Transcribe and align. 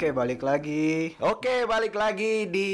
Oke, 0.00 0.16
balik 0.16 0.40
lagi. 0.40 1.12
Oke, 1.20 1.68
balik 1.68 1.92
lagi 1.92 2.48
di 2.48 2.72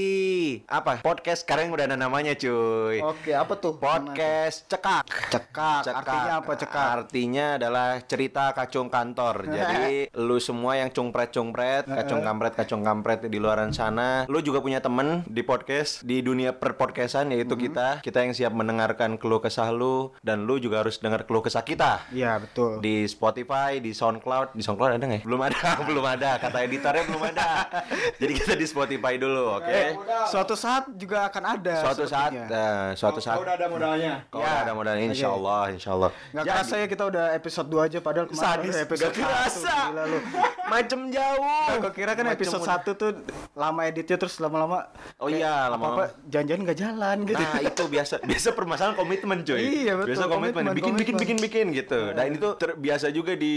apa? 0.70 1.02
Podcast 1.02 1.43
sekarang 1.43 1.75
udah 1.75 1.90
ada 1.90 1.98
namanya, 1.98 2.38
cuy. 2.38 3.02
Oke, 3.02 3.34
apa 3.34 3.50
tuh? 3.58 3.82
Podcast 3.82 4.70
cekak. 4.70 5.11
Cekak. 5.34 5.90
Artinya 5.90 6.39
apa 6.39 6.54
cekak? 6.54 6.86
Artinya 7.02 7.58
adalah 7.58 7.98
cerita 8.07 8.54
kacung 8.54 8.86
kantor. 8.86 9.43
Jadi 9.58 10.07
lu 10.14 10.39
semua 10.39 10.79
yang 10.79 10.86
cungpret-cungpret, 10.94 11.90
kacung 11.90 12.22
kampret, 12.22 12.54
kacung 12.54 12.86
kampret 12.86 13.27
di 13.27 13.43
luaran 13.43 13.74
sana, 13.74 14.22
lu 14.30 14.38
juga 14.38 14.63
punya 14.63 14.79
temen 14.79 15.27
di 15.27 15.43
podcast 15.43 16.07
di 16.07 16.22
dunia 16.22 16.54
perpodcastan 16.54 17.35
yaitu 17.35 17.58
Mm-hmm. 17.58 17.66
kita. 17.74 17.88
Kita 18.07 18.22
yang 18.22 18.38
siap 18.38 18.54
mendengarkan 18.54 19.18
keluh 19.18 19.43
kesah 19.43 19.74
lu 19.74 20.14
dan 20.22 20.46
lu 20.46 20.63
juga 20.63 20.86
harus 20.86 21.02
dengar 21.02 21.27
keluh 21.27 21.43
kesah 21.43 21.66
kita. 21.66 22.07
Iya, 22.14 22.38
betul. 22.38 22.79
Di 22.79 23.02
Spotify, 23.11 23.82
di 23.82 23.90
SoundCloud, 23.90 24.54
di 24.54 24.63
SoundCloud 24.63 24.94
ada 24.94 25.02
nggak 25.02 25.21
ya? 25.21 25.27
Belum 25.27 25.43
ada, 25.43 25.58
belum 25.90 26.07
ada. 26.07 26.30
Kata 26.38 26.63
editornya 26.63 27.02
belum 27.02 27.15
ada. 27.22 27.48
Jadi 28.20 28.32
kita 28.34 28.52
di 28.52 28.64
Spotify 28.64 29.14
dulu, 29.16 29.57
oke? 29.57 29.68
Eh, 29.68 29.93
suatu 30.26 30.52
saat 30.52 30.88
juga 30.93 31.26
akan 31.26 31.43
ada. 31.54 31.74
Suatu 31.82 32.05
saat, 32.05 32.30
eh, 32.33 32.88
suatu 32.94 33.19
saat. 33.19 33.36
udah 33.36 33.55
ada 33.55 33.66
modalnya. 33.66 34.14
Kalau 34.27 34.42
Ya, 34.42 34.55
ada 34.62 34.72
modal, 34.72 34.94
insya. 34.97 35.28
Allah, 35.28 35.62
insya 35.70 35.91
Allah. 35.92 36.10
Nggak 36.30 36.42
Jadi- 36.42 36.52
kerasa 36.52 36.74
ya 36.74 36.86
kita 36.86 37.05
udah 37.06 37.24
episode 37.33 37.69
2 37.69 37.86
aja 37.86 37.98
padahal 37.98 38.27
kemarin 38.27 38.44
Sadis, 38.48 38.70
udah 38.70 38.83
episode 38.83 39.06
gak 39.08 39.22
kerasa. 39.22 39.60
1. 39.62 39.86
Gila 39.86 40.02
lu. 40.05 40.19
Macem 40.66 41.00
jauh. 41.08 41.69
Aku 41.72 41.88
kira 41.92 42.12
kan 42.12 42.24
Macem 42.24 42.36
episode 42.36 42.64
1 42.64 42.91
tuh 42.92 43.10
lama 43.52 43.80
editnya 43.83 44.16
terus 44.16 44.34
lama-lama 44.36 44.91
Oh 45.16 45.28
iya, 45.28 45.69
lama-lama. 45.69 45.94
apa 45.96 46.24
janjian 46.26 46.60
nggak 46.60 46.74
jalan 46.76 47.16
gitu. 47.24 47.38
Nah 47.38 47.60
itu 47.60 47.82
biasa 47.86 48.14
biasa 48.28 48.48
permasalahan 48.52 48.96
komitmen 48.96 49.42
cuy. 49.42 49.58
Iya, 49.58 49.92
betul, 49.94 50.08
Biasa 50.10 50.24
komitmen, 50.26 50.64
komitmen, 50.64 50.74
bikin 50.74 50.94
bikin 50.96 51.14
bikin 51.16 51.38
bikin 51.38 51.66
gitu. 51.72 52.00
Dan 52.12 52.32
itu 52.32 52.48
ter- 52.56 52.74
biasa 52.74 53.06
juga 53.08 53.32
di 53.34 53.54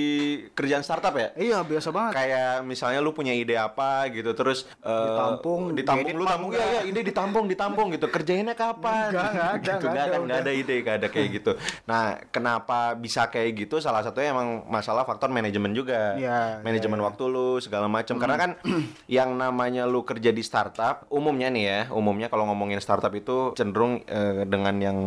kerjaan 0.52 0.82
startup 0.82 1.14
ya. 1.14 1.34
Iya, 1.34 1.58
biasa 1.62 1.90
banget. 1.90 2.14
Kayak 2.14 2.52
misalnya 2.62 3.00
lu 3.00 3.10
punya 3.10 3.32
ide 3.32 3.49
apa 3.56 4.10
gitu 4.12 4.34
terus 4.34 4.66
eh, 4.84 5.08
Ditampung, 5.10 5.62
ditampung 5.74 6.16
lu 6.18 6.26
tampung 6.26 6.52
ya 6.54 6.66
ya 6.80 6.82
ide 6.86 7.02
ditampung 7.02 7.46
ditampung 7.50 7.88
gitu. 7.94 8.08
Kerjainnya 8.10 8.54
kapan? 8.54 9.10
Enggak, 9.14 9.30
enggak 9.32 9.50
ada, 9.50 9.58
gitu 9.60 9.86
enggak 9.88 10.06
ada, 10.06 10.18
enggak 10.20 10.40
ada 10.42 10.52
ide 10.52 10.76
enggak 10.82 10.96
ada 11.02 11.08
kayak 11.08 11.28
gitu. 11.42 11.52
Nah 11.90 12.04
kenapa 12.30 12.94
bisa 12.96 13.28
kayak 13.30 13.66
gitu? 13.66 13.82
Salah 13.82 14.06
satunya 14.06 14.32
emang 14.34 14.66
masalah 14.68 15.04
faktor 15.04 15.32
manajemen 15.32 15.72
juga. 15.74 16.16
Iya, 16.20 16.62
manajemen 16.62 17.00
iya, 17.00 17.04
iya. 17.04 17.08
waktu 17.10 17.24
lu 17.30 17.50
segala 17.62 17.88
macam 17.88 18.16
karena 18.18 18.38
kan 18.38 18.52
yang 19.20 19.30
namanya 19.38 19.86
lu 19.90 20.04
kerja 20.06 20.30
di 20.34 20.44
startup 20.46 21.06
umumnya 21.10 21.50
nih 21.50 21.64
ya 21.66 21.80
umumnya 21.94 22.28
kalau 22.28 22.50
ngomongin 22.50 22.82
startup 22.82 23.12
itu 23.14 23.54
cenderung 23.54 24.02
eh, 24.06 24.46
dengan 24.46 24.76
yang 24.80 24.98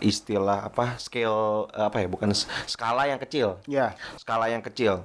istilah 0.00 0.68
apa 0.68 0.96
scale 1.00 1.70
eh, 1.72 1.84
apa 1.88 2.04
ya 2.04 2.08
bukan 2.08 2.30
skala 2.66 3.08
yang 3.08 3.20
kecil. 3.20 3.60
Ya. 3.68 3.96
skala 4.20 4.48
yang 4.50 4.62
kecil. 4.64 5.04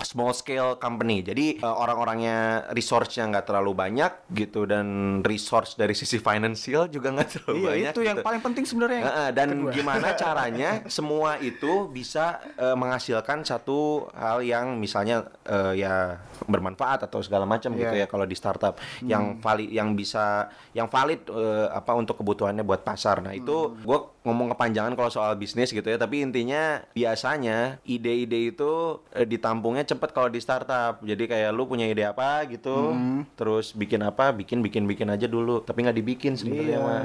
Small 0.00 0.32
scale 0.32 0.80
company. 0.80 1.22
Jadi 1.22 1.60
eh, 1.60 1.76
orang-orangnya 2.12 2.38
resource-nya 2.72 3.24
nggak 3.28 3.46
terlalu 3.46 3.72
banyak 3.72 4.12
gitu 4.30 4.66
dan 4.66 4.86
resource 5.22 5.74
dari 5.74 5.94
sisi 5.94 6.18
financial 6.18 6.90
juga 6.90 7.14
nggak 7.14 7.28
terlalu 7.30 7.56
Iya, 7.56 7.68
banyak 7.68 7.92
itu 7.92 8.00
yang 8.02 8.18
gitu. 8.18 8.26
paling 8.26 8.42
penting 8.42 8.64
sebenarnya. 8.66 9.02
Heeh, 9.02 9.28
dan 9.32 9.48
kedua. 9.52 9.72
gimana 9.72 10.08
caranya 10.22 10.70
semua 10.86 11.38
itu 11.38 11.86
bisa 11.88 12.24
eh, 12.56 12.74
menghasilkan 12.74 13.42
satu 13.42 14.10
hal 14.12 14.42
yang 14.42 14.74
misalnya 14.76 15.22
eh, 15.44 15.78
ya 15.78 16.18
bermanfaat 16.42 17.06
atau 17.06 17.20
segala 17.20 17.44
macam 17.44 17.70
gitu 17.72 17.92
Iya. 17.92 18.04
ya 18.04 18.06
kalau 18.06 18.24
di 18.24 18.34
startup 18.34 18.74
yang 19.02 19.38
valid 19.38 19.70
yang 19.70 19.92
bisa 19.92 20.48
yang 20.72 20.88
valid 20.88 21.22
eh, 21.26 21.66
apa 21.70 21.92
untuk 21.94 22.18
kebutuhannya 22.18 22.62
buat 22.62 22.82
pasar. 22.82 23.20
Nah, 23.20 23.32
itu 23.32 23.76
gue 23.76 23.98
ngomong 24.20 24.52
kepanjangan 24.52 24.92
kalau 24.94 25.08
soal 25.08 25.32
bisnis 25.34 25.72
gitu 25.72 25.86
ya, 25.86 25.96
tapi 25.96 26.20
intinya 26.20 26.84
biasanya 26.92 27.80
ide-ide 27.84 28.52
itu 28.52 29.00
eh, 29.12 29.24
ditampungnya 29.24 29.84
cepet 29.84 30.10
kalau 30.12 30.28
di 30.28 30.40
startup. 30.40 31.00
Jadi 31.00 31.24
kayak 31.24 31.50
lu 31.52 31.64
punya 31.64 31.88
ide 31.88 32.04
apa 32.04 32.44
gitu, 32.48 32.92
terus 33.34 33.72
bikin 33.72 34.04
apa, 34.04 34.32
bikin 34.32 34.60
bikin 34.60 34.84
bikin 34.84 35.08
aja 35.08 35.24
dulu, 35.24 35.64
tapi 35.64 35.84
nggak 35.84 35.96
dibikin 35.96 36.36
sebenarnya 36.36 36.68
Iya. 36.70 36.78
mah. 36.80 37.02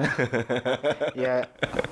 ya 1.26 1.36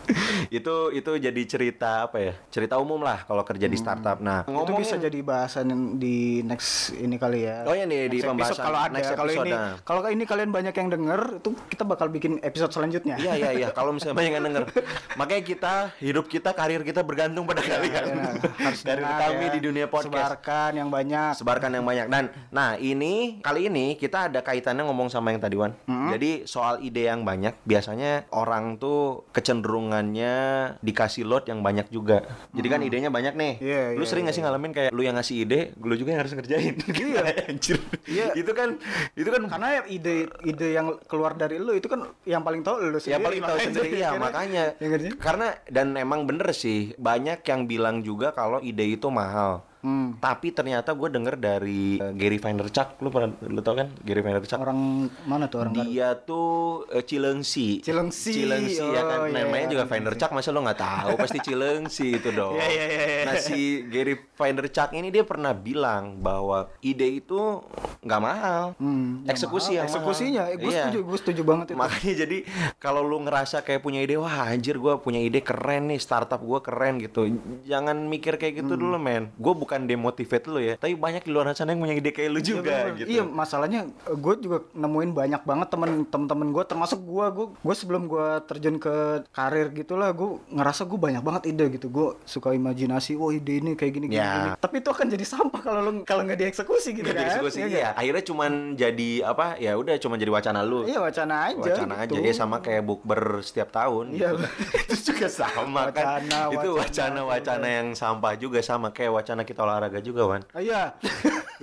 itu 0.57 0.75
itu 0.93 1.11
jadi 1.17 1.41
cerita 1.47 2.09
apa 2.09 2.17
ya 2.19 2.33
cerita 2.51 2.77
umum 2.77 2.99
lah 3.01 3.23
kalau 3.23 3.43
kerja 3.47 3.65
di 3.65 3.77
startup 3.79 4.19
nah 4.19 4.43
itu 4.45 4.73
bisa 4.75 4.95
jadi 4.99 5.19
bahasan 5.23 5.97
di 5.97 6.43
next 6.43 6.93
ini 6.95 7.15
kali 7.17 7.47
ya. 7.47 7.63
Oh 7.67 7.73
iya 7.75 7.87
nih, 7.87 8.11
di 8.11 8.19
Next 8.19 8.27
episode 8.27 8.29
pembahasan 8.31 8.63
kalau 8.63 8.79
ada 8.79 8.93
next 8.93 9.09
kalau 9.15 9.31
ini 9.33 9.51
nah. 9.51 9.73
kalau 9.83 10.01
ini 10.09 10.23
kalian 10.27 10.49
banyak 10.51 10.75
yang 10.75 10.89
denger 10.91 11.21
itu 11.39 11.49
kita 11.71 11.83
bakal 11.87 12.07
bikin 12.11 12.39
episode 12.43 12.71
selanjutnya. 12.71 13.15
iya 13.19 13.33
iya 13.37 13.51
iya 13.55 13.67
kalau 13.71 13.95
misalnya 13.95 14.15
banyak 14.17 14.31
yang 14.35 14.45
denger 14.51 14.63
makanya 15.19 15.43
kita 15.43 15.73
hidup 16.01 16.25
kita 16.25 16.55
karir 16.55 16.81
kita 16.81 17.05
bergantung 17.05 17.45
pada 17.45 17.61
kalian. 17.61 18.03
Ya, 18.03 18.31
harus 18.69 18.81
dengar 18.81 19.11
kami 19.29 19.45
ya. 19.45 19.53
di 19.53 19.59
dunia 19.61 19.85
podcast. 19.85 20.39
Sebarkan 20.39 20.71
yang 20.77 20.89
banyak. 20.89 21.31
sebarkan 21.37 21.71
yang 21.75 21.85
banyak. 21.85 22.07
Dan 22.09 22.25
nah 22.49 22.75
ini 22.79 23.43
kali 23.43 23.69
ini 23.69 23.99
kita 23.99 24.31
ada 24.31 24.39
kaitannya 24.41 24.85
ngomong 24.87 25.11
sama 25.11 25.35
yang 25.35 25.41
tadi 25.41 25.55
Wan. 25.59 25.75
Jadi 25.85 26.45
soal 26.49 26.81
ide 26.81 27.09
yang 27.09 27.25
banyak 27.27 27.53
biasanya 27.65 28.29
orang 28.33 28.77
tuh 28.79 29.27
kecenderungannya 29.35 30.35
dikasih 30.79 31.27
load 31.27 31.45
yang 31.49 31.61
banyak 31.61 31.89
juga. 31.91 32.25
Jadi 32.55 32.67
kan 32.69 32.79
idenya 32.81 33.09
banyak 33.13 33.33
nih. 33.35 33.53
Iya, 33.59 33.83
lu 33.97 34.05
iya, 34.05 34.09
sering 34.09 34.23
gak 34.29 34.35
sih 34.35 34.43
ngalamin 34.43 34.71
kayak 34.73 34.89
lu 34.93 35.01
yang 35.05 35.15
ngasih 35.17 35.45
ide 35.45 35.59
lu 35.81 35.93
juga 35.99 36.17
yang 36.17 36.21
harus 36.25 36.33
ngerjain. 36.33 36.75
Iya. 36.93 37.21
Anjir. 37.49 37.79
Iya. 38.07 38.25
itu 38.33 38.51
kan 38.55 38.79
itu 39.13 39.29
kan 39.29 39.41
Karena 39.49 39.83
ide 39.85 40.31
ide 40.47 40.67
yang 40.73 40.97
keluar 41.05 41.35
dari 41.37 41.59
lu 41.59 41.75
itu 41.75 41.85
kan 41.91 42.09
yang 42.23 42.41
paling 42.41 42.63
tahu 42.63 42.81
lu 42.89 42.97
sendiri. 42.97 43.13
Ya 43.13 43.19
paling 43.19 43.41
tahu 43.43 43.57
sendiri 43.59 43.97
ya 43.99 44.09
makanya. 44.17 44.63
Ya 44.79 44.87
sih? 45.02 45.02
Karena 45.19 45.57
dan 45.67 45.97
emang 45.99 46.23
bener 46.23 46.53
sih 46.55 46.95
banyak 46.95 47.43
yang 47.43 47.67
bilang 47.67 47.99
juga 48.05 48.31
kalau 48.31 48.63
ide 48.63 48.95
itu 48.95 49.11
mahal. 49.11 49.65
Hmm. 49.83 50.15
Tapi 50.15 50.49
ternyata 50.49 50.89
gue 50.89 51.09
denger 51.09 51.35
dari 51.35 51.99
eh, 51.99 52.13
Gary 52.13 52.39
Vaynerchuk, 52.39 52.97
lu 52.97 53.11
pernah 53.11 53.35
lu 53.43 53.59
tau 53.59 53.75
kan 53.75 53.91
Gary 53.99 54.23
Vaynerchuk? 54.23 54.55
Orang 54.57 54.79
mana 55.23 55.45
tuh 55.45 55.59
orang 55.59 55.75
Garut? 55.75 55.91
Dia 55.91 56.15
tuh 56.15 56.47
eh, 56.87 57.03
Cilengsi. 57.03 57.83
Cilengsi, 57.83 58.31
Cilengsi 58.33 58.79
ya 58.79 59.03
kan. 59.03 59.19
oh, 59.19 59.27
iya, 59.27 59.43
Namanya 59.43 59.59
iya, 59.61 59.71
juga. 59.73 59.83
Vaynerchuk 59.85 60.31
masa 60.31 60.49
lo 60.49 60.63
nggak 60.63 60.79
tahu 60.79 61.11
pasti 61.17 61.39
Cilengsi 61.41 62.07
itu 62.15 62.29
dong. 62.39 62.55
Iya, 62.55 62.65
iya, 62.65 62.85
iya, 62.87 63.03
iya. 63.03 63.23
Nah 63.27 63.35
si 63.37 63.59
Gary 63.85 64.15
Vaynerchuk 64.33 64.89
ini 64.93 65.07
dia 65.09 65.23
pernah 65.23 65.51
bilang 65.51 66.15
bahwa 66.17 66.71
ide 66.79 67.19
itu 67.19 67.59
nggak 67.99 68.21
mahal. 68.21 68.63
Hmm, 68.79 69.27
Eksekusi 69.27 69.43
mahal. 69.69 69.77
yang 69.77 69.85
mahal. 69.85 69.95
Eksekusinya, 69.99 70.43
eh, 70.47 70.57
gue 70.57 70.71
Iya. 70.71 70.79
setuju, 70.87 70.99
gue 71.03 71.17
setuju 71.19 71.41
banget 71.43 71.65
itu. 71.69 71.75
Makanya 71.75 72.13
jadi 72.17 72.37
kalau 72.77 73.01
lu 73.01 73.19
ngerasa 73.19 73.59
kayak 73.61 73.79
punya 73.79 73.99
ide, 73.99 74.15
wah 74.15 74.47
anjir 74.47 74.75
gue 74.75 74.93
punya 74.97 75.19
ide 75.19 75.39
keren 75.39 75.91
nih, 75.91 75.99
startup 75.99 76.39
gue 76.39 76.59
keren 76.59 76.97
gitu. 76.97 77.27
Jangan 77.63 78.07
mikir 78.07 78.35
kayak 78.35 78.53
Hmm. 78.53 78.61
gitu 78.63 78.73
dulu 78.75 78.95
men. 78.95 79.27
Gue 79.35 79.51
bukan 79.53 79.72
demotivate 79.81 80.45
lu 80.45 80.59
ya, 80.59 80.73
tapi 80.75 80.93
banyak 80.93 81.21
di 81.21 81.31
luar 81.31 81.49
sana 81.51 81.71
yang 81.71 81.81
punya 81.81 81.95
ide 81.95 82.09
kayak 82.09 82.29
lu 82.29 82.37
Iya, 82.37 82.47
juga 82.47 82.75
bener. 82.83 82.97
gitu. 82.97 83.07
Iya, 83.09 83.23
masalahnya 83.23 83.79
gue 84.05 84.33
juga 84.39 84.57
nemuin 84.71 85.11
banyak 85.11 85.41
banget 85.41 85.67
temen-temen 85.69 86.47
gue, 86.49 86.63
termasuk 86.63 86.99
gue, 86.99 87.25
gue, 87.29 87.47
gue 87.55 87.75
sebelum 87.75 88.05
gue 88.05 88.27
terjun 88.43 88.77
ke 88.77 88.93
karir 89.29 89.71
gitulah, 89.71 90.09
gue 90.09 90.29
ngerasa 90.47 90.83
gue 90.83 90.99
banyak 90.99 91.19
banget 91.19 91.43
ide 91.47 91.65
gitu. 91.71 91.87
Gue 91.87 92.07
suka 92.23 92.51
imajinasi, 92.51 93.15
wah 93.15 93.29
ide 93.29 93.57
ini 93.57 93.73
kayak 93.73 93.91
gini, 93.91 94.05
gini, 94.07 94.19
Ya. 94.19 94.31
gini. 94.31 94.49
Tapi 94.59 94.75
itu 94.77 94.89
akan 94.89 95.07
jadi 95.07 95.25
sampah 95.25 95.61
kalau 95.61 95.81
lu 95.81 95.91
kalau 96.03 96.21
nggak 96.21 96.39
dieksekusi 96.39 96.93
gitu 96.93 97.07
kan? 97.07 97.17
dieksekusi, 97.17 97.57
Iya 97.57 97.65
iya. 97.65 97.73
nggak? 97.73 97.93
Akhirnya 97.95 98.23
cuman 98.23 98.51
jadi 98.75 99.09
apa? 99.23 99.45
Ya 99.57 99.73
udah 99.73 99.95
cuman 99.97 100.17
jadi 100.17 100.31
wacana 100.31 100.59
lu. 100.61 100.83
Iya 100.83 100.99
wacana 100.99 101.35
aja. 101.47 101.57
Wacana 101.57 101.93
gitu. 102.01 102.13
aja 102.13 102.19
ya 102.21 102.33
sama 102.33 102.57
kayak 102.59 102.83
bukber 102.83 103.21
setiap 103.41 103.71
tahun 103.71 104.13
Iya. 104.13 104.29
gitu. 104.29 104.45
itu 104.83 105.11
juga 105.11 105.27
sama 105.27 105.89
kan 105.89 106.19
Wacana, 106.19 106.39
itu 106.51 106.69
wacana, 106.73 107.21
wacana-wacana 107.23 107.67
yang 107.69 107.87
sampah 107.93 108.33
juga 108.35 108.59
sama 108.59 108.89
kayak 108.89 109.11
wacana 109.13 109.41
kita 109.41 109.62
olahraga 109.63 109.99
juga 109.99 110.21
Wan 110.25 110.41
Ah, 110.51 110.61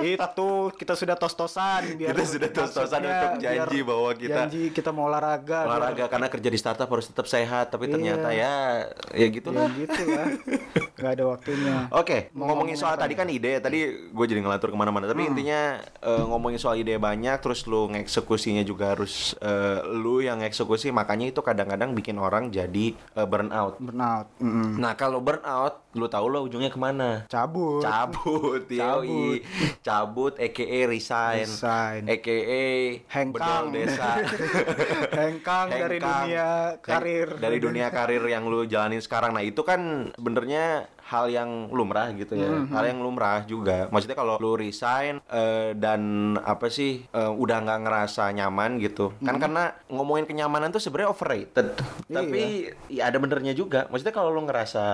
Iya, 0.00 0.16
itu 0.16 0.48
kita 0.72 0.94
sudah 0.94 1.12
tos-tosan 1.14 1.94
biar 1.94 2.10
Kita 2.10 2.24
sudah 2.24 2.48
tos-tosan 2.48 3.00
untuk 3.02 3.32
janji 3.38 3.78
bahwa 3.82 4.10
kita- 4.12 4.36
janji 4.40 4.62
kita 4.70 4.90
mau 4.90 5.06
olahraga, 5.06 5.58
biar- 5.60 5.68
olahraga 5.70 6.04
karena 6.08 6.26
kerja 6.26 6.48
di 6.48 6.58
startup 6.58 6.88
harus 6.88 7.06
tetap 7.06 7.26
sehat 7.26 7.68
tapi 7.68 7.84
Iya. 7.84 7.92
ternyata 7.92 8.28
ya 8.30 8.38
ya 8.40 8.54
ya 9.12 9.26
gitulah 9.28 9.68
gitu 9.70 10.02
ya, 10.06 10.24
nggak 10.98 11.12
ada 11.12 11.24
waktunya. 11.26 11.76
Oke, 11.90 12.32
Mau 12.32 12.46
ngomongin 12.46 12.70
ngomongin 12.70 12.76
soal 12.76 12.94
tadi 12.94 13.12
kan 13.12 13.26
ide, 13.26 13.58
tadi 13.58 13.78
gue 14.06 14.26
jadi 14.26 14.38
ngelantur 14.38 14.68
ke 14.68 14.76
mana-mana. 14.76 15.04
Tapi 15.04 15.22
Hmm. 15.22 15.30
intinya 15.30 15.60
eh, 15.80 16.22
ngomongin 16.22 16.56
soal 16.56 16.76
ide 16.76 16.96
banyak, 16.96 17.36
terus 17.38 17.64
lu 17.64 17.88
ngeksekusinya 17.88 18.62
juga 18.62 18.94
harus 18.94 19.32
eh, 19.38 19.80
lu 19.90 20.20
yang 20.20 20.40
eksekusi. 20.40 20.88
Makanya 20.90 21.28
itu 21.28 21.40
kadang-kadang 21.40 21.92
bikin 21.92 22.16
orang 22.16 22.48
jadi 22.48 22.94
eh, 22.94 23.26
burnout. 23.26 23.76
Burnout, 23.76 24.26
mm-mm. 24.38 24.76
Nah 24.76 24.92
kalau 24.94 25.18
burnout, 25.18 25.82
lu 25.90 26.06
tau 26.06 26.30
lo 26.30 26.46
ujungnya 26.46 26.70
ke 26.70 26.78
mana? 26.78 27.26
cabut. 27.26 27.82
Cabut, 27.82 28.62
yoi. 28.70 29.42
cabut, 29.82 30.38
aka 30.38 30.86
resign, 30.86 31.50
Resign. 31.50 32.02
aka 32.06 32.38
Hengkang. 33.10 33.74
desa. 33.74 34.22
Hengkang 35.18 35.66
dari 35.66 35.98
dunia 35.98 36.78
karir. 36.78 37.28
dari 37.36 37.58
dunia 37.58 37.90
karir 37.90 38.22
yang 38.24 38.46
lu 38.46 38.62
jalanin 38.64 39.02
sekarang 39.02 39.34
nah 39.34 39.42
itu 39.42 39.66
kan 39.66 40.14
sebenarnya 40.14 40.86
hal 41.10 41.26
yang 41.26 41.50
lumrah 41.68 42.14
gitu 42.14 42.38
ya. 42.38 42.46
Hmm, 42.46 42.70
hal 42.70 42.86
yang 42.86 43.02
lumrah 43.02 43.42
juga. 43.42 43.90
Maksudnya 43.90 44.14
kalau 44.14 44.38
lu 44.38 44.54
resign 44.54 45.18
eh, 45.26 45.74
dan 45.74 46.00
apa 46.38 46.70
sih 46.70 47.02
eh, 47.04 47.32
udah 47.34 47.56
nggak 47.60 47.80
ngerasa 47.82 48.30
nyaman 48.30 48.78
gitu. 48.78 49.10
Kan 49.18 49.36
Hmm. 49.36 49.42
karena 49.42 49.64
ngomongin 49.90 50.24
kenyamanan 50.24 50.70
tuh 50.70 50.78
sebenarnya 50.78 51.10
overrated. 51.10 51.66
Iya. 52.06 52.14
tapi 52.16 52.42
ya 52.90 53.02
ada 53.06 53.18
benernya 53.18 53.52
juga. 53.52 53.86
Maksudnya 53.86 54.12
kalau 54.12 54.30
lu 54.30 54.42
ngerasa 54.42 54.84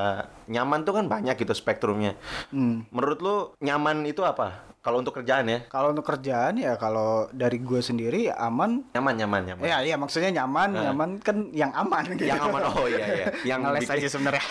nyaman 0.47 0.85
tuh 0.85 0.97
kan 0.97 1.05
banyak 1.07 1.37
gitu 1.37 1.53
spektrumnya. 1.53 2.17
Hmm. 2.49 2.89
menurut 2.89 3.19
lu 3.21 3.37
nyaman 3.61 4.07
itu 4.07 4.23
apa 4.23 4.66
Kalau 4.87 5.03
untuk 5.03 5.19
kerjaan 5.19 5.44
ya, 5.44 5.59
Kalau 5.67 5.91
untuk 5.91 6.06
kerjaan 6.06 6.55
ya 6.56 6.79
kalau 6.79 7.27
dari 7.35 7.59
gue 7.59 7.83
sendiri 7.83 8.31
ya 8.31 8.38
aman. 8.38 8.87
nyaman 8.94 9.15
nyaman 9.17 9.41
nyaman. 9.44 9.62
Ya 9.67 9.83
iya 9.83 9.97
maksudnya 9.99 10.31
nyaman, 10.33 10.69
Nah. 10.71 10.83
nyaman 10.87 11.19
kan 11.19 11.50
yang 11.50 11.75
aman 11.75 12.06
gitu. 12.15 12.31
Yang 12.31 12.41
aman 12.47 12.62
oh 12.65 12.87
iya 12.87 13.06
iya. 13.11 13.27
Yang 13.43 13.61
Ngeles 13.61 13.83
bikin- 13.83 13.97
aja 13.99 14.09
sebenarnya. 14.09 14.44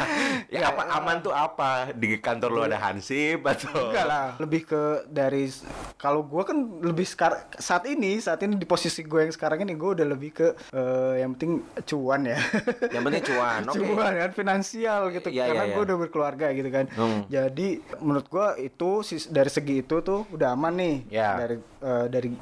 ya 0.54 0.72
apa 0.72 0.82
aman 0.90 1.16
tuh 1.20 1.36
apa? 1.36 1.92
Di 1.92 2.16
kantor 2.16 2.48
lu 2.48 2.62
ada 2.64 2.80
hansip 2.80 3.44
atau 3.44 3.92
Enggak 3.92 4.06
lah, 4.06 4.26
lebih 4.40 4.64
ke 4.64 4.82
dari 5.06 5.52
kalau 5.96 6.24
gue 6.24 6.42
kan 6.42 6.56
lebih 6.80 7.04
sekar 7.04 7.32
saat 7.54 7.84
ini 7.84 8.16
saat 8.18 8.40
ini 8.40 8.56
di 8.56 8.64
posisi 8.64 9.04
gue 9.04 9.20
yang 9.20 9.34
sekarang 9.34 9.60
ini 9.62 9.74
gue 9.74 9.90
udah 9.92 10.06
lebih 10.06 10.30
ke 10.32 10.46
eh, 10.72 11.20
yang 11.20 11.36
penting 11.36 11.60
cuan 11.84 12.24
ya. 12.24 12.40
Yang 12.88 13.02
penting 13.04 13.22
cuan, 13.28 13.60
oke. 13.68 13.76
Cuan 13.76 14.12
kan 14.16 14.30
finansial 14.32 15.12
gitu 15.12 15.28
Iya, 15.28 15.50
karena 15.50 15.64
iya, 15.66 15.72
gue 15.72 15.82
iya. 15.82 15.86
udah 15.86 15.96
berkeluarga 15.98 16.46
gitu 16.52 16.70
kan. 16.70 16.84
Hmm. 16.88 17.20
Jadi 17.28 17.68
menurut 18.00 18.26
gue 18.26 18.46
itu 18.64 18.90
dari 19.28 19.50
segi 19.50 19.73
itu 19.80 19.96
tuh 20.00 20.22
udah 20.30 20.54
aman 20.54 20.74
nih 20.76 20.94
Ya. 21.10 21.34
dari 21.40 21.56
eh, 21.84 22.06
dari 22.08 22.32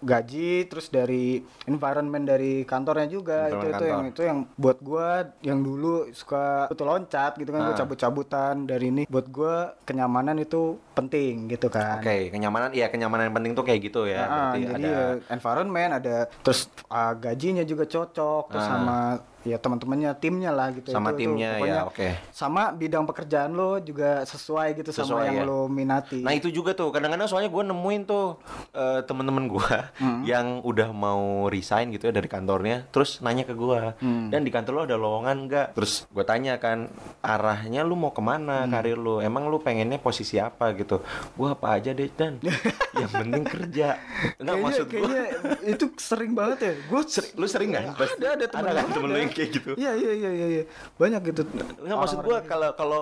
gaji 0.00 0.66
terus 0.66 0.88
dari 0.88 1.38
environment 1.66 2.24
dari 2.24 2.64
kantornya 2.64 3.06
juga 3.06 3.48
itu 3.48 3.66
itu 3.68 3.84
yang 3.84 4.02
itu 4.06 4.22
yang 4.22 4.38
buat 4.54 4.78
gue 4.80 5.08
yang 5.42 5.60
dulu 5.60 5.94
suka 6.10 6.66
betul 6.66 6.88
loncat 6.88 7.36
gitu 7.36 7.50
kan 7.50 7.60
gue 7.62 7.74
Ah. 7.74 7.78
cabut-cabutan 7.78 8.64
dari 8.64 8.88
ini 8.88 9.02
buat 9.06 9.26
gue 9.26 9.54
kenyamanan 9.84 10.38
itu 10.38 10.80
penting 10.92 11.44
gitu 11.46 11.68
kan. 11.68 12.00
Oke, 12.00 12.30
kenyamanan 12.30 12.72
iya 12.72 12.88
kenyamanan 12.88 13.28
yang 13.28 13.36
penting 13.36 13.52
tuh 13.52 13.62
kayak 13.62 13.80
gitu 13.82 14.06
ya. 14.06 14.22
Ah, 14.22 14.28
Berarti 14.48 14.58
jadi 14.62 14.72
ada 14.74 14.88
ya, 14.88 15.02
environment 15.28 15.90
ada 15.94 16.16
terus 16.40 16.60
ah, 16.88 17.12
gajinya 17.12 17.62
juga 17.62 17.84
cocok 17.84 18.44
terus 18.48 18.64
Ah. 18.64 18.70
sama 18.70 18.98
ya 19.42 19.54
teman-temannya 19.56 20.10
timnya 20.16 20.50
lah 20.50 20.72
gitu 20.72 20.90
sama 20.90 21.12
Itu- 21.12 21.14
itu 21.14 21.20
timnya 21.22 21.50
pokoknya 21.54 21.70
ya, 21.76 21.86
oke. 21.86 22.08
sama 22.34 22.62
bidang 22.72 23.04
pekerjaan 23.04 23.54
lo 23.54 23.78
juga 23.78 24.26
sesuai 24.26 24.74
gitu 24.74 24.90
sama 24.90 25.06
Sesuai, 25.06 25.24
yang 25.24 25.38
ya. 25.38 25.44
lo 25.44 25.60
minati 25.70 26.18
Nah 26.18 26.34
itu 26.34 26.50
juga 26.50 26.74
tuh 26.74 26.90
kadang-kadang 26.90 27.30
soalnya 27.30 27.46
gue 27.46 27.62
nemuin 27.64 28.02
tuh 28.04 28.42
eh, 28.88 29.00
temen-temen 29.02 29.44
gue 29.48 29.76
Hmm. 29.96 30.22
yang 30.22 30.46
udah 30.62 30.88
mau 30.88 31.22
resign 31.46 31.90
gitu 31.90 32.06
ya 32.06 32.14
dari 32.14 32.26
kantornya, 32.26 32.86
terus 32.86 33.18
nanya 33.18 33.42
ke 33.42 33.52
gue 33.52 33.80
Hmm. 33.96 34.28
dan 34.28 34.40
di 34.40 34.50
kantor 34.50 34.72
lo 34.72 34.82
ada 34.84 34.96
lowongan 34.96 35.36
nggak? 35.44 35.66
Terus 35.72 36.06
gue 36.06 36.22
tanya 36.22 36.56
kan 36.56 36.86
arahnya 37.20 37.82
lu 37.82 37.94
mau 37.94 38.08
Hmm. 38.08 38.16
ke 38.16 38.22
mana 38.22 38.56
karir 38.66 38.94
lu? 38.96 39.18
Emang 39.18 39.46
lu 39.46 39.58
pengennya 39.58 39.98
posisi 39.98 40.38
apa 40.38 40.70
gitu? 40.72 41.02
Gue 41.32 41.48
apa 41.48 41.74
aja 41.74 41.90
deh 41.90 42.08
dan 42.08 42.38
yang 42.96 43.10
penting 43.10 43.42
kerja. 43.44 43.98
Enggak 44.36 44.46
kayaknya, 44.46 44.62
maksud 44.62 44.84
gue. 44.86 44.94
kayaknya 44.94 45.24
itu 45.66 45.84
sering 45.96 46.32
banget 46.32 46.58
ya 46.60 46.72
gue 46.78 47.00
Lu 47.34 47.46
sering 47.46 47.70
kan? 47.70 47.92
Pas- 47.92 48.14
ada 48.16 48.28
ada 48.34 48.46
temen 48.46 48.64
ada 48.64 48.72
kan 48.72 48.84
gua 48.84 48.94
temen 48.94 49.08
lu 49.08 49.18
yang 49.18 49.30
kayak 49.30 49.50
gitu? 49.50 49.70
iya 49.74 49.92
iya 49.92 50.12
iya 50.12 50.30
iya 50.32 50.46
iya. 50.52 50.64
banyak 50.94 51.20
gitu 51.26 51.42
Nggak 51.78 51.98
maksud 51.98 52.18
gua 52.22 52.38
kalau 52.42 52.70
kalau 52.72 53.00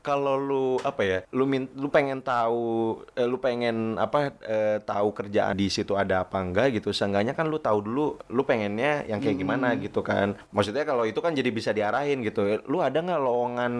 kalau 0.00 0.34
lu 0.36 0.64
apa 0.80 1.02
ya, 1.02 1.18
lu 1.30 1.44
min, 1.44 1.66
lu 1.72 1.88
pengen 1.88 2.20
tahu 2.20 2.64
eh, 3.12 3.24
lu 3.24 3.36
pengen 3.36 3.96
apa 3.96 4.32
eh, 4.40 4.78
tahu 4.80 5.08
kerjaan 5.24 5.54
di 5.54 5.66
situ 5.66 5.92
ada 5.92 6.22
apa 6.22 6.38
enggak 6.38 6.74
gitu. 6.74 6.90
Seenggaknya 6.90 7.32
kan 7.32 7.46
lu 7.46 7.56
tahu 7.56 7.80
dulu 7.80 8.06
lu 8.26 8.42
pengennya 8.42 9.04
yang 9.04 9.18
kayak 9.18 9.36
gimana 9.36 9.74
gitu 9.76 10.00
kan. 10.00 10.36
Maksudnya 10.50 10.82
kalau 10.82 11.02
itu 11.02 11.18
kan 11.18 11.32
jadi 11.32 11.48
bisa 11.48 11.70
diarahin 11.70 12.20
gitu. 12.20 12.44
Lu 12.64 12.78
ada 12.78 12.96
nggak 12.96 13.18
lowongan 13.18 13.72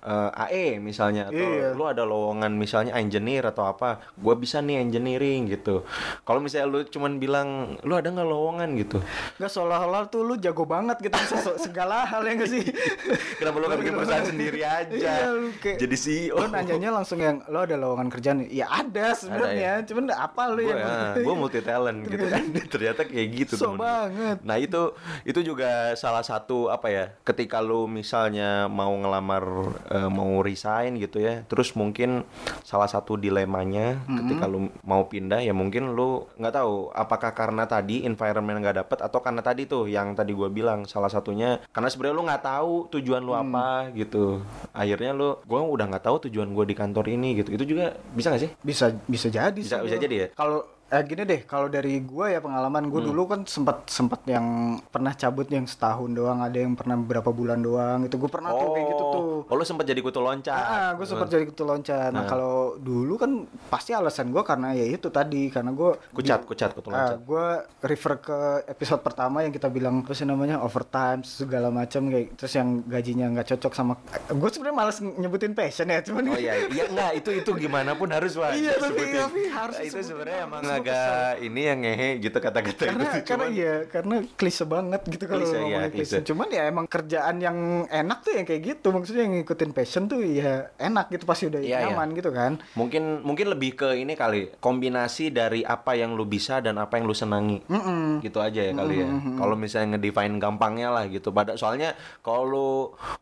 eh, 0.00 0.44
AE 0.44 0.66
misalnya 0.78 1.26
atau 1.26 1.36
Iya. 1.40 1.72
lu 1.72 1.84
ada 1.84 2.02
lowongan 2.02 2.52
misalnya 2.52 2.94
engineer 2.94 3.44
atau 3.44 3.66
apa? 3.66 3.98
Gua 4.14 4.34
bisa 4.34 4.58
nih 4.58 4.80
engineering 4.80 5.48
gitu. 5.48 5.82
Kalau 6.22 6.38
misalnya 6.38 6.66
lu 6.66 6.80
cuman 6.84 7.18
bilang 7.18 7.48
lu 7.80 7.92
ada 7.92 8.08
nggak 8.08 8.26
lowongan 8.26 8.68
gitu. 8.76 8.98
nggak 9.36 9.48
seolah-olah 9.48 10.06
tuh 10.06 10.22
lu 10.22 10.34
jago 10.36 10.64
banget 10.64 10.98
gitu 11.00 11.16
segala 11.58 12.02
hal 12.04 12.22
ya 12.22 12.32
nggak 12.34 12.50
sih 12.50 12.64
Kenapa 13.38 13.56
lu 13.56 13.66
nggak 13.66 13.80
bikin 13.80 13.94
perusahaan 13.94 14.26
sendiri 14.28 14.60
aja? 14.60 14.92
Iya, 14.92 15.14
lu 15.32 15.48
kayak- 15.56 15.78
Jadi 15.78 15.96
CEO. 15.96 16.36
lo 16.36 16.46
nanyanya 16.46 16.90
langsung 16.92 17.18
yang 17.18 17.42
lo 17.46 17.58
ada 17.60 17.74
lowongan 17.74 18.08
kerjaan 18.08 18.38
ya 18.44 18.66
ada 18.68 19.12
sebenarnya 19.12 19.82
cuman 19.84 20.04
apa 20.10 20.42
lo 20.48 20.60
gue 20.68 20.76
yang 20.76 20.92
gue 21.18 21.34
multi 21.34 21.60
talent 21.60 21.98
gitu 22.04 22.26
kan. 22.26 22.42
Ternyata 22.72 23.00
kayak 23.02 23.26
gitu 23.34 23.54
So 23.54 23.72
temen. 23.72 23.80
banget. 23.80 24.36
nah 24.42 24.56
itu 24.56 24.92
itu 25.22 25.40
juga 25.42 25.68
salah 25.94 26.20
satu 26.20 26.68
apa 26.68 26.88
ya 26.88 27.04
ketika 27.22 27.58
lu 27.58 27.86
misalnya 27.86 28.48
mau 28.66 28.90
ngelamar 28.90 29.44
eh, 29.88 30.08
mau 30.08 30.40
resign 30.40 30.96
gitu 30.96 31.18
ya 31.18 31.42
terus 31.44 31.72
mungkin 31.72 32.22
salah 32.62 32.86
satu 32.86 33.14
dilemanya 33.14 33.98
ketika 34.04 34.44
lu 34.44 34.58
mau 34.82 35.04
pindah 35.04 35.38
ya 35.38 35.52
mungkin 35.52 35.90
lu 35.90 36.08
nggak 36.34 36.54
tahu 36.54 36.90
apakah 36.90 37.32
karena 37.32 37.64
tadi 37.64 38.02
environment 38.02 38.58
nggak 38.58 38.76
dapet 38.78 38.98
atau 39.00 39.18
karena 39.18 39.40
tadi 39.40 39.64
tuh 39.64 39.86
yang 39.86 40.12
tadi 40.12 40.30
gue 40.30 40.48
bilang 40.48 40.84
salah 40.84 41.08
satunya 41.08 41.60
karena 41.68 41.88
sebenarnya 41.88 42.14
lu 42.14 42.24
nggak 42.24 42.44
tahu 42.44 42.72
tujuan 42.90 43.20
lu 43.20 43.32
apa 43.32 43.90
gitu. 43.92 44.42
Akhirnya 44.70 45.12
lu 45.12 45.38
gue 45.38 45.60
udah 45.60 45.86
nggak 45.86 46.04
tahu 46.04 46.16
tujuan 46.24 46.48
gue 46.48 46.64
di 46.64 46.74
kantor 46.74 47.04
ini 47.06 47.28
gitu. 47.36 47.50
Itu 47.50 47.64
juga 47.64 47.86
bisa 48.10 48.30
gak 48.30 48.40
sih? 48.40 48.50
Bisa 48.58 48.90
bisa 49.04 49.28
jadi 49.28 49.54
Bisa- 49.54 49.78
sih, 49.78 49.86
bisa 49.86 49.96
jadi 49.96 50.16
ya? 50.16 50.26
kalau 50.32 50.57
eh 50.88 51.02
gini 51.02 51.22
deh 51.22 51.40
kalau 51.42 51.68
dari 51.68 52.00
gua 52.00 52.28
ya 52.28 52.38
pengalaman 52.38 52.80
Hmm. 52.80 52.90
gue 52.90 53.00
dulu 53.04 53.22
kan 53.26 53.40
sempat 53.44 53.84
sempat 53.86 54.24
yang 54.24 54.46
pernah 54.82 55.12
cabut 55.12 55.44
yang 55.46 55.64
setahun 55.64 56.08
doang 56.08 56.40
ada 56.40 56.56
yang 56.56 56.72
pernah 56.72 56.96
beberapa 56.96 57.28
bulan 57.30 57.58
doang 57.58 58.02
itu 58.02 58.14
gue 58.14 58.26
pernah 58.26 58.50
tuh 58.50 58.72
kayak 58.72 58.86
gitu 58.88 59.04
tuh 59.06 59.24
Oh, 59.40 59.54
lu 59.54 59.62
sempat 59.62 59.84
jadi 59.84 59.98
kutu 59.98 60.18
loncat. 60.18 60.50
Ah, 60.50 60.90
gue 60.92 61.04
sempat 61.04 61.28
jadi 61.28 61.44
kutu 61.44 61.62
loncat. 61.62 62.10
Nah, 62.10 62.24
kalau 62.24 62.74
dulu 62.76 63.14
kan 63.16 63.30
pasti 63.68 63.92
alasan 63.92 64.28
gue 64.28 64.42
karena 64.42 64.72
ya 64.72 64.84
itu 64.84 65.08
tadi 65.08 65.48
karena 65.48 65.70
gue 65.70 65.94
Kucat, 66.10 66.42
kucat, 66.42 66.72
kutu 66.72 66.88
loncat. 66.88 67.20
gue 67.20 67.46
refer 67.82 68.18
ke 68.18 68.38
episode 68.66 69.00
pertama 69.00 69.40
yang 69.40 69.50
kita 69.50 69.68
bilang 69.68 70.00
apa 70.00 70.12
sih 70.12 70.24
namanya 70.24 70.58
overtime 70.58 71.20
segala 71.22 71.68
macam 71.68 72.08
kayak 72.08 72.34
terus 72.34 72.52
yang 72.52 72.82
gajinya 72.82 73.30
nggak 73.30 73.48
cocok 73.50 73.72
sama 73.72 73.94
gue 74.26 74.48
sebenarnya 74.48 74.76
malas 74.76 74.96
nyebutin 74.98 75.52
passion 75.52 75.86
ya 75.86 76.00
cuman 76.00 76.24
Oh 76.28 76.36
iya, 76.36 76.54
iya 76.66 76.84
enggak 76.86 77.12
itu 77.16 77.30
itu 77.38 77.50
gimana 77.58 77.92
pun 77.92 78.08
harus 78.08 78.34
lah. 78.34 78.52
Iya, 78.52 78.74
tapi- 78.76 79.12
tapi 79.14 79.40
harus 79.46 79.76
Nah, 79.76 79.84
itu 79.86 79.98
sebenarnya 80.02 80.38
emang 80.44 80.60
agak 80.80 81.08
ini 81.40 81.60
yang 81.62 81.78
ngehe 81.80 82.08
gitu 82.18 82.36
kata-kata 82.36 82.82
karena 82.84 83.02
itu 83.04 83.18
karena 83.18 83.24
cuman 83.24 83.48
iya 83.50 83.74
karena 83.84 84.16
klise 84.32 84.64
banget 84.64 85.00
gitu 85.04 85.24
kalau 85.24 85.40
Klise, 85.40 85.54
iya, 85.54 85.60
ngomongin 85.60 85.90
klise. 85.90 86.14
klise. 86.14 86.18
Cuman 86.24 86.48
ya 86.48 86.62
emang 86.64 86.86
kerjaan 86.86 87.36
yang 87.38 87.58
enak 87.86 88.18
tuh 88.20 88.32
yang 88.32 88.44
kayak 88.44 88.62
gitu 88.66 88.88
maksudnya 88.88 89.22
yang 89.22 89.34
ngikutin 89.36 89.70
passion 89.70 90.02
tuh 90.04 90.20
ya 90.20 90.52
enak 90.76 91.06
gitu 91.08 91.24
pasti 91.24 91.44
udah 91.46 91.60
iya. 91.60 91.84
nyaman 91.84 92.12
gitu 92.12 92.30
kan. 92.30 92.60
mungkin 92.72 93.02
mungkin 93.20 93.46
lebih 93.48 93.74
ke 93.74 93.96
ini 93.96 94.12
kali 94.12 94.52
kombinasi 94.58 95.30
dari 95.30 95.62
apa 95.62 95.92
yang 95.92 96.12
lu 96.12 96.24
bisa 96.24 96.58
dan 96.58 96.76
apa 96.76 96.96
yang 96.96 97.04
lu 97.04 97.14
senangi. 97.14 97.62
Mm-mm. 97.64 98.20
Gitu 98.20 98.38
aja 98.38 98.60
ya 98.60 98.72
kali 98.72 98.94
ya. 98.98 99.08
Kalau 99.34 99.54
misalnya 99.54 99.94
ngedefine 99.94 100.38
gampangnya 100.38 100.88
lah 100.88 101.04
gitu. 101.06 101.30
Pada 101.30 101.54
soalnya 101.54 101.92
kalau 102.20 102.42
lu 102.44 102.68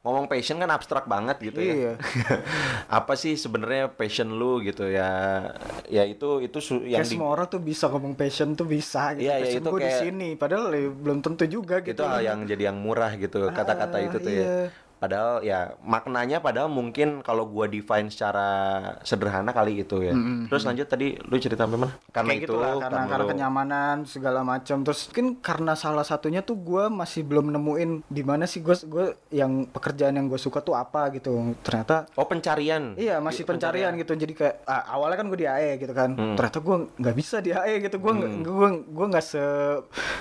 ngomong 0.02 0.26
passion 0.26 0.56
kan 0.56 0.68
abstrak 0.68 1.04
banget 1.04 1.38
gitu 1.42 1.58
Iya. 1.58 1.74
ya. 1.74 1.92
apa 2.98 3.14
sih 3.14 3.34
sebenarnya 3.34 3.90
passion 3.90 4.30
lu 4.30 4.60
gitu 4.60 4.86
ya? 4.86 5.10
Ya 5.86 6.02
itu 6.04 6.40
itu 6.40 6.58
yang 6.82 7.00
Kayak 7.00 7.06
di- 7.06 7.12
semua 7.12 7.28
orang 7.30 7.45
tuh 7.46 7.60
bisa 7.62 7.86
ngomong 7.88 8.14
passion 8.14 8.52
tuh 8.52 8.66
bisa 8.66 9.14
gitu. 9.14 9.26
Iya, 9.26 9.34
iya, 9.38 9.44
passion 9.46 9.62
itu 9.62 9.70
gue 9.70 9.80
di 9.80 9.86
kayak- 9.86 10.02
sini. 10.02 10.28
Padahal 10.34 10.64
ya 10.74 10.90
belum 10.90 11.18
tentu 11.22 11.44
juga 11.46 11.80
gitu. 11.80 11.96
itu 11.96 12.02
hal 12.04 12.20
yang 12.22 12.40
jadi 12.44 12.62
yang 12.70 12.78
murah 12.78 13.12
gitu 13.16 13.46
kata-kata 13.48 13.96
itu 14.02 14.16
tuh 14.18 14.32
iya. 14.32 14.44
ya 14.44 14.85
padahal 14.96 15.40
ya 15.40 15.76
maknanya 15.80 16.38
padahal 16.38 16.66
mungkin 16.66 17.20
kalau 17.20 17.44
gua 17.44 17.66
define 17.66 18.08
secara 18.08 18.48
sederhana 19.02 19.50
kali 19.50 19.80
itu 19.80 20.00
ya 20.00 20.16
terus 20.46 20.62
lanjut 20.62 20.86
tadi 20.86 21.16
lu 21.20 21.36
cerita 21.36 21.64
apa 21.64 21.76
mana 21.76 21.92
karena 22.08 22.28
Kayak 22.28 22.38
itu 22.38 22.44
gitu 22.46 22.56
lah, 22.56 22.72
karena, 22.78 23.00
karena 23.04 23.16
lu- 23.18 23.30
kenyamanan 23.30 23.96
segala 24.04 24.40
macam. 24.40 24.80
Terus 24.82 25.00
mungkin 25.06 25.26
karena 25.38 25.72
salah 25.74 26.02
satunya 26.02 26.40
tuh 26.40 26.56
gue 26.56 26.88
masih 26.88 27.22
belum 27.22 27.50
nemuin 27.50 27.90
di 28.06 28.22
mana 28.22 28.44
sih 28.44 28.58
gue 28.58 28.72
gue 28.82 29.06
yang 29.30 29.66
pekerjaan 29.66 30.14
yang 30.14 30.26
gue 30.26 30.36
suka 30.36 30.58
tuh 30.58 30.72
apa 30.72 31.12
gitu. 31.12 31.32
Ternyata 31.60 32.08
oh 32.12 32.24
pencarian 32.24 32.96
Iya 32.96 33.18
masih 33.18 33.44
pencarian 33.44 33.92
gitu 33.94 34.12
jadi 34.12 34.32
kayak 34.32 34.54
ah, 34.64 34.88
awalnya 34.90 35.16
kan 35.18 35.26
gue 35.26 35.38
di 35.38 35.46
AE 35.46 35.76
gitu 35.78 35.92
kan 35.92 36.08
Hmm. 36.08 36.32
ternyata 36.32 36.58
gue 36.58 36.76
nggak 36.96 37.12
bisa 37.14 37.36
di 37.38 37.50
AE 37.50 37.74
gitu 37.82 37.96
gue 37.98 38.12
gue 38.40 38.68
gue 38.86 39.06
nggak 39.06 39.20
se 39.22 39.42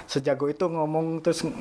sejago 0.05 0.45
itu 0.45 0.65
ngomong 0.65 1.21
terus 1.21 1.43
uh, 1.43 1.51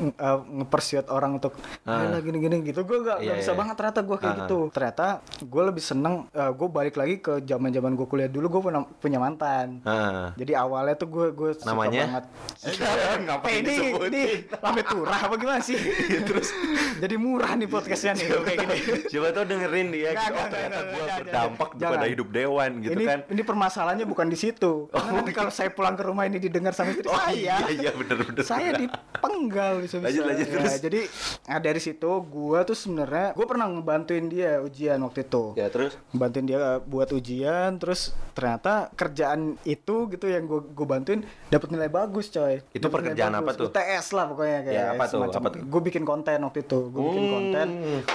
nge-persuade 0.43 1.09
orang 1.09 1.39
untuk 1.39 1.55
Ah. 1.85 2.11
ah. 2.11 2.21
gini 2.21 2.39
gini 2.39 2.57
gitu 2.65 2.83
gue 2.83 2.99
nggak 3.05 3.19
nggak 3.19 3.31
Iya, 3.31 3.35
bisa 3.39 3.53
iya. 3.53 3.59
banget 3.59 3.75
ternyata 3.77 4.01
gue 4.01 4.17
kayak 4.17 4.33
Ah. 4.33 4.39
gitu 4.41 4.59
ternyata 4.69 5.07
gue 5.39 5.63
lebih 5.65 5.83
seneng 5.83 6.15
gue 6.31 6.69
balik 6.69 6.95
lagi 6.95 7.15
ke 7.19 7.41
zaman 7.41 7.71
zaman 7.71 7.93
gue 7.93 8.07
kuliah 8.07 8.27
dulu 8.27 8.47
gue 8.51 8.63
punya, 8.63 8.81
punya 8.99 9.19
mantan 9.19 9.81
Ah. 9.83 10.33
jadi 10.35 10.59
awalnya 10.59 10.95
tuh 10.95 11.09
gue 11.09 11.27
gue 11.31 11.51
suka 11.55 11.69
Namanya? 11.69 12.01
banget 12.03 12.25
Ngapain 13.25 13.53
Eh, 13.55 13.61
ini 13.61 13.71
disebutin? 13.71 14.09
ini 14.09 14.25
lambe 14.57 14.83
turah 14.83 15.19
apa 15.21 15.35
gimana 15.35 15.61
sih 15.61 15.79
terus 16.23 16.49
jadi 17.03 17.15
murah 17.15 17.53
nih 17.55 17.67
podcastnya 17.67 18.13
nih 18.15 18.27
kayak 18.33 18.59
gini 18.59 18.77
coba 19.09 19.27
tuh 19.31 19.45
dengerin 19.45 19.89
dia 19.91 20.11
Nggak, 20.11 20.25
oh, 20.25 20.33
nggak, 20.33 20.49
ternyata 20.49 20.79
nggak, 20.81 21.17
berdampak 21.19 21.69
jangan. 21.75 21.93
pada 21.93 22.07
hidup 22.07 22.29
dewan 22.31 22.71
gitu 22.81 22.95
ini, 22.95 23.05
kan 23.05 23.19
Ini 23.27 23.43
permasalahannya 23.43 24.07
bukan 24.07 24.27
di 24.27 24.37
situ. 24.37 24.73
Karena 24.95 25.11
nanti 25.15 25.33
kalau 25.33 25.51
saya 25.51 25.69
pulang 25.69 25.93
ke 25.93 26.03
rumah 26.03 26.25
ini 26.25 26.39
didengar 26.39 26.73
sama 26.73 26.91
istri 26.91 27.05
oh 27.05 27.15
saya, 27.15 27.35
iya 27.35 27.57
iya 27.71 27.91
bener 27.91 28.17
bener 28.17 28.43
saya 28.43 28.71
dipenggal 28.75 29.81
bisa 29.81 29.99
Lanjut, 29.99 30.23
lanjut, 30.25 30.47
terus. 30.49 30.73
jadi 30.81 31.01
nah, 31.45 31.59
dari 31.59 31.81
situ 31.81 32.09
gua 32.25 32.63
tuh 32.63 32.77
sebenarnya 32.95 33.35
gue 33.35 33.43
pernah 33.45 33.67
ngebantuin 33.67 34.27
dia 34.31 34.63
ujian 34.63 35.03
waktu 35.03 35.27
itu. 35.27 35.59
Ya 35.59 35.67
terus? 35.67 35.99
Bantuin 36.15 36.47
dia 36.47 36.79
buat 36.81 37.11
ujian, 37.11 37.75
terus 37.77 38.15
ternyata 38.33 38.95
kerjaan 38.95 39.59
itu 39.65 40.07
gitu 40.09 40.27
yang 40.27 40.47
gue 40.47 40.63
gue 40.65 40.87
bantuin 40.87 41.21
dapat 41.51 41.69
nilai 41.69 41.91
bagus 41.91 42.31
coy. 42.31 42.63
Itu 42.71 42.87
Dapet 42.87 43.11
pekerjaan 43.11 43.35
apa 43.35 43.51
tuh? 43.53 43.69
UTS 43.69 44.07
lah 44.15 44.25
pokoknya 44.31 44.59
kayak. 44.63 44.79
Ya, 44.79 44.85
apa 44.95 45.05
tuh? 45.11 45.27
Apa 45.27 45.49
tuh? 45.51 45.61
Gue 45.67 45.81
bikin 45.83 46.07
konten 46.07 46.39
waktu 46.39 46.63
itu. 46.63 46.79
Gue 46.89 47.03
bikin 47.05 47.23
Hmm. 47.25 47.33
konten 47.35 47.67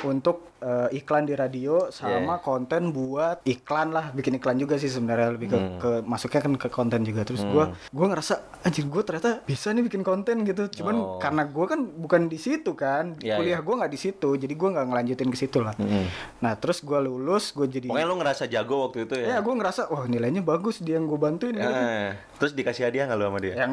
untuk 0.08 0.38
eh, 0.60 0.90
iklan 0.96 1.24
di 1.24 1.34
radio 1.34 1.88
sama 1.90 2.10
Yeah. 2.30 2.40
konten 2.40 2.92
buat 2.92 3.42
iklan 3.44 3.90
lah. 3.90 4.12
Bikin 4.12 4.36
iklan 4.36 4.56
juga 4.56 4.76
sih 4.76 4.88
sebenarnya 4.88 5.32
lebih 5.32 5.48
ke, 5.48 5.58
Hmm. 5.58 5.78
ke 5.78 5.90
masuknya 6.04 6.42
kan 6.42 6.54
ke 6.56 6.68
konten 6.68 7.02
juga. 7.02 7.24
Terus 7.24 7.42
gue 7.42 7.64
gue 7.90 8.06
ngerasa 8.06 8.34
anjir 8.62 8.86
gue 8.86 9.02
ternyata 9.02 9.40
bisa 9.42 9.72
nih 9.72 9.84
bikin 9.84 10.02
konten 10.02 10.44
gitu. 10.44 10.68
Cuman 10.70 10.96
Oh. 10.96 11.18
karena 11.18 11.44
gue 11.44 11.66
kan 11.66 11.80
bukan 11.82 12.28
di 12.28 12.36
situ 12.36 12.74
kan. 12.74 13.16
Iya, 13.18 13.36
Kuliah 13.36 13.60
iya. 13.60 13.60
gue 13.60 13.76
nggak 13.76 13.90
di 13.90 14.00
situ. 14.00 14.30
Jadi 14.32 14.54
gue 14.54 14.70
nggak 14.70 14.86
ngelanjutin 14.86 15.30
ke 15.30 15.38
situ 15.38 15.60
lah. 15.60 15.74
Mm. 15.76 16.06
Nah 16.40 16.54
terus 16.56 16.80
gue 16.80 17.00
lulus, 17.00 17.52
gue 17.52 17.66
jadi 17.66 17.88
Pokoknya 17.88 18.08
lu 18.08 18.18
ngerasa 18.18 18.44
jago 18.46 18.76
waktu 18.86 19.08
itu 19.08 19.16
ya? 19.16 19.26
Ya 19.26 19.38
gue 19.40 19.54
ngerasa 19.54 19.88
wah 19.88 20.04
nilainya 20.06 20.42
bagus 20.42 20.80
dia 20.80 20.96
yang 20.96 21.08
gue 21.08 21.16
bantuin 21.16 21.56
gitu. 21.56 21.66
Eh, 21.66 22.12
terus 22.36 22.52
dikasih 22.52 22.84
hadiah 22.86 23.08
nggak 23.08 23.16
lu 23.16 23.26
sama 23.26 23.40
dia? 23.40 23.54
Yang 23.56 23.72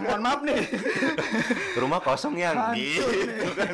mohon 0.00 0.20
maaf 0.20 0.40
nih. 0.40 0.56
Rumah 1.74 2.00
kosong 2.00 2.34
yang 2.34 2.56
gitu 2.72 3.04
kan. 3.54 3.72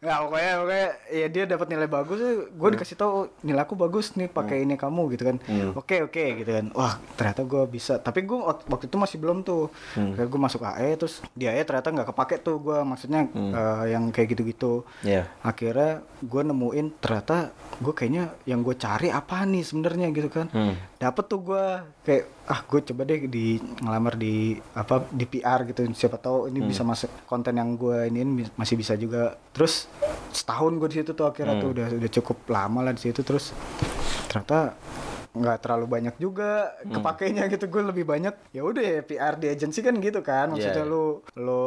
Nggak 0.00 0.18
pokoknya 0.20 0.52
pokoknya 0.64 0.88
ya 1.06 1.26
dia 1.28 1.44
dapat 1.44 1.66
nilai 1.68 1.84
bagus 1.84 2.18
gue 2.48 2.68
dikasih 2.72 2.96
tahu 2.96 3.10
"Oh, 3.14 3.24
nilai 3.40 3.60
aku 3.60 3.76
bagus 3.76 4.16
nih 4.16 4.26
pakai 4.26 4.64
ini 4.64 4.74
kamu 4.74 5.12
gitu 5.12 5.28
kan. 5.28 5.36
Oke 5.76 6.00
oke 6.00 6.24
gitu 6.40 6.50
kan. 6.50 6.72
Wah 6.72 6.96
ternyata 7.14 7.44
gue 7.44 7.62
bisa. 7.68 8.00
Tapi 8.00 8.24
gue 8.24 8.38
waktu 8.40 8.88
itu 8.88 8.96
masih 8.96 9.20
belum 9.20 9.44
tuh. 9.44 9.68
Kayak 9.94 10.26
gue 10.26 10.40
masuk 10.40 10.64
AE 10.64 10.96
terus 10.96 11.20
di 11.30 11.44
AE 11.44 11.60
ternyata 11.62 11.92
nggak 11.92 12.08
kepake 12.10 12.40
tuh 12.40 12.56
gue 12.58 12.78
maksudnya 12.80 13.28
eh, 13.30 13.84
yang 13.92 14.08
kayak 14.08 14.32
gitu-gitu. 14.32 14.82
Iya. 15.02 15.28
Akhirnya 15.40 16.00
gue 16.18 16.42
nemuin 16.42 16.86
ternyata 16.98 17.52
gue 17.76 17.92
kayaknya 17.92 18.32
yang 18.44 18.64
gue 18.64 18.74
cari 18.74 19.10
apa 19.10 19.44
nih 19.44 19.60
sebenarnya 19.60 20.08
gitu 20.10 20.32
kan. 20.32 20.48
Hmm. 20.48 20.74
Dapet 21.04 21.24
tuh 21.28 21.40
gue 21.44 21.64
kayak 22.00 22.48
ah 22.48 22.64
gue 22.64 22.80
coba 22.80 23.04
deh 23.04 23.28
di 23.28 23.60
ngelamar 23.60 24.16
di 24.16 24.56
apa 24.72 25.04
di 25.12 25.28
PR 25.28 25.68
gitu. 25.68 25.84
Siapa 25.92 26.16
tahu 26.16 26.48
ini 26.48 26.64
bisa 26.64 26.80
masuk 26.80 27.12
konten 27.28 27.60
yang 27.60 27.76
gue 27.76 28.08
ini 28.08 28.48
masih 28.56 28.80
bisa 28.80 28.96
juga. 28.96 29.36
Terus 29.52 29.84
setahun 30.32 30.80
gue 30.80 30.88
di 30.88 30.96
situ 31.04 31.12
tuh 31.12 31.28
akhirnya 31.28 31.60
tuh 31.60 31.76
udah 31.76 31.86
udah 32.00 32.10
cukup 32.16 32.48
lama 32.48 32.88
lah 32.88 32.96
di 32.96 33.04
situ. 33.04 33.20
Terus 33.20 33.52
ternyata 34.32 34.72
nggak 35.34 35.58
terlalu 35.60 35.86
banyak 35.88 36.14
juga 36.16 36.50
kepakainya 36.84 37.44
gitu 37.48 37.66
gue 37.66 37.82
lebih 37.84 38.04
banyak 38.04 38.30
ya 38.48 38.62
udah 38.62 38.78
ya 38.80 39.00
PR 39.02 39.34
di 39.34 39.46
agency 39.48 39.80
kan 39.80 39.98
gitu 39.98 40.20
kan 40.20 40.46
maksudnya 40.48 40.72
Iya. 40.76 40.86
lu 40.86 41.04
lo 41.36 41.64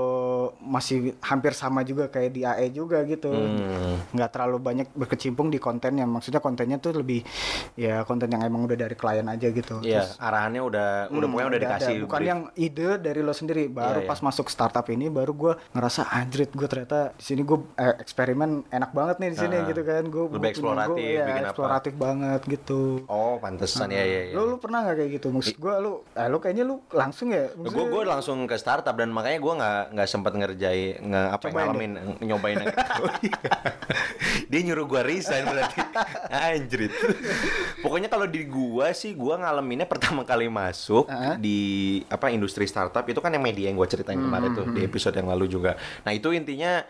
masih 0.57 0.97
hampir 1.19 1.51
sama 1.51 1.81
juga 1.81 2.07
kayak 2.07 2.31
di 2.31 2.41
AE 2.41 2.71
juga 2.71 3.03
gitu 3.03 3.27
Hmm. 3.27 3.99
nggak 4.09 4.29
terlalu 4.29 4.57
banyak 4.57 4.87
berkecimpung 4.91 5.47
di 5.47 5.57
kontennya 5.57 6.05
maksudnya 6.05 6.39
kontennya 6.39 6.77
tuh 6.77 6.95
lebih 6.95 7.27
ya 7.73 8.01
konten 8.03 8.27
yang 8.27 8.41
emang 8.41 8.63
udah 8.63 8.77
dari 8.77 8.93
klien 8.93 9.25
aja 9.25 9.47
gitu 9.49 9.79
Terus, 9.79 10.15
arahannya 10.17 10.61
udah 10.61 10.89
udah 11.07 11.19
hmm, 11.19 11.27
pokoknya 11.27 11.47
udah 11.47 11.59
ada. 11.59 11.67
dikasih 11.69 11.95
bukan 12.01 12.17
brief. 12.17 12.29
yang 12.29 12.41
ide 12.55 12.89
dari 12.97 13.19
lo 13.19 13.33
sendiri 13.33 13.67
baru 13.67 13.99
Iya, 13.99 14.07
pas 14.07 14.19
masuk 14.21 14.47
startup 14.47 14.87
ini 14.87 15.07
baru 15.07 15.31
gue 15.33 15.53
ngerasa 15.71 16.07
anjrit 16.09 16.49
gue 16.49 16.65
ternyata 16.65 17.11
di 17.13 17.23
sini 17.25 17.41
gue 17.41 17.59
eh, 17.75 17.95
eksperimen 17.97 18.49
enak 18.69 18.91
banget 18.91 19.15
nih 19.17 19.29
di 19.29 19.37
sini 19.37 19.55
Ah. 19.55 19.65
gitu 19.65 19.81
kan 19.81 20.03
gue 20.05 20.23
Lebih 20.29 20.49
eksploratif, 20.49 21.03
bikin 21.19 21.35
apa. 21.37 21.47
eksploratif 21.47 21.93
banget 21.95 22.41
gitu 22.47 22.79
Oh, 23.07 23.35
pantesan 23.57 23.89
ya 23.89 23.99
ya 23.99 24.21
ya. 24.29 24.33
lo 24.33 24.45
lu 24.45 24.57
pernah 24.57 24.79
nggak 24.81 24.95
kayak 24.95 25.11
gitu 25.13 25.27
maksud 25.29 25.55
gue 25.55 25.73
lu 25.79 25.91
eh, 26.07 26.27
lu 26.27 26.37
kayaknya 26.37 26.63
lu 26.63 26.75
langsung 26.89 27.27
ya 27.29 27.49
Gue 27.49 27.65
Maksudnya- 27.67 27.89
gue 27.89 28.03
langsung 28.07 28.37
ke 28.43 28.55
startup 28.55 28.93
dan 28.93 29.09
makanya 29.09 29.39
gue 29.39 29.53
nggak 29.55 29.81
nggak 29.91 30.07
sempat 30.07 30.33
ngerjai 30.33 30.83
nge 31.01 31.21
apa 31.29 31.43
Cobain 31.43 31.57
ngalamin 31.65 31.91
nyobain 32.21 32.55
yang 32.55 32.67
itu. 32.67 32.79
Dia 34.47 34.59
nyuruh 34.63 34.85
gue 34.85 35.01
resign 35.03 35.43
berarti 35.43 35.79
anjrit. 36.47 36.93
Pokoknya 37.77 38.07
kalau 38.07 38.25
di 38.25 38.45
gua 38.45 38.91
sih 38.91 39.13
gua 39.13 39.37
ngalaminnya 39.37 39.85
pertama 39.85 40.23
kali 40.23 40.47
masuk 40.47 41.09
Ah. 41.09 41.35
di 41.35 41.57
apa 42.05 42.29
industri 42.29 42.63
startup 42.63 43.03
itu 43.03 43.17
kan 43.17 43.29
yang 43.29 43.41
media 43.41 43.67
yang 43.67 43.75
gue 43.75 43.87
ceritain 43.87 44.17
kemarin 44.17 44.49
Hmm, 44.49 44.57
tuh 44.57 44.67
di 44.71 44.81
episode 44.81 45.13
yang 45.13 45.27
lalu 45.27 45.47
juga. 45.47 45.75
Nah 46.03 46.11
itu 46.11 46.29
intinya 46.29 46.83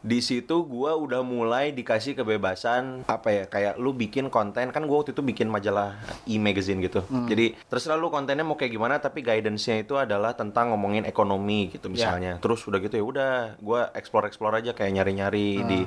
di 0.00 0.18
situ 0.18 0.64
gua 0.64 0.94
udah 0.94 1.20
mulai 1.20 1.70
dikasih 1.70 2.14
kebebasan 2.14 3.04
apa 3.04 3.28
ya 3.30 3.44
kayak 3.44 3.74
lu 3.76 3.92
bikin 3.92 4.28
konten 4.28 4.70
kan 4.70 4.82
gua 4.84 5.02
waktu 5.02 5.12
itu 5.12 5.22
bikin 5.22 5.46
majalah 5.46 5.98
e-magazine 6.24 6.80
gitu. 6.80 7.02
Hmm. 7.04 7.26
Jadi 7.26 7.54
terserah 7.66 7.94
lu 7.94 8.08
kontennya 8.08 8.42
mau 8.42 8.54
kayak 8.54 8.70
gimana 8.70 8.98
tapi 8.98 9.20
guidance-nya 9.20 9.80
itu 9.80 9.94
adalah 9.94 10.32
tentang 10.32 10.72
ngomongin 10.72 11.04
ekonomi 11.04 11.68
gitu 11.68 11.88
Ya. 11.88 11.92
misalnya. 11.92 12.32
Terus 12.38 12.64
udah 12.64 12.78
gitu 12.78 12.94
ya 12.94 13.04
udah 13.04 13.32
gua 13.58 13.88
explore-explore 13.92 14.58
aja 14.58 14.72
kayak 14.72 14.92
nyari-nyari 14.94 15.48
Hmm. 15.56 15.68
di 15.68 15.80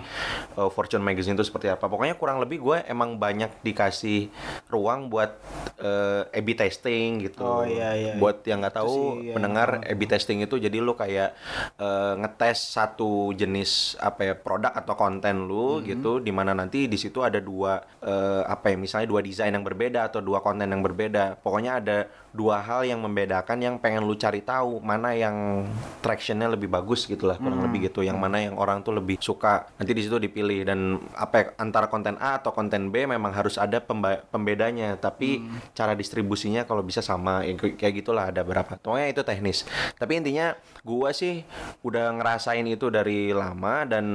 uh, 0.56 0.70
Fortune 0.70 1.02
magazine 1.02 1.34
itu 1.34 1.44
seperti 1.44 1.68
apa. 1.68 1.86
Pokoknya 1.86 2.16
kurang 2.16 2.40
lebih 2.40 2.60
gue 2.60 2.78
emang 2.86 3.16
banyak 3.16 3.62
dikasih 3.62 4.30
ruang 4.68 5.08
buat 5.08 5.36
uh, 5.80 6.28
A/B 6.30 6.48
testing 6.54 7.24
gitu. 7.24 7.42
Oh, 7.42 7.64
iya, 7.64 7.94
iya. 7.94 8.14
Buat 8.16 8.44
yang 8.44 8.60
nggak 8.60 8.76
tahu 8.76 8.92
sih, 9.22 9.30
iya, 9.30 9.34
pendengar 9.34 9.82
A/B 9.84 10.02
testing 10.06 10.42
itu 10.42 10.58
jadi 10.58 10.78
lu 10.78 10.94
kayak 10.94 11.34
uh, 11.78 12.14
ngetes 12.18 12.74
satu 12.74 13.32
jenis 13.34 13.96
apa 13.98 14.22
ya 14.24 14.34
produk 14.34 14.74
atau 14.74 14.94
konten 14.94 15.46
lu 15.46 15.80
Hmm. 15.80 15.86
gitu 15.86 16.12
di 16.18 16.32
mana 16.32 16.52
nanti 16.52 16.88
di 16.88 16.96
situ 16.96 17.22
ada 17.22 17.38
dua 17.38 17.78
uh, 18.02 18.44
apa 18.46 18.72
ya 18.72 18.78
misalnya 18.78 19.08
dua 19.08 19.22
desain 19.22 19.50
yang 19.50 19.62
berbeda 19.62 20.08
atau 20.08 20.17
dua 20.22 20.40
konten 20.44 20.70
yang 20.70 20.84
berbeda. 20.84 21.40
Pokoknya 21.42 21.82
ada 21.82 21.98
dua 22.36 22.60
hal 22.62 22.86
yang 22.86 23.00
membedakan 23.02 23.58
yang 23.64 23.76
pengen 23.82 24.06
lu 24.06 24.14
cari 24.14 24.46
tahu 24.46 24.84
mana 24.84 25.16
yang 25.16 25.66
tractionnya 26.04 26.52
lebih 26.52 26.70
bagus 26.70 27.08
gitu 27.08 27.26
lah 27.26 27.40
kurang 27.40 27.64
lebih 27.66 27.90
gitu. 27.90 28.06
Yang 28.06 28.20
mana 28.20 28.38
yang 28.44 28.56
orang 28.60 28.84
tuh 28.86 28.94
lebih 28.94 29.18
suka 29.18 29.66
nanti 29.80 29.92
di 29.96 30.06
situ 30.06 30.20
dipilih. 30.22 30.68
Dan 30.68 31.02
apa 31.16 31.36
ya, 31.40 31.46
antara 31.58 31.88
konten 31.90 32.20
A 32.22 32.38
atau 32.38 32.54
konten 32.54 32.94
B 32.94 33.08
memang 33.10 33.32
harus 33.34 33.56
ada 33.58 33.82
pembedanya. 34.30 35.00
Tapi 35.00 35.42
cara 35.74 35.96
distribusinya 35.98 36.68
kalau 36.68 36.84
bisa 36.84 37.02
sama 37.02 37.42
ya, 37.48 37.56
kayak 37.58 37.94
gitulah 38.04 38.30
ada 38.30 38.44
berapa. 38.46 38.78
Pokoknya 38.78 39.08
itu 39.10 39.22
teknis. 39.26 39.64
Tapi 39.98 40.22
intinya 40.22 40.54
gua 40.86 41.16
sih 41.16 41.42
udah 41.82 42.14
ngerasain 42.18 42.66
itu 42.68 42.92
dari 42.92 43.34
lama 43.34 43.88
dan 43.88 44.06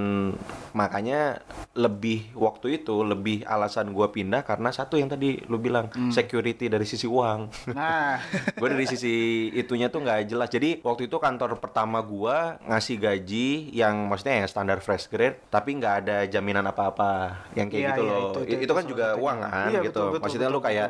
makanya 0.76 1.42
lebih 1.74 2.30
waktu 2.36 2.82
itu 2.82 3.02
lebih 3.02 3.42
alasan 3.48 3.90
gua 3.90 4.12
pindah 4.12 4.44
karena 4.44 4.70
satu 4.70 5.00
yang 5.00 5.10
tadi 5.10 5.42
lu 5.48 5.58
bilang 5.58 5.88
security 6.12 6.68
dari 6.70 6.84
sisi 6.86 7.08
uang. 7.08 7.72
Nah 7.72 8.01
gue 8.58 8.68
dari 8.68 8.86
sisi 8.86 9.14
itunya 9.52 9.86
tuh 9.86 10.00
nggak 10.00 10.26
jelas. 10.26 10.48
Jadi 10.48 10.80
waktu 10.80 11.06
itu 11.06 11.16
kantor 11.16 11.56
pertama 11.56 11.98
gua 12.00 12.56
ngasih 12.62 12.96
gaji 12.96 13.48
yang 13.70 14.06
maksudnya 14.06 14.40
yang 14.40 14.48
standar 14.48 14.78
fresh 14.78 15.06
grade 15.06 15.38
tapi 15.46 15.74
nggak 15.74 15.94
ada 16.00 16.16
jaminan 16.24 16.64
apa-apa 16.64 17.10
yang 17.52 17.66
kayak 17.66 17.78
Iya, 17.78 17.90
gitu 17.90 18.02
iya, 18.02 18.10
loh. 18.10 18.18
itu- 18.18 18.42
itu, 18.42 18.52
itu- 18.52 18.62
itu 18.62 18.72
kan 18.72 18.84
juga 18.84 19.04
satunya. 19.08 19.20
uang 19.20 19.38
kan 19.40 19.50
Iya, 19.50 19.80
gitu. 19.80 19.86
betul, 19.88 20.06
betul, 20.08 20.22
maksudnya 20.22 20.48
lu 20.48 20.52
betul, 20.54 20.66
kayak 20.68 20.88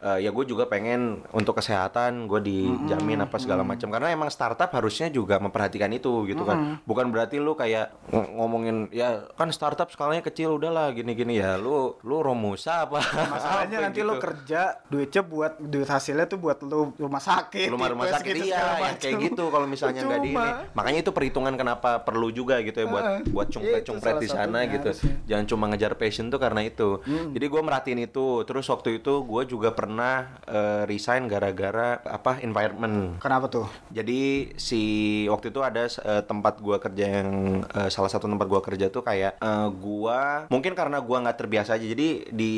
eh, 0.00 0.18
ya 0.20 0.30
gue 0.30 0.44
juga 0.44 0.64
pengen 0.64 1.00
untuk 1.30 1.54
kesehatan 1.54 2.10
gue 2.24 2.40
dijamin 2.40 3.20
apa 3.20 3.36
segala 3.36 3.62
macam. 3.62 3.88
Karena 3.88 4.08
emang 4.10 4.28
startup 4.28 4.70
harusnya 4.70 5.06
juga 5.08 5.36
memperhatikan 5.38 5.90
itu 5.90 6.24
gitu 6.24 6.42
kan. 6.42 6.80
Bukan 6.82 7.10
berarti 7.10 7.36
lu 7.36 7.52
kayak 7.52 7.92
ng- 8.08 8.30
ngomongin 8.34 8.76
ya 8.90 9.30
kan 9.30 9.50
startup 9.50 9.86
skalanya 9.88 10.22
kecil 10.22 10.56
udahlah 10.56 10.90
gini-gini. 10.90 11.36
Ya 11.36 11.54
lu 11.54 11.94
lu 12.00 12.16
romusa 12.18 12.82
apa 12.82 12.98
masalahnya 13.26 13.76
apa 13.76 13.84
nanti 13.86 14.00
gitu. 14.00 14.08
lu 14.08 14.14
kerja 14.16 14.60
duitnya 14.86 15.22
buat 15.22 15.52
duit 15.58 15.86
hasilnya 15.86 16.24
tuh 16.24 16.38
buat 16.38 16.49
lu 16.60 16.90
rumah 16.96 17.22
sakit 17.22 17.68
rumah 17.70 17.88
rumah 17.88 18.06
sakit 18.10 18.34
gitu, 18.34 18.50
iya 18.50 18.78
macem. 18.78 18.98
kayak 18.98 19.14
gitu 19.30 19.44
kalau 19.48 19.66
misalnya 19.66 20.02
nggak 20.02 20.20
di 20.22 20.30
ini 20.32 20.46
makanya 20.74 20.98
itu 21.02 21.10
perhitungan 21.10 21.54
kenapa 21.54 22.02
perlu 22.02 22.30
juga 22.30 22.58
gitu 22.60 22.82
ya 22.82 22.86
buat 22.86 23.04
Heeh. 23.04 23.20
buat 23.30 23.46
cungpret 23.48 23.82
cungpret 23.84 24.16
di 24.18 24.28
sana 24.28 24.66
gitu 24.66 24.90
harusnya. 24.90 25.14
jangan 25.26 25.44
cuma 25.46 25.64
ngejar 25.70 25.92
passion 25.94 26.26
tuh 26.28 26.40
karena 26.40 26.62
itu 26.62 26.88
Hmm. 27.00 27.32
jadi 27.32 27.46
gue 27.46 27.62
merhatiin 27.62 28.00
itu 28.02 28.42
terus 28.44 28.66
waktu 28.66 28.98
itu 28.98 29.22
gue 29.22 29.42
juga 29.46 29.70
pernah 29.70 30.38
eh, 30.44 30.82
resign 30.84 31.26
gara-gara 31.26 31.98
apa 32.00 32.38
environment 32.40 33.18
kenapa 33.18 33.46
tuh 33.46 33.66
jadi 33.90 34.20
si 34.56 34.80
waktu 35.26 35.50
itu 35.50 35.60
ada 35.60 35.84
eh, 35.86 36.22
tempat 36.24 36.58
gua 36.58 36.78
kerja 36.78 37.20
yang 37.20 37.28
eh, 37.64 37.88
salah 37.88 38.08
satu 38.08 38.26
tempat 38.26 38.46
gua 38.46 38.60
kerja 38.60 38.86
tuh 38.88 39.02
kayak 39.02 39.36
eh, 39.36 39.68
gua 39.74 40.46
mungkin 40.48 40.72
karena 40.72 41.00
gua 41.00 41.20
nggak 41.20 41.38
terbiasa 41.38 41.76
aja. 41.76 41.86
Jadi 41.86 42.30
di 42.30 42.52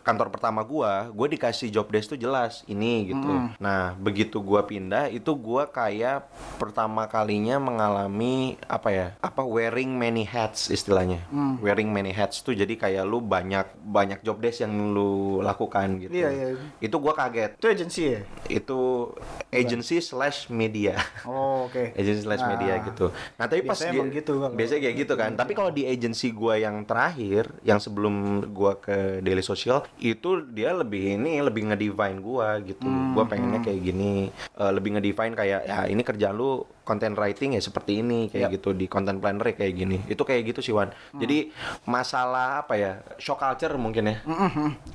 kantor 0.00 0.30
pertama 0.30 0.62
gua, 0.62 1.10
gua 1.10 1.26
dikasih 1.26 1.68
job 1.68 1.88
desk 1.88 2.14
tuh 2.14 2.20
jelas 2.20 2.62
ini 2.66 3.10
gitu. 3.10 3.27
Nah, 3.58 3.94
begitu 3.94 4.38
gua 4.38 4.62
pindah 4.62 5.08
itu 5.08 5.32
gua 5.32 5.64
kayak 5.64 6.26
pertama 6.56 7.04
kalinya 7.04 7.58
mengalami 7.58 8.34
apa 8.64 8.88
ya? 8.88 9.06
Apa 9.18 9.42
wearing 9.42 9.90
many 9.90 10.22
hats 10.22 10.68
istilahnya. 10.68 11.22
Wearing 11.58 11.88
many 11.88 12.10
hats 12.10 12.40
tuh 12.40 12.52
jadi 12.52 12.70
kayak 12.70 13.02
lu 13.02 13.18
banyak 13.18 13.64
banyak 13.78 14.20
job 14.20 14.38
desk 14.38 14.60
yang 14.60 14.72
lu 14.90 15.10
lakukan 15.40 15.98
gitu. 15.98 16.12
Iya, 16.14 16.28
iya. 16.30 16.46
Itu 16.78 16.98
gua 16.98 17.14
kaget. 17.14 17.50
itu 17.50 17.66
agensi 17.66 18.02
ya 18.06 18.20
Itu 18.48 19.10
agency 19.48 19.98
slash 19.98 20.48
media 20.48 20.94
oh 21.24 21.66
oke 21.66 21.92
agency 21.98 22.22
slash 22.22 22.44
media 22.46 22.70
Ah. 22.70 22.84
gitu. 22.84 23.06
Nah 23.34 23.46
tapi 23.46 23.60
pas 23.62 23.74
Biasanya 23.74 23.90
dia- 23.90 23.98
emang 23.98 24.10
gitu 24.12 24.32
biasanya 24.50 24.80
kayak 24.82 24.96
gitu 24.98 25.14
kan. 25.14 25.30
Tapi 25.34 25.52
kalau 25.52 25.70
di 25.70 25.82
agency 25.84 26.28
gua 26.30 26.54
yang 26.54 26.84
terakhir, 26.84 27.48
yang 27.62 27.78
sebelum 27.78 28.14
gua 28.48 28.76
ke 28.76 29.18
Daily 29.18 29.40
Social, 29.40 29.82
itu 29.96 30.28
dia 30.46 30.70
lebih 30.72 31.16
ini 31.16 31.40
lebih 31.40 31.66
ngedefine 31.66 32.18
gua 32.18 32.60
gitu. 32.60 32.84
Hmm, 32.84 33.16
Gua 33.18 33.26
pengennya 33.26 33.58
kayak 33.66 33.80
gini, 33.82 34.30
eh, 34.30 34.70
lebih 34.70 34.94
ngedefine 34.94 35.34
kayak 35.34 35.66
ya 35.66 35.90
ini 35.90 36.06
kerjaan 36.06 36.38
lu 36.38 36.62
content 36.88 37.12
writing 37.12 37.52
ya 37.52 37.60
seperti 37.60 38.00
ini 38.00 38.32
kayak 38.32 38.48
Yap. 38.48 38.56
gitu 38.56 38.70
di 38.72 38.88
content 38.88 39.20
planner 39.20 39.52
ya 39.52 39.54
kayak 39.60 39.74
gini. 39.76 40.00
Itu 40.08 40.24
kayak 40.24 40.56
gitu 40.56 40.60
sih 40.64 40.72
Wan. 40.72 40.88
Jadi 41.12 41.52
masalah 41.84 42.64
apa 42.64 42.80
ya 42.80 43.04
shock 43.20 43.44
culture 43.44 43.76
mungkin 43.76 44.08
ya. 44.08 44.16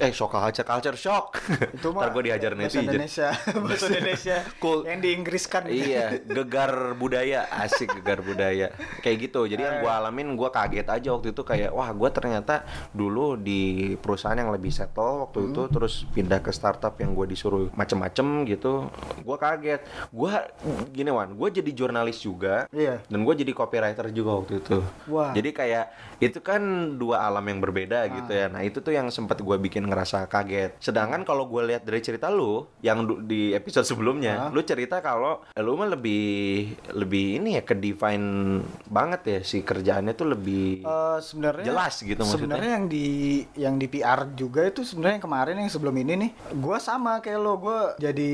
Eh 0.01 0.09
shock 0.09 0.33
culture 0.33 0.65
culture 0.65 0.97
shock. 0.97 1.37
Itu 1.77 1.93
ntar 1.93 2.09
gue 2.09 2.33
diajar 2.33 2.57
bahasa 2.57 2.81
netizen. 2.81 2.89
Indonesia, 2.89 3.29
bahasa 3.69 3.85
Indonesia. 3.93 4.37
Cool. 4.57 4.89
yang 4.89 4.99
diinggriskan. 5.05 5.69
iya 5.69 6.17
gegar 6.17 6.97
budaya. 6.97 7.45
Asik 7.53 8.01
gegar 8.01 8.25
budaya. 8.25 8.73
Kayak 9.05 9.29
gitu. 9.29 9.45
Jadi 9.45 9.61
yang 9.61 9.77
gue 9.85 9.91
alamin 9.91 10.33
gue 10.33 10.49
kaget 10.49 10.87
aja 10.89 11.09
waktu 11.13 11.29
itu 11.29 11.45
kayak 11.45 11.69
wah 11.69 11.93
gue 11.93 12.09
ternyata 12.09 12.65
dulu 12.89 13.37
di 13.37 13.93
perusahaan 14.01 14.35
yang 14.35 14.49
lebih 14.49 14.73
settle 14.73 15.29
waktu 15.29 15.53
itu 15.53 15.61
terus 15.69 16.09
pindah 16.09 16.41
ke 16.41 16.49
startup 16.49 16.97
yang 16.97 17.13
gue 17.13 17.29
disuruh 17.29 17.69
macem-macem 17.77 18.47
gitu 18.49 18.89
gue 19.21 19.37
kaget. 19.37 19.81
Gue 20.09 20.33
gini 20.89 21.11
wan 21.13 21.35
gue 21.35 21.49
jadi 21.53 21.71
jurnalis 21.83 22.23
juga. 22.23 22.65
Iya. 22.71 23.03
dan 23.03 23.19
gue 23.27 23.35
jadi 23.35 23.51
copywriter 23.51 24.07
juga 24.15 24.39
waktu 24.39 24.63
itu. 24.63 24.79
Wah. 25.11 25.35
jadi 25.35 25.49
kayak 25.51 25.85
itu 26.23 26.39
kan 26.39 26.61
dua 26.95 27.27
alam 27.27 27.43
yang 27.43 27.59
berbeda 27.59 28.07
gitu 28.07 28.31
ya. 28.31 28.47
Nah 28.47 28.63
itu 28.63 28.79
tuh 28.79 28.95
yang 28.95 29.11
sempat 29.11 29.43
gue 29.43 29.57
bikin 29.59 29.83
ngerasa 29.85 30.25
kaget. 30.31 30.79
Sedangkan 30.79 31.27
kalau 31.27 31.45
gue 31.51 31.61
lihat 31.67 31.83
dari 31.83 31.99
cerita 31.99 32.31
lu 32.31 32.63
yang 32.79 33.03
di 33.27 33.51
episode 33.51 33.83
sebelumnya 33.83 34.47
lu 34.55 34.63
cerita 34.63 35.03
kalau 35.03 35.43
lu 35.59 35.75
mah 35.75 35.91
lebih 35.91 36.23
lebih 36.95 37.43
ini 37.43 37.59
ya 37.59 37.63
ke 37.67 37.75
define 37.75 38.59
banget 38.87 39.21
ya 39.27 39.39
si 39.43 39.61
kerjaannya 39.61 40.13
tuh 40.15 40.27
lebih 40.31 40.83
Eh, 40.83 41.19
sebenarnya 41.19 41.65
Jelas 41.65 41.95
gitu 41.99 42.21
maksudnya. 42.21 42.37
Sebenarnya 42.55 42.71
yang 42.77 42.85
di 42.87 43.07
yang 43.57 43.75
di 43.77 43.87
PR 43.89 44.29
juga 44.33 44.61
itu 44.67 44.85
sebenarnya 44.85 45.19
yang 45.19 45.25
kemarin 45.25 45.55
yang 45.59 45.71
sebelum 45.71 45.95
ini 45.97 46.13
nih, 46.27 46.31
gua 46.59 46.77
sama 46.77 47.19
kayak 47.19 47.39
lo, 47.39 47.57
gua 47.57 47.95
jadi 47.97 48.31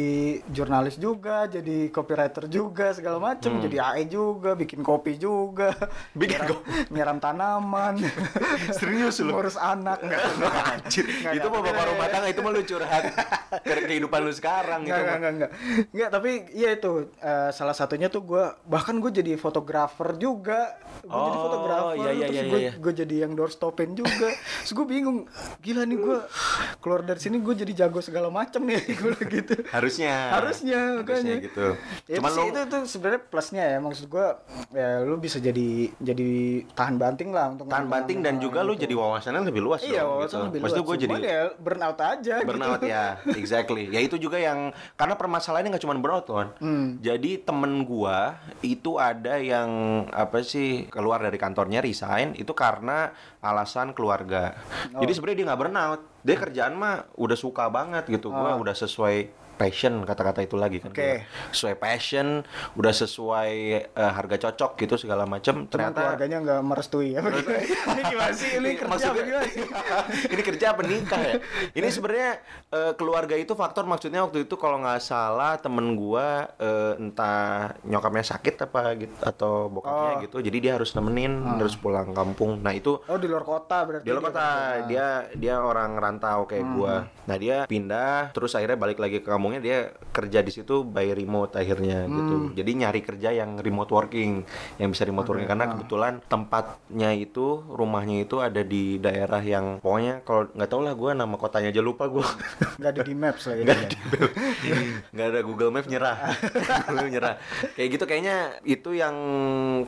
jurnalis 0.50 1.00
juga, 1.00 1.48
jadi 1.48 1.90
copywriter 1.90 2.50
juga 2.52 2.92
segala 2.92 3.18
macem, 3.40 3.56
Hmm. 3.56 3.64
jadi 3.64 3.78
AE 3.80 4.04
juga, 4.06 4.52
bikin 4.54 4.82
kopi 4.82 5.16
juga, 5.16 5.72
Bikin 6.20 6.36
nyiram, 6.38 6.60
nyiram 6.90 7.18
tanaman, 7.18 7.96
Serius 8.76 9.20
lu? 9.20 9.32
ngurus 9.32 9.56
anak, 9.56 10.04
enggak, 10.04 10.20
Anjir, 10.76 11.08
Nggak, 11.08 11.34
itu 11.34 11.48
mah 11.48 11.62
bapak 11.62 11.84
rumah 11.88 12.08
tangga 12.10 12.28
itu 12.28 12.42
mah 12.42 12.52
lu 12.52 12.62
curhat 12.62 13.04
ke 13.58 13.74
kehidupan 13.82 14.20
lu 14.20 14.34
sekarang 14.34 14.84
gitu 14.84 14.92
Enggak, 14.92 15.00
mah. 15.00 15.16
enggak, 15.16 15.32
enggak, 15.32 15.50
enggak. 15.56 15.86
Enggak, 15.90 16.10
tapi 16.12 16.30
iya 16.52 16.70
itu 16.74 16.92
eh, 17.18 17.50
salah 17.50 17.72
satunya 17.72 18.08
tuh 18.08 18.22
gua 18.22 18.44
bahkan 18.66 19.00
gue 19.00 19.12
jadi 19.14 19.32
fotografer 19.36 20.12
juga. 20.16 20.76
Gue 21.00 21.08
jadi 21.08 21.32
Oh, 21.32 21.40
fotografer, 21.42 21.96
iya, 21.96 22.12
iya, 22.12 22.26
terus 22.26 22.36
iya, 22.36 22.44
gue 22.46 22.60
iya. 22.60 22.72
gue 22.76 22.94
jadi 22.98 23.16
yang 23.22 23.32
doorstopin 23.34 23.96
juga. 23.96 24.28
terus 24.36 24.74
gue 24.74 24.84
bingung, 24.86 25.24
gila 25.58 25.86
nih 25.86 25.96
gue 25.98 26.18
keluar 26.78 27.02
dari 27.02 27.18
sini 27.18 27.40
gue 27.40 27.56
jadi 27.56 27.72
jago 27.80 28.00
segala 28.00 28.28
macam 28.28 28.60
nih 28.62 28.84
gue 28.84 29.14
gitu. 29.32 29.56
harusnya 29.70 30.12
Harusnya, 30.34 30.80
harusnya 31.00 31.36
gitu 31.40 31.68
Ya, 32.06 32.18
cuman 32.18 32.32
lu 32.32 32.42
itu 32.48 32.62
tuh 32.66 32.82
sebenarnya 32.86 33.22
plusnya 33.30 33.64
ya 33.64 33.78
maksud 33.78 34.10
gue 34.10 34.28
ya 34.72 35.02
lu 35.02 35.16
bisa 35.16 35.38
jadi 35.38 35.94
jadi 35.96 36.30
tahan 36.74 36.98
banting 36.98 37.30
lah 37.30 37.54
untuk 37.54 37.66
tahan 37.66 37.86
banting 37.86 38.20
dan 38.20 38.38
juga 38.38 38.60
lu 38.60 38.74
jadi 38.74 38.92
wawasannya 38.92 39.46
lebih 39.46 39.62
luas 39.62 39.82
iya 39.82 40.02
dong, 40.02 40.10
wawasan 40.20 40.26
gitu. 40.28 40.46
lebih 40.50 40.60
luas 40.60 40.74
gue 40.74 40.98
jadi 41.00 41.14
ya 41.22 41.42
burnout 41.56 42.00
aja 42.00 42.36
burnout 42.42 42.82
gitu. 42.82 42.90
ya 42.90 43.06
exactly 43.34 43.86
ya 43.88 44.02
itu 44.02 44.18
juga 44.18 44.36
yang 44.36 44.70
karena 44.94 45.14
permasalahannya 45.14 45.70
nggak 45.72 45.84
cuma 45.84 45.96
burnout 45.96 46.26
kan 46.26 46.48
Hmm. 46.60 46.98
jadi 47.00 47.40
temen 47.40 47.86
gua 47.86 48.36
itu 48.60 48.98
ada 48.98 49.38
yang 49.38 49.70
apa 50.10 50.42
sih 50.42 50.90
keluar 50.90 51.22
dari 51.22 51.38
kantornya 51.38 51.80
resign 51.80 52.34
itu 52.34 52.52
karena 52.52 53.14
alasan 53.40 53.94
keluarga 53.94 54.58
Oh. 54.90 55.00
jadi 55.00 55.12
sebenarnya 55.14 55.38
dia 55.38 55.48
nggak 55.48 55.62
burnout 55.62 56.02
dia 56.22 56.36
kerjaan 56.36 56.74
mah 56.74 56.96
udah 57.16 57.36
suka 57.36 57.68
banget 57.68 58.08
gitu 58.08 58.30
gua 58.30 58.56
udah 58.56 58.74
sesuai 58.74 59.18
passion 59.56 60.08
kata-kata 60.08 60.40
itu 60.40 60.56
lagi 60.56 60.80
kan 60.80 60.88
gua. 60.90 61.20
sesuai 61.52 61.76
passion 61.76 62.48
udah 62.74 62.96
sesuai 62.96 63.52
eh, 63.84 64.12
harga 64.16 64.40
cocok 64.42 64.80
gitu 64.80 64.96
segala 64.96 65.28
Cuman 65.60 65.68
ternyata 65.68 66.00
keluarganya 66.16 66.38
nggak 66.40 66.62
merestui 66.64 67.12
ya. 67.12 67.20
ini 67.92 68.02
gimana 68.08 68.32
sih? 68.32 68.56
Ini 68.56 68.70
kerja 68.74 68.88
apa 68.88 69.20
Maksudnya- 69.20 69.44
sih? 69.44 69.64
ini 70.34 70.42
kerja 70.42 70.66
apa 70.72 70.82
nikah 70.82 71.20
ya? 71.22 71.34
Ini 71.74 71.88
sebenarnya 71.92 72.32
eh, 72.72 72.94
keluarga 72.96 73.36
itu 73.36 73.52
faktor 73.52 73.84
maksudnya 73.84 74.24
waktu 74.24 74.48
itu 74.48 74.56
kalau 74.56 74.80
nggak 74.80 75.02
salah 75.02 75.60
temen 75.60 75.92
gua 75.94 76.56
eh, 76.56 76.96
entah 76.98 77.76
nyokapnya 77.84 78.24
sakit 78.26 78.64
apa 78.64 78.82
gitu 78.98 79.12
atau 79.20 79.68
bokapnya 79.68 80.08
Oh. 80.10 80.22
gitu. 80.24 80.38
Jadi 80.40 80.58
dia 80.62 80.74
harus 80.74 80.96
nemenin 80.96 81.36
harus 81.52 81.76
pulang 81.76 82.16
kampung. 82.16 82.64
Nah, 82.64 82.72
itu 82.72 82.96
Oh 83.04 83.20
di 83.20 83.28
luar 83.28 83.44
kota 83.44 83.84
berarti. 83.84 84.02
di 84.02 84.10
luar 84.10 84.24
dia 84.24 84.30
kota 84.30 84.48
kerja. 84.48 84.88
dia 84.88 85.06
dia 85.36 85.56
orang 85.60 86.00
rantau 86.10 86.50
kayak 86.50 86.66
gua. 86.74 87.06
Nah, 87.30 87.38
dia 87.38 87.70
pindah 87.70 88.34
terus 88.34 88.58
akhirnya 88.58 88.76
balik 88.76 88.98
lagi 88.98 89.22
ke 89.22 89.30
kampungnya 89.30 89.62
dia 89.62 89.78
kerja 90.10 90.42
di 90.42 90.50
situ 90.50 90.82
by 90.82 91.14
remote 91.14 91.54
akhirnya 91.54 92.10
gitu. 92.10 92.36
Jadi 92.58 92.72
nyari 92.74 93.02
kerja 93.06 93.30
yang 93.30 93.62
remote 93.62 93.94
working, 93.94 94.42
yang 94.82 94.90
bisa 94.90 95.06
remote 95.06 95.30
working 95.30 95.46
karena 95.46 95.70
kebetulan 95.70 96.14
tempatnya 96.26 97.14
itu 97.14 97.62
rumahnya 97.70 98.26
itu 98.26 98.42
ada 98.42 98.66
di 98.66 98.98
daerah 98.98 99.40
yang 99.46 99.78
pokoknya 99.80 100.26
kalau 100.26 100.50
nggak 100.50 100.70
tau 100.70 100.82
lah 100.82 100.98
gua 100.98 101.12
nama 101.14 101.36
kotanya 101.38 101.70
aja 101.70 101.82
lupa 101.86 102.10
gua. 102.10 102.26
Nggak 102.80 102.92
ada 102.96 103.02
di 103.04 103.14
maps 103.14 103.44
lah 103.46 103.56
ya. 103.60 103.64
Nggak 103.68 103.78
ada 103.78 103.98
nggak 105.14 105.28
ada 105.36 105.40
Google 105.44 105.72
Maps 105.76 105.88
nyerah 105.92 106.18
Google 106.90 107.12
nyerah 107.12 107.36
kayak 107.76 107.90
gitu 108.00 108.04
kayaknya 108.08 108.56
itu 108.64 108.96
yang 108.96 109.16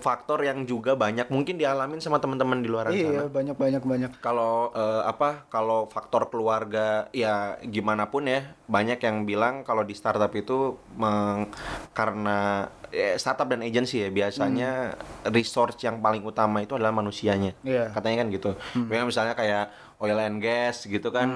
faktor 0.03 0.43
yang 0.43 0.67
juga 0.67 0.99
banyak 0.99 1.31
mungkin 1.31 1.55
dialamin 1.55 2.03
sama 2.03 2.19
teman-teman 2.19 2.59
di 2.59 2.67
luar 2.67 2.91
sana 2.91 2.99
Iya 2.99 3.23
banyak 3.31 3.55
banyak 3.55 3.83
banyak. 3.87 4.11
kalau 4.19 4.75
eh, 4.75 5.01
apa 5.07 5.47
kalau 5.47 5.87
faktor 5.87 6.10
keluarga 6.11 7.07
ya 7.15 7.55
gimana 7.63 8.11
pun 8.11 8.27
ya 8.27 8.51
banyak 8.67 8.99
yang 8.99 9.23
bilang 9.23 9.63
kalau 9.63 9.81
di 9.81 9.95
startup 9.95 10.29
itu 10.35 10.75
meng- 10.93 11.47
karena 11.95 12.67
eh, 12.91 13.15
startup 13.15 13.47
dan 13.47 13.63
agency 13.63 14.03
ya 14.03 14.11
biasanya 14.11 14.99
resource 15.31 15.79
yang 15.79 16.03
paling 16.03 16.19
utama 16.21 16.59
itu 16.59 16.75
adalah 16.75 16.91
manusianya. 16.91 17.55
Iya. 17.63 17.95
katanya 17.95 18.23
kan 18.23 18.27
gitu. 18.29 18.51
Memang 18.75 19.07
misalnya 19.07 19.31
kayak 19.31 19.71
oil 20.01 20.17
and 20.17 20.41
gas 20.41 20.89
gitu 20.89 21.13
kan 21.13 21.29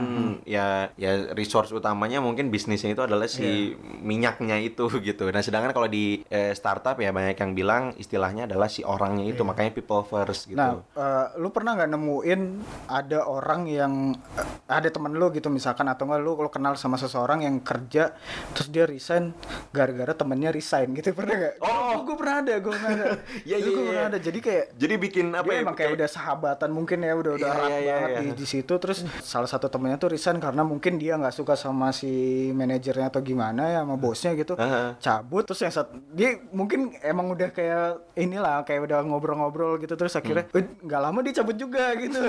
ya 0.43 0.89
ya 0.97 1.32
resource 1.38 1.69
utamanya 1.69 2.17
mungkin 2.17 2.49
bisnisnya 2.49 2.97
itu 2.97 3.04
adalah 3.06 3.30
si 3.30 3.78
minyaknya 4.01 4.58
itu 4.58 4.89
gitu 5.08 5.30
nah 5.30 5.45
sedangkan 5.45 5.71
kalau 5.71 5.86
di 5.86 6.25
eh, 6.34 6.51
startup 6.58 6.97
ya 6.97 7.13
banyak 7.13 7.38
yang 7.38 7.54
bilang 7.54 7.93
istilahnya 8.01 8.49
adalah 8.49 8.65
si 8.65 8.82
orangnya 8.82 9.30
itu 9.30 9.45
makanya 9.45 9.71
people 9.71 10.01
first 10.01 10.49
gitu 10.49 10.58
Nah, 10.58 10.82
eh, 10.82 11.25
lu 11.38 11.54
pernah 11.54 11.78
nggak 11.78 11.91
nemuin 11.93 12.41
ada 12.89 13.30
orang 13.30 13.69
yang 13.69 13.93
eh, 14.34 14.47
ada 14.65 14.89
temen 14.89 15.13
lu 15.13 15.30
gitu 15.30 15.54
misalkan 15.54 15.86
atau 15.86 16.10
nggak 16.10 16.21
lu 16.25 16.34
kalau 16.34 16.49
kenal 16.49 16.73
sama 16.73 16.97
seseorang 16.97 17.45
yang 17.45 17.62
kerja 17.62 18.17
terus 18.58 18.67
dia 18.73 18.89
resign 18.89 19.30
gara-gara 19.69 20.17
temennya 20.17 20.49
resign 20.49 20.97
gitu 20.97 21.13
pernah 21.13 21.38
nggak? 21.38 21.56
Oh. 21.62 22.01
gue 22.06 22.14
pernah 22.26 22.42
ada, 22.42 22.54
gue 22.58 22.74
pernah 22.74 22.92
ada. 22.92 23.06
Iya, 23.46 23.56
iya, 23.62 23.68
gua 23.70 23.78
iya. 23.78 23.86
pernah 23.86 24.06
ada. 24.10 24.18
Jadi 24.18 24.40
kayak 24.42 24.66
jadi 24.74 24.94
bikin 24.98 25.26
apa 25.30 25.50
ya 25.54 25.60
emang 25.62 25.78
kayak 25.78 25.92
udah 25.94 26.10
sahabatan 26.10 26.70
mungkin 26.74 26.98
ya 27.06 27.14
udah 27.14 27.32
udah 27.38 27.46
Iya, 27.46 27.54
erat 27.54 27.70
iya, 27.70 27.78
iya, 27.78 27.94
banget 27.94 28.10
iya. 28.10 28.20
di, 28.26 28.30
di 28.34 28.46
situ 28.50 28.74
terus 28.82 28.98
salah 29.22 29.46
satu 29.46 29.70
temennya 29.70 30.02
tuh 30.02 30.10
resign 30.10 30.42
karena 30.42 30.66
mungkin 30.66 30.98
dia 30.98 31.14
nggak 31.16 31.30
suka 31.32 31.54
sama 31.54 31.94
si 31.94 32.10
manajernya 32.50 33.14
atau 33.14 33.22
gimana 33.22 33.70
ya 33.70 33.80
sama 33.86 33.96
bosnya 33.96 34.34
gitu 34.34 34.58
cabut 34.98 35.44
terus 35.46 35.62
yang 35.62 35.74
satu 35.74 35.94
dia 36.10 36.42
mungkin 36.50 36.96
emang 37.06 37.30
udah 37.30 37.50
kayak 37.52 38.16
inilah 38.18 38.66
kayak 38.66 38.90
udah 38.90 39.00
ngobrol-ngobrol 39.06 39.78
gitu 39.78 39.94
terus 39.94 40.16
akhirnya 40.16 40.48
Hmm. 40.48 40.58
"Eh, 40.62 40.66
nggak 40.82 41.02
lama 41.02 41.20
dia 41.22 41.34
cabut 41.38 41.56
juga 41.56 41.92
gitu 42.04 42.22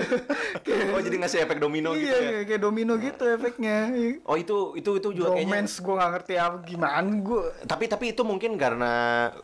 oh 0.95 1.01
jadi 1.01 1.17
ngasih 1.23 1.39
efek 1.47 1.59
domino 1.59 1.95
gitu 1.95 2.07
iya 2.07 2.17
ya 2.17 2.21
kayak, 2.21 2.45
kayak 2.51 2.61
domino 2.61 2.93
gitu 2.99 3.25
efeknya 3.25 3.79
oh 4.27 4.37
itu 4.37 4.57
itu 4.75 4.91
itu 4.99 5.09
juga 5.15 5.33
kayaknya 5.33 5.47
romance 5.47 5.75
gue 5.79 5.95
nggak 5.95 6.11
ngerti 6.17 6.35
apa 6.37 6.57
gimana 6.65 6.99
gue 7.23 7.43
tapi 7.65 7.85
tapi 7.87 8.05
itu 8.13 8.23
mungkin 8.23 8.53
karena 8.57 8.93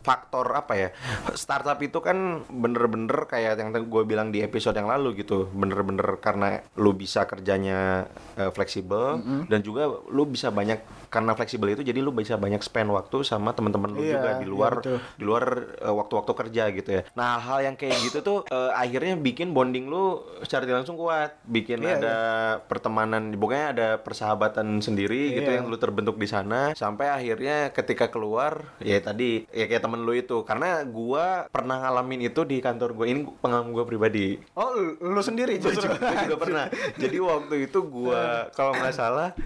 faktor 0.03 0.42
apa 0.49 0.75
ya 0.75 0.89
startup 1.33 1.79
itu 1.79 1.99
kan 1.99 2.43
bener-bener 2.47 3.25
kayak 3.25 3.57
yang 3.57 3.71
gue 3.73 4.03
bilang 4.03 4.29
di 4.29 4.41
episode 4.41 4.75
yang 4.75 4.87
lalu 4.87 5.21
gitu 5.21 5.49
bener-bener 5.49 6.19
karena 6.19 6.49
lu 6.75 6.93
bisa 6.93 7.25
kerjanya 7.25 8.07
eh, 8.35 8.51
fleksibel 8.51 9.21
dan 9.47 9.61
juga 9.61 9.87
lu 10.09 10.25
bisa 10.25 10.49
banyak 10.49 10.81
karena 11.07 11.33
fleksibel 11.33 11.69
itu 11.69 11.83
jadi 11.83 12.01
lu 12.01 12.11
bisa 12.11 12.35
banyak 12.35 12.61
spend 12.61 12.89
waktu 12.89 13.21
sama 13.21 13.53
teman-teman 13.53 13.91
lu 13.91 14.01
Iya, 14.03 14.17
juga 14.17 14.31
di 14.35 14.41
iya, 14.41 14.49
luar 14.49 14.73
betul. 14.81 14.99
di 15.15 15.25
luar 15.25 15.45
eh, 15.79 15.93
waktu-waktu 15.93 16.33
kerja 16.35 16.63
gitu 16.73 16.91
ya 16.91 17.03
nah 17.13 17.37
hal 17.37 17.59
yang 17.63 17.77
kayak 17.77 18.01
gitu 18.01 18.19
tuh 18.21 18.39
eh, 18.47 18.71
akhirnya 18.73 19.15
bikin 19.15 19.53
bonding 19.53 19.87
lu 19.87 20.19
secara 20.41 20.65
langsung 20.73 20.97
kuat 20.97 21.37
bikin 21.45 21.79
Iya, 21.83 21.99
ada 21.99 22.17
pertemanan 22.63 23.35
pokoknya 23.35 23.67
ada 23.71 23.89
persahabatan 23.99 24.79
sendiri 24.79 25.35
gitu 25.35 25.45
Iya. 25.45 25.61
yang 25.61 25.67
lu 25.67 25.77
terbentuk 25.77 26.17
di 26.17 26.25
sana 26.25 26.73
sampai 26.73 27.11
akhirnya 27.11 27.69
ketika 27.71 28.09
keluar 28.09 28.73
ya 28.79 28.97
tadi 28.99 29.45
ya 29.51 29.67
kayak 29.67 29.83
temen 29.83 30.01
lu 30.01 30.15
itu 30.15 30.32
karena 30.41 30.81
gua 30.89 31.53
pernah 31.53 31.85
ngalamin 31.85 32.33
itu 32.33 32.49
di 32.49 32.65
kantor 32.65 32.97
gua. 32.97 33.07
Ini 33.13 33.29
pengalaman 33.45 33.77
gua 33.77 33.85
pribadi. 33.85 34.41
Oh 34.57 34.73
lu, 34.73 35.21
sendiri? 35.21 35.61
Justru 35.61 35.93
juga, 35.93 36.01
gua 36.01 36.17
juga 36.25 36.37
pernah. 36.41 36.65
Jadi 36.97 37.17
waktu 37.21 37.55
itu 37.69 37.79
gua 37.85 38.49
kalau 38.57 38.73
nggak 38.73 38.97
salah 38.97 39.37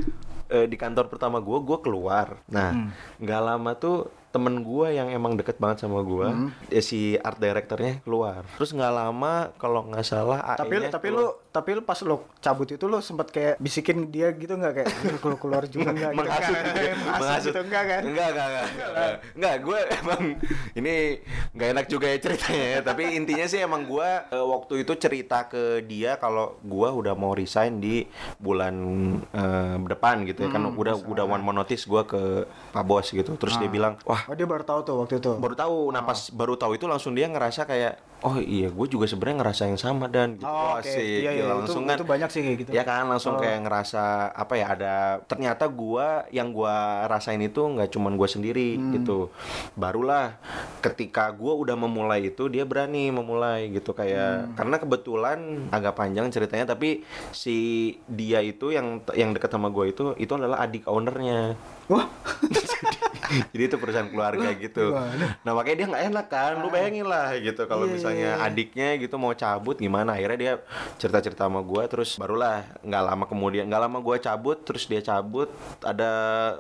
eh, 0.47 0.71
di 0.71 0.79
kantor 0.79 1.11
pertama 1.11 1.43
gua 1.43 1.59
gua 1.59 1.79
keluar. 1.83 2.39
Nah 2.47 2.95
nggak 3.19 3.41
lama 3.43 3.75
tuh 3.75 4.07
temen 4.37 4.61
gua 4.61 4.89
yang 4.91 5.09
emang 5.09 5.33
deket 5.35 5.57
banget 5.57 5.81
sama 5.81 6.01
gua 6.03 6.29
Hmm. 6.29 6.53
ya 6.69 6.79
si 6.79 7.01
art 7.17 7.39
directornya 7.39 8.01
keluar 8.01 8.45
terus 8.53 8.71
nggak 8.71 8.93
lama 8.93 9.33
kalau 9.57 9.81
nggak 9.83 10.05
salah 10.05 10.45
tapi 10.55 10.77
AE-nya 10.77 10.91
tapi 10.91 11.09
keluar. 11.09 11.25
lu 11.25 11.49
tapi 11.49 11.71
lu 11.73 11.81
pas 11.81 11.97
lu 11.99 12.17
cabut 12.37 12.69
itu 12.69 12.85
lu 12.85 13.01
sempat 13.01 13.29
kayak 13.29 13.57
bisikin 13.57 14.07
dia 14.07 14.29
gitu 14.31 14.53
nggak 14.53 14.75
kayak 14.77 14.89
"Lu 15.25 15.37
keluar 15.37 15.65
juga 15.65 15.89
nggak 15.89 16.11
gitu 16.11 16.21
menghasut 16.21 16.53
kan? 16.53 16.65
gitu. 16.69 17.09
menghasut 17.09 17.49
gitu 17.49 17.61
enggak 17.63 17.85
kan 17.87 18.03
enggak 18.05 18.29
enggak 18.29 18.47
enggak 18.47 18.67
enggak, 18.69 19.13
enggak 19.33 19.55
gue 19.59 19.79
emang 19.97 20.21
ini 20.75 20.95
nggak 21.51 21.69
enak 21.73 21.87
juga 21.87 22.07
ya 22.07 22.19
ceritanya 22.19 22.65
ya 22.69 22.81
tapi 22.85 23.03
intinya 23.15 23.47
sih 23.47 23.59
emang 23.59 23.83
gue 23.85 24.05
eh, 24.29 24.47
waktu 24.47 24.75
itu 24.79 24.93
cerita 24.97 25.47
ke 25.47 25.63
dia 25.83 26.17
kalau 26.17 26.61
gue 26.61 26.89
udah 26.91 27.15
mau 27.15 27.33
resign 27.33 27.79
di 27.79 28.05
bulan 28.37 28.75
eh, 29.27 29.77
depan 29.83 30.23
gitu 30.25 30.43
ya 30.43 30.51
kan 30.51 30.59
Hmm, 30.59 30.75
udah 30.75 30.99
udah 30.99 31.25
one 31.25 31.41
more 31.41 31.55
notice 31.55 31.87
gue 31.87 32.03
ke 32.05 32.23
pak 32.69 32.83
bos 32.83 33.07
gitu 33.07 33.33
terus 33.37 33.55
Ah. 33.55 33.63
dia 33.63 33.71
bilang 33.71 33.95
wah 34.03 34.26
oh 34.27 34.35
dia 34.35 34.47
baru 34.47 34.63
tahu 34.67 34.81
tuh 34.83 34.95
waktu 35.03 35.23
itu. 35.23 35.33
Baru 35.39 35.55
tahu. 35.55 35.95
Nah 35.95 36.03
pas 36.03 36.19
baru 36.35 36.55
tahu 36.59 36.75
itu 36.75 36.87
langsung 36.91 37.15
dia 37.15 37.31
ngerasa 37.31 37.67
kayak 37.67 38.16
oh 38.19 38.37
iya 38.37 38.69
gue 38.69 38.87
juga 38.87 39.05
sebenarnya 39.05 39.37
ngerasa 39.39 39.63
yang 39.67 39.77
sama 39.77 40.07
dan 40.07 40.35
gitu 40.35 40.45
oh, 40.45 40.75
oke 40.75 40.83
asik. 40.83 40.97
iya 40.97 41.31
iya 41.31 41.33
Gila, 41.37 41.45
itu, 41.45 41.53
langsung 41.59 41.83
kan 41.85 41.97
itu 41.97 42.07
banyak 42.07 42.29
sih 42.29 42.41
kayak 42.41 42.57
gitu 42.59 42.71
Ya 42.71 42.83
kan 42.83 43.05
langsung 43.05 43.33
Oh. 43.33 43.39
kayak 43.39 43.59
ngerasa 43.61 44.03
apa 44.31 44.55
ya 44.55 44.67
ada 44.71 44.95
ternyata 45.23 45.65
gua 45.67 46.07
yang 46.31 46.49
gua 46.49 46.75
rasain 47.07 47.39
itu 47.39 47.61
nggak 47.61 47.89
cuman 47.89 48.15
gua 48.15 48.25
sendiri 48.27 48.77
Hmm. 48.77 48.93
gitu. 48.95 49.29
Barulah 49.75 50.41
ketika 50.81 51.29
gua 51.31 51.53
udah 51.55 51.75
memulai 51.75 52.27
itu 52.27 52.47
dia 52.47 52.63
berani 52.63 53.11
memulai 53.11 53.69
gitu 53.69 53.91
Hmm. 53.91 53.99
kayak 53.99 54.35
karena 54.55 54.77
kebetulan 54.77 55.39
agak 55.69 55.95
panjang 55.95 56.27
ceritanya 56.29 56.65
tapi 56.67 57.05
si 57.31 57.57
dia 58.07 58.41
itu 58.41 58.71
yang 58.71 58.87
yang 59.13 59.31
dekat 59.31 59.51
sama 59.51 59.69
gua 59.69 59.85
itu 59.85 60.17
itu 60.17 60.33
adalah 60.33 60.61
adik 60.61 60.87
ownernya. 60.87 61.53
wah 61.87 62.09
Jadi 63.27 63.63
itu 63.65 63.77
perusahaan 63.77 64.07
keluarga 64.07 64.55
gitu. 64.55 64.95
gimana? 64.95 65.35
Nah 65.41 65.53
makanya 65.53 65.77
dia 65.77 65.87
nggak 65.89 66.05
enak 66.07 66.27
kan, 66.29 66.53
lu 66.57 66.69
bayangin 66.69 67.03
lah 67.05 67.35
gitu 67.37 67.67
kalau 67.67 67.85
Iya, 67.85 67.93
misalnya 67.93 68.06
iya, 68.11 68.37
iya. 68.37 68.45
adiknya 68.45 68.89
gitu 68.97 69.17
mau 69.17 69.33
cabut 69.33 69.77
gimana, 69.77 70.15
akhirnya 70.15 70.39
dia 70.39 70.53
cerita-cerita 70.97 71.47
sama 71.47 71.61
gua 71.61 71.87
terus 71.87 72.15
barulah 72.17 72.63
nggak 72.81 73.03
lama 73.03 73.25
kemudian 73.25 73.65
nggak 73.67 73.83
lama 73.83 73.99
gua 73.99 74.17
cabut 74.17 74.59
terus 74.61 74.85
dia 74.85 75.01
cabut 75.01 75.49
ada 75.81 76.11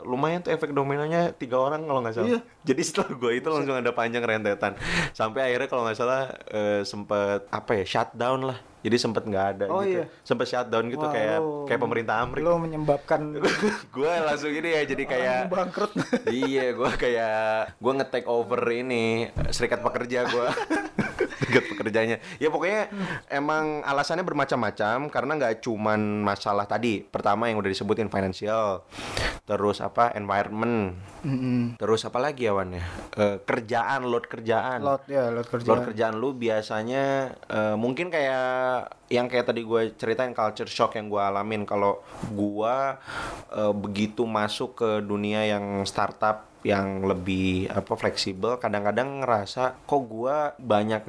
lumayan 0.02 0.40
tuh 0.40 0.50
efek 0.50 0.70
dominonya 0.70 1.30
tiga 1.32 1.56
orang 1.56 1.84
kalau 1.84 2.00
nggak 2.00 2.14
salah. 2.14 2.28
Iya. 2.28 2.40
Jadi 2.62 2.82
setelah 2.82 3.10
gua 3.14 3.32
itu 3.32 3.46
langsung 3.46 3.74
ada 3.74 3.90
panjang 3.90 4.22
rentetan 4.22 4.74
sampai 5.12 5.50
akhirnya 5.50 5.68
kalau 5.68 5.82
nggak 5.84 5.96
salah 5.96 6.22
eh, 6.48 6.82
sempet 6.82 7.46
apa 7.48 7.70
ya 7.74 7.84
shutdown 7.84 8.42
lah. 8.46 8.58
Jadi 8.76 9.02
sempet 9.02 9.26
nggak 9.26 9.46
ada 9.50 9.64
Oh, 9.66 9.82
gitu, 9.82 9.98
iya. 9.98 10.06
sempet 10.22 10.46
shutdown 10.46 10.86
gitu 10.86 11.02
Wah, 11.02 11.10
kayak 11.10 11.38
kayak 11.66 11.80
pemerintah 11.82 12.22
Amerika. 12.22 12.46
lo 12.46 12.62
menyebabkan 12.62 13.20
gue 13.98 14.12
langsung 14.22 14.54
ini 14.54 14.78
ya 14.78 14.82
jadi 14.86 15.04
kayak 15.04 15.40
bangkrut 15.50 15.90
iya 16.30 16.70
gue 16.70 16.90
kayak 16.94 17.74
gue 17.82 17.92
nge-take 17.98 18.30
over 18.30 18.62
ini 18.70 19.26
serikat 19.50 19.82
pekerja 19.82 20.30
gue 20.30 20.48
serikat 21.36 21.64
pekerjanya 21.68 22.16
ya 22.40 22.48
pokoknya 22.48 22.88
emang 23.28 23.84
alasannya 23.84 24.24
bermacam-macam 24.24 25.12
karena 25.12 25.32
nggak 25.36 25.54
cuman 25.62 26.24
masalah 26.24 26.64
tadi. 26.64 27.04
Pertama 27.04 27.48
yang 27.50 27.60
udah 27.60 27.70
disebutin 27.70 28.08
financial 28.08 28.82
terus 29.46 29.78
apa 29.78 30.10
environment 30.18 30.98
Mm-mm. 31.22 31.78
terus 31.78 32.02
apa 32.02 32.18
lagi 32.18 32.50
ya 32.50 32.52
Wan 32.56 32.74
ya? 32.74 32.84
Eh, 33.14 33.36
kerjaan 33.46 34.06
load 34.06 34.26
kerjaan. 34.26 34.82
Lot 34.82 35.06
ya 35.06 35.30
lot 35.30 35.46
kerja 35.46 35.66
Load 35.66 35.86
kerjaan 35.92 36.14
lu 36.18 36.34
biasanya 36.34 37.34
eh, 37.46 37.76
mungkin 37.78 38.10
kayak 38.10 38.90
yang 39.06 39.30
kayak 39.30 39.46
tadi 39.46 39.62
gue 39.62 39.94
ceritain 39.94 40.34
culture 40.34 40.66
shock 40.66 40.98
yang 40.98 41.06
gue 41.06 41.22
alamin. 41.22 41.62
Kalau 41.62 42.02
gue 42.30 42.76
eh, 43.54 43.74
begitu 43.74 44.26
masuk 44.26 44.78
ke 44.78 44.90
dunia 45.04 45.46
yang 45.46 45.86
startup 45.86 46.55
yang 46.66 47.06
lebih 47.06 47.70
apa 47.70 47.94
fleksibel 47.94 48.58
kadang-kadang 48.58 49.22
ngerasa 49.22 49.86
kok 49.86 50.02
gua 50.10 50.58
banyak 50.58 51.06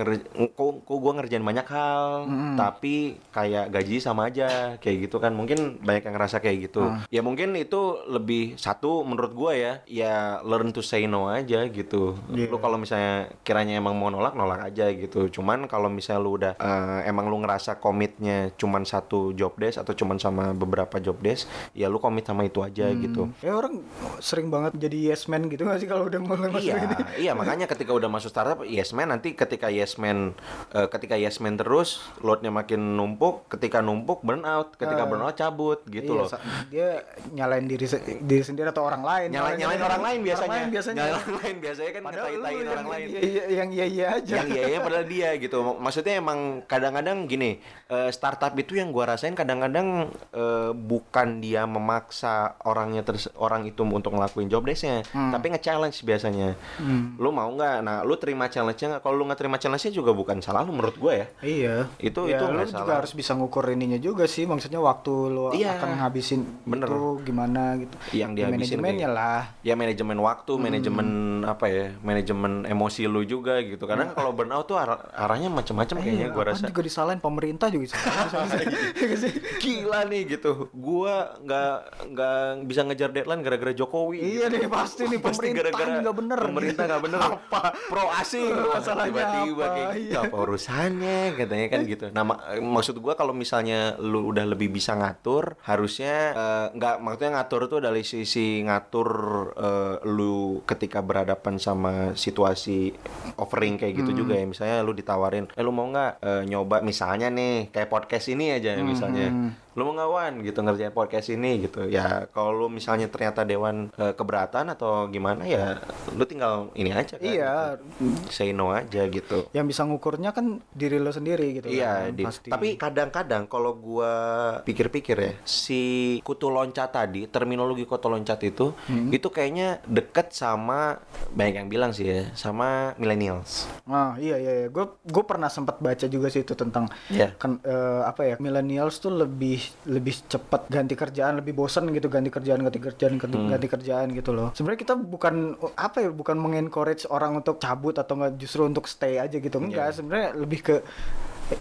kok, 0.53 0.73
kok 0.85 0.99
gua 1.01 1.11
ngerjain 1.17 1.41
banyak 1.41 1.65
hal 1.65 2.29
tapi 2.53 3.17
kayak 3.33 3.73
gaji 3.73 3.97
sama 3.97 4.29
aja 4.29 4.77
kayak 4.77 5.09
gitu 5.09 5.17
kan. 5.17 5.33
Mungkin 5.33 5.81
banyak 5.81 6.05
yang 6.05 6.15
ngerasa 6.15 6.37
kayak 6.37 6.69
gitu. 6.69 6.93
Ya 7.09 7.25
mungkin 7.25 7.57
itu 7.57 8.05
lebih 8.05 8.53
satu 8.61 9.01
menurut 9.01 9.33
gua 9.33 9.51
ya 9.57 9.73
ya 9.89 10.43
learn 10.45 10.69
to 10.69 10.85
say 10.85 11.09
no 11.09 11.33
aja 11.33 11.65
gitu. 11.65 12.13
Iya. 12.29 12.53
lu 12.53 12.61
kalau 12.61 12.77
misalnya 12.77 13.33
kiranya 13.41 13.81
emang 13.81 13.97
mau 13.97 14.13
nolak 14.13 14.37
nolak 14.37 14.61
aja 14.69 14.93
gitu. 14.93 15.27
Cuman 15.33 15.65
kalau 15.65 15.89
misalnya 15.89 16.21
lu 16.21 16.31
udah 16.37 16.53
eh, 16.61 16.99
emang 17.09 17.31
lu 17.33 17.41
ngerasa 17.41 17.81
komitnya 17.81 18.53
cuman 18.53 18.85
satu 18.85 19.33
job 19.33 19.57
desk 19.57 19.81
atau 19.81 19.97
cuman 19.97 20.21
sama 20.21 20.53
beberapa 20.53 21.01
job 21.01 21.17
desk 21.23 21.49
ya 21.73 21.89
lu 21.89 21.97
komit 21.97 22.29
sama 22.29 22.45
itu 22.45 22.61
aja 22.61 22.93
gitu. 22.93 23.33
Ya 23.41 23.57
orang 23.57 23.81
sering 24.21 24.53
banget 24.53 24.77
jadi 24.77 25.13
yes 25.13 25.25
man 25.25 25.46
gitu 25.49 25.63
gak 25.63 25.77
sih 25.77 25.85
kalau 25.85 26.05
udah 26.05 26.19
mulai 26.19 26.47
masuk 26.47 26.67
Iya, 26.67 26.75
ini 26.77 26.95
iya 27.19 27.31
makanya 27.33 27.65
ketika 27.65 27.91
udah 27.91 28.07
masuk 28.07 28.27
startup 28.27 28.61
yes 28.61 28.91
man 28.91 29.09
nanti 29.09 29.31
ketika 29.31 29.67
yes 29.67 29.95
man 29.95 30.35
eh, 30.69 30.87
ketika 30.87 31.15
yes 31.15 31.37
man 31.37 31.55
terus 31.55 31.87
loadnya 32.19 32.49
makin 32.49 32.95
numpuk, 32.95 33.47
ketika 33.47 33.79
numpuk 33.79 34.21
burn 34.21 34.43
out, 34.43 34.73
ketika 34.73 34.99
Ah. 34.99 35.07
burn 35.07 35.21
out 35.21 35.33
cabut 35.33 35.79
gitu 35.85 36.13
Iya, 36.13 36.19
loh. 36.19 36.29
dia 36.67 36.87
nyalain 37.31 37.63
diri 37.63 37.85
se- 37.85 37.99
diri 38.19 38.41
sendiri 38.41 38.67
atau 38.67 38.83
orang 38.83 39.01
lain 39.01 39.29
Nyalain 39.29 39.55
nyalain 39.55 39.81
orang 39.81 40.01
lain 40.03 40.19
biasanya. 40.21 40.43
orang 40.43 40.57
lain 40.57 40.69
biasanya 40.69 40.97
Nyalain 40.97 41.15
orang 41.17 41.37
lain 41.37 41.55
biasanya 41.57 41.89
kan 41.89 42.01
ngetai-taiin 42.03 42.37
yang, 42.57 42.73
orang 42.73 42.87
lain. 42.87 43.05
iya, 43.07 43.21
iya, 43.21 43.43
yang 43.53 43.69
iya 43.69 43.85
iya 43.87 44.05
aja 44.13 44.33
yang 44.35 44.47
iya 44.49 44.63
iya 44.67 44.79
padahal 44.79 45.05
dia 45.05 45.29
gitu 45.35 45.57
Mak- 45.59 45.79
maksudnya 45.79 46.13
emang 46.15 46.39
kadang-kadang 46.63 47.17
gini 47.25 47.51
eh, 47.87 48.09
startup 48.09 48.53
itu 48.53 48.73
yang 48.73 48.89
gua 48.89 49.09
rasain 49.09 49.33
kadang-kadang 49.33 49.87
eh, 50.31 50.71
bukan 50.73 51.39
dia 51.39 51.63
memaksa 51.63 52.35
orangnya 52.63 53.01
terus 53.01 53.29
orang 53.35 53.63
itu 53.63 53.81
untuk 53.81 54.11
ngelakuin 54.11 54.47
job 54.47 54.63
desknya 54.63 55.03
tapi 55.29 55.45
nge-challenge 55.49 55.97
biasanya 56.01 56.49
Hmm. 56.77 57.15
lu 57.15 57.29
mau 57.29 57.49
nggak 57.49 57.77
nah 57.79 58.01
lu 58.01 58.15
terima 58.15 58.45
challenge-nya 58.45 58.87
nggak 58.89 59.01
kalau 59.01 59.15
lu 59.15 59.23
nggak 59.23 59.37
terima 59.37 59.57
challenge-nya 59.57 59.91
juga 59.91 60.11
bukan 60.11 60.37
salah 60.37 60.61
lu 60.61 60.71
menurut 60.71 60.95
gua 60.95 61.13
ya 61.15 61.27
Iya. 61.39 61.75
Itu- 61.97 62.25
ya, 62.25 62.37
itu 62.37 62.45
lu 62.45 62.61
juga 62.61 62.81
salah. 62.83 62.97
harus 62.97 63.11
bisa 63.11 63.31
ngukur 63.33 63.67
ininya 63.67 63.97
juga 63.97 64.25
sih. 64.25 64.43
Maksudnya 64.43 64.77
waktu 64.77 65.11
lu 65.27 65.45
Iya. 65.51 65.75
akan 65.75 65.89
ngabisin 65.97 66.41
Bener. 66.63 66.85
itu 66.85 67.01
gimana 67.23 67.61
gitu. 67.77 67.95
Yang 68.13 68.29
Di 68.29 68.37
dihabisin 68.37 68.57
manajemennya 68.77 69.09
lah. 69.09 69.41
ya 69.61 69.73
manajemen 69.73 70.17
waktu, 70.19 70.51
manajemen 70.55 71.07
apa 71.43 71.65
ya, 71.65 71.85
manajemen 71.99 72.65
emosi 72.65 73.05
lu 73.05 73.23
juga 73.23 73.59
gitu. 73.59 73.83
Karena 73.83 74.09
kalau 74.09 74.31
burnout 74.31 74.65
tuh 74.65 74.75
arah- 74.75 75.07
arahnya 75.13 75.47
macam-macam 75.47 75.95
kayaknya 75.97 76.27
Iya, 76.27 76.31
apaan 76.31 76.47
rasa. 76.49 76.65
juga 76.65 76.81
disalahin 76.81 77.19
pemerintah 77.19 77.67
juga. 77.67 77.95
Iya 78.97 79.15
sih? 79.17 79.31
Gila 79.57 80.05
nih 80.05 80.21
gitu. 80.29 80.69
Gua 80.71 81.37
nggak 81.39 81.73
nggak 82.07 82.37
bisa 82.63 82.81
ngejar 82.83 83.09
deadline 83.09 83.41
gara-gara 83.41 83.73
Jokowi. 83.73 84.17
Iya 84.19 84.47
gitu. 84.47 84.57
nih 84.57 84.69
pasti 84.69 85.03
nih 85.05 85.16
Pasti 85.19 85.47
pemerintah 85.49 85.61
gara-gara 85.71 85.91
nggak 86.01 86.17
bener. 86.17 86.39
Pemerintah 86.39 86.83
nggak 86.85 87.03
bener. 87.03 87.19
Apa? 87.21 87.61
Pro 87.87 88.05
asing. 88.15 88.53
Masalahnya 88.53 89.09
Tiba-tiba 89.11 89.63
apa? 89.63 89.73
kayak 89.73 89.87
gitu. 89.91 90.07
Iya. 90.07 90.19
Apa 90.23 90.35
urusannya 90.37 91.17
katanya 91.35 91.67
kan 91.67 91.79
gitu. 91.83 92.05
Nah, 92.11 92.23
mak- 92.23 92.43
maksud 92.59 92.95
gua 92.97 93.13
kalau 93.13 93.33
misalnya 93.33 93.79
lu 93.97 94.25
udah 94.25 94.45
lebih 94.45 94.69
bisa 94.69 94.93
ngatur, 94.93 95.57
harusnya 95.63 96.15
eh, 96.33 96.65
nggak 96.73 96.95
maksudnya 96.99 97.31
ngatur 97.37 97.61
tuh 97.67 97.79
dari 97.79 98.03
sisi 98.03 98.61
ngatur 98.63 99.09
eh, 99.55 99.95
lu 100.05 100.61
ketika 100.63 100.99
berhadapan 101.01 101.57
sama 101.57 101.93
situasi 102.13 102.91
offering 103.37 103.77
kayak 103.77 103.93
gitu 103.95 104.11
juga 104.15 104.35
ya. 104.35 104.45
Misalnya 104.45 104.77
lu 104.81 104.91
ditawarin, 104.91 105.47
"Eh 105.53 105.63
lu 105.63 105.71
mau 105.71 105.87
nggak 105.87 106.11
eh, 106.19 106.43
nyoba 106.45 106.81
misalnya 106.81 107.27
nih 107.29 107.69
kayak 107.69 107.87
podcast 107.87 108.27
ini 108.29 108.51
aja 108.53 108.77
misalnya." 108.79 109.29
lu 109.77 109.85
mau 109.85 109.93
nggak 109.93 110.09
Wan 110.09 110.33
gitu 110.41 110.65
ngerjain 110.65 110.89
podcast 110.89 111.29
ini 111.29 111.61
gitu 111.61 111.85
ya 111.85 112.25
kalau 112.33 112.49
lu 112.49 112.65
misalnya 112.65 113.13
ternyata 113.13 113.45
dewan 113.45 113.93
eh, 113.93 114.09
keberatan 114.17 114.73
atau 114.73 115.05
gimana 115.07 115.43
ya 115.43 115.79
lu 116.11 116.23
tinggal 116.23 116.69
ini 116.73 116.91
aja 116.91 117.15
kan 117.15 117.23
Iya. 117.23 117.55
gitu. 117.75 118.05
say 118.29 118.51
no 118.51 118.69
aja 118.69 119.05
gitu 119.05 119.47
Yang 119.51 119.65
bisa 119.67 119.81
ngukurnya 119.83 120.31
kan 120.31 120.59
diri 120.69 120.97
lo 120.97 121.09
sendiri 121.09 121.55
gitu 121.55 121.67
Iya, 121.67 122.05
kan, 122.05 122.13
Dit. 122.13 122.25
pasti. 122.25 122.47
tapi 122.47 122.67
kadang-kadang 122.75 123.43
kalau 123.45 123.73
gua 123.73 124.13
pikir-pikir 124.61 125.17
ya, 125.17 125.31
si 125.43 125.81
kutu 126.21 126.47
loncat 126.47 126.89
tadi, 126.89 127.25
terminologi 127.25 127.83
kutu 127.83 128.07
loncat 128.07 128.39
itu, 128.43 128.73
Hmm. 128.83 129.09
itu 129.09 129.27
kayaknya 129.27 129.79
deket 129.83 130.31
sama 130.31 130.99
banyak 131.29 131.55
yang 131.57 131.67
bilang 131.67 131.91
sih 131.91 132.05
ya, 132.05 132.21
sama 132.33 132.91
millennials. 132.97 133.67
Ah 133.85 134.17
iya 134.17 134.35
iya, 134.35 134.53
iya. 134.55 134.67
gue 134.67 134.83
gue 135.01 135.23
pernah 135.23 135.47
sempat 135.47 135.79
baca 135.79 136.05
juga 136.05 136.27
sih 136.27 136.41
itu 136.41 136.53
tentang 136.53 136.89
Iya. 137.07 137.31
kan 137.33 137.59
eh, 137.59 138.01
apa 138.03 138.21
ya 138.25 138.35
millennials 138.37 138.97
tuh 138.97 139.13
lebih 139.13 139.57
lebih 139.85 140.13
cepat 140.27 140.67
ganti 140.67 140.93
kerjaan, 140.93 141.37
lebih 141.37 141.53
bosan 141.53 141.87
gitu 141.89 142.07
ganti 142.07 142.27
kerjaan 142.27 142.59
ganti 142.59 142.79
kerjaan 142.79 143.15
ganti, 143.15 143.37
Hmm. 143.37 143.47
ganti 143.47 143.67
kerjaan 143.67 144.07
gitu 144.11 144.31
loh. 144.31 144.51
Sebenarnya 144.51 144.79
kita 144.79 144.93
bukan 145.03 145.35
apa 145.77 146.01
ya 146.01 146.09
bukan 146.09 146.37
mengencourage 146.37 147.05
orang 147.07 147.37
untuk 147.37 147.61
cabut 147.61 147.93
atau 147.93 148.17
enggak 148.17 148.33
justru 148.41 148.65
untuk 148.65 148.89
stay 148.89 149.21
aja 149.21 149.37
gitu 149.37 149.57
enggak. 149.61 149.93
Iya. 149.93 149.95
Sebenarnya 149.95 150.29
lebih 150.33 150.59
ke 150.61 150.75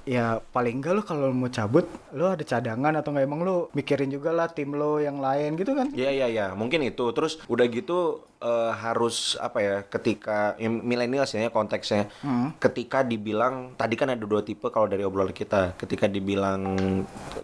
ya 0.03 0.43
paling 0.51 0.83
enggak 0.83 0.99
lo 0.99 1.03
kalau 1.07 1.31
mau 1.31 1.47
cabut 1.47 1.87
lo 2.11 2.35
ada 2.35 2.43
cadangan 2.43 2.99
atau 2.99 3.15
enggak 3.15 3.27
emang 3.31 3.41
lo 3.47 3.57
mikirin 3.71 4.11
juga 4.11 4.35
lah 4.35 4.51
tim 4.51 4.75
lo 4.75 4.99
yang 4.99 5.23
lain 5.23 5.55
gitu 5.55 5.79
kan. 5.79 5.87
Iya 5.95 6.11
iya 6.11 6.27
iya, 6.27 6.47
mungkin 6.59 6.83
itu. 6.83 7.07
Terus 7.15 7.39
udah 7.47 7.67
gitu 7.71 8.27
eh, 8.43 8.73
harus 8.75 9.39
apa 9.39 9.59
ya? 9.63 9.77
Ketika 9.87 10.59
ya, 10.59 10.69
millennials 10.69 11.33
ya 11.33 11.49
konteksnya, 11.49 12.11
Hmm. 12.21 12.53
ketika 12.59 13.07
dibilang 13.07 13.79
tadi 13.79 13.95
kan 13.95 14.11
ada 14.11 14.27
dua 14.27 14.43
tipe 14.43 14.67
kalau 14.75 14.91
dari 14.91 15.07
obrolan 15.07 15.31
kita. 15.33 15.79
Ketika 15.79 16.11
dibilang 16.11 16.77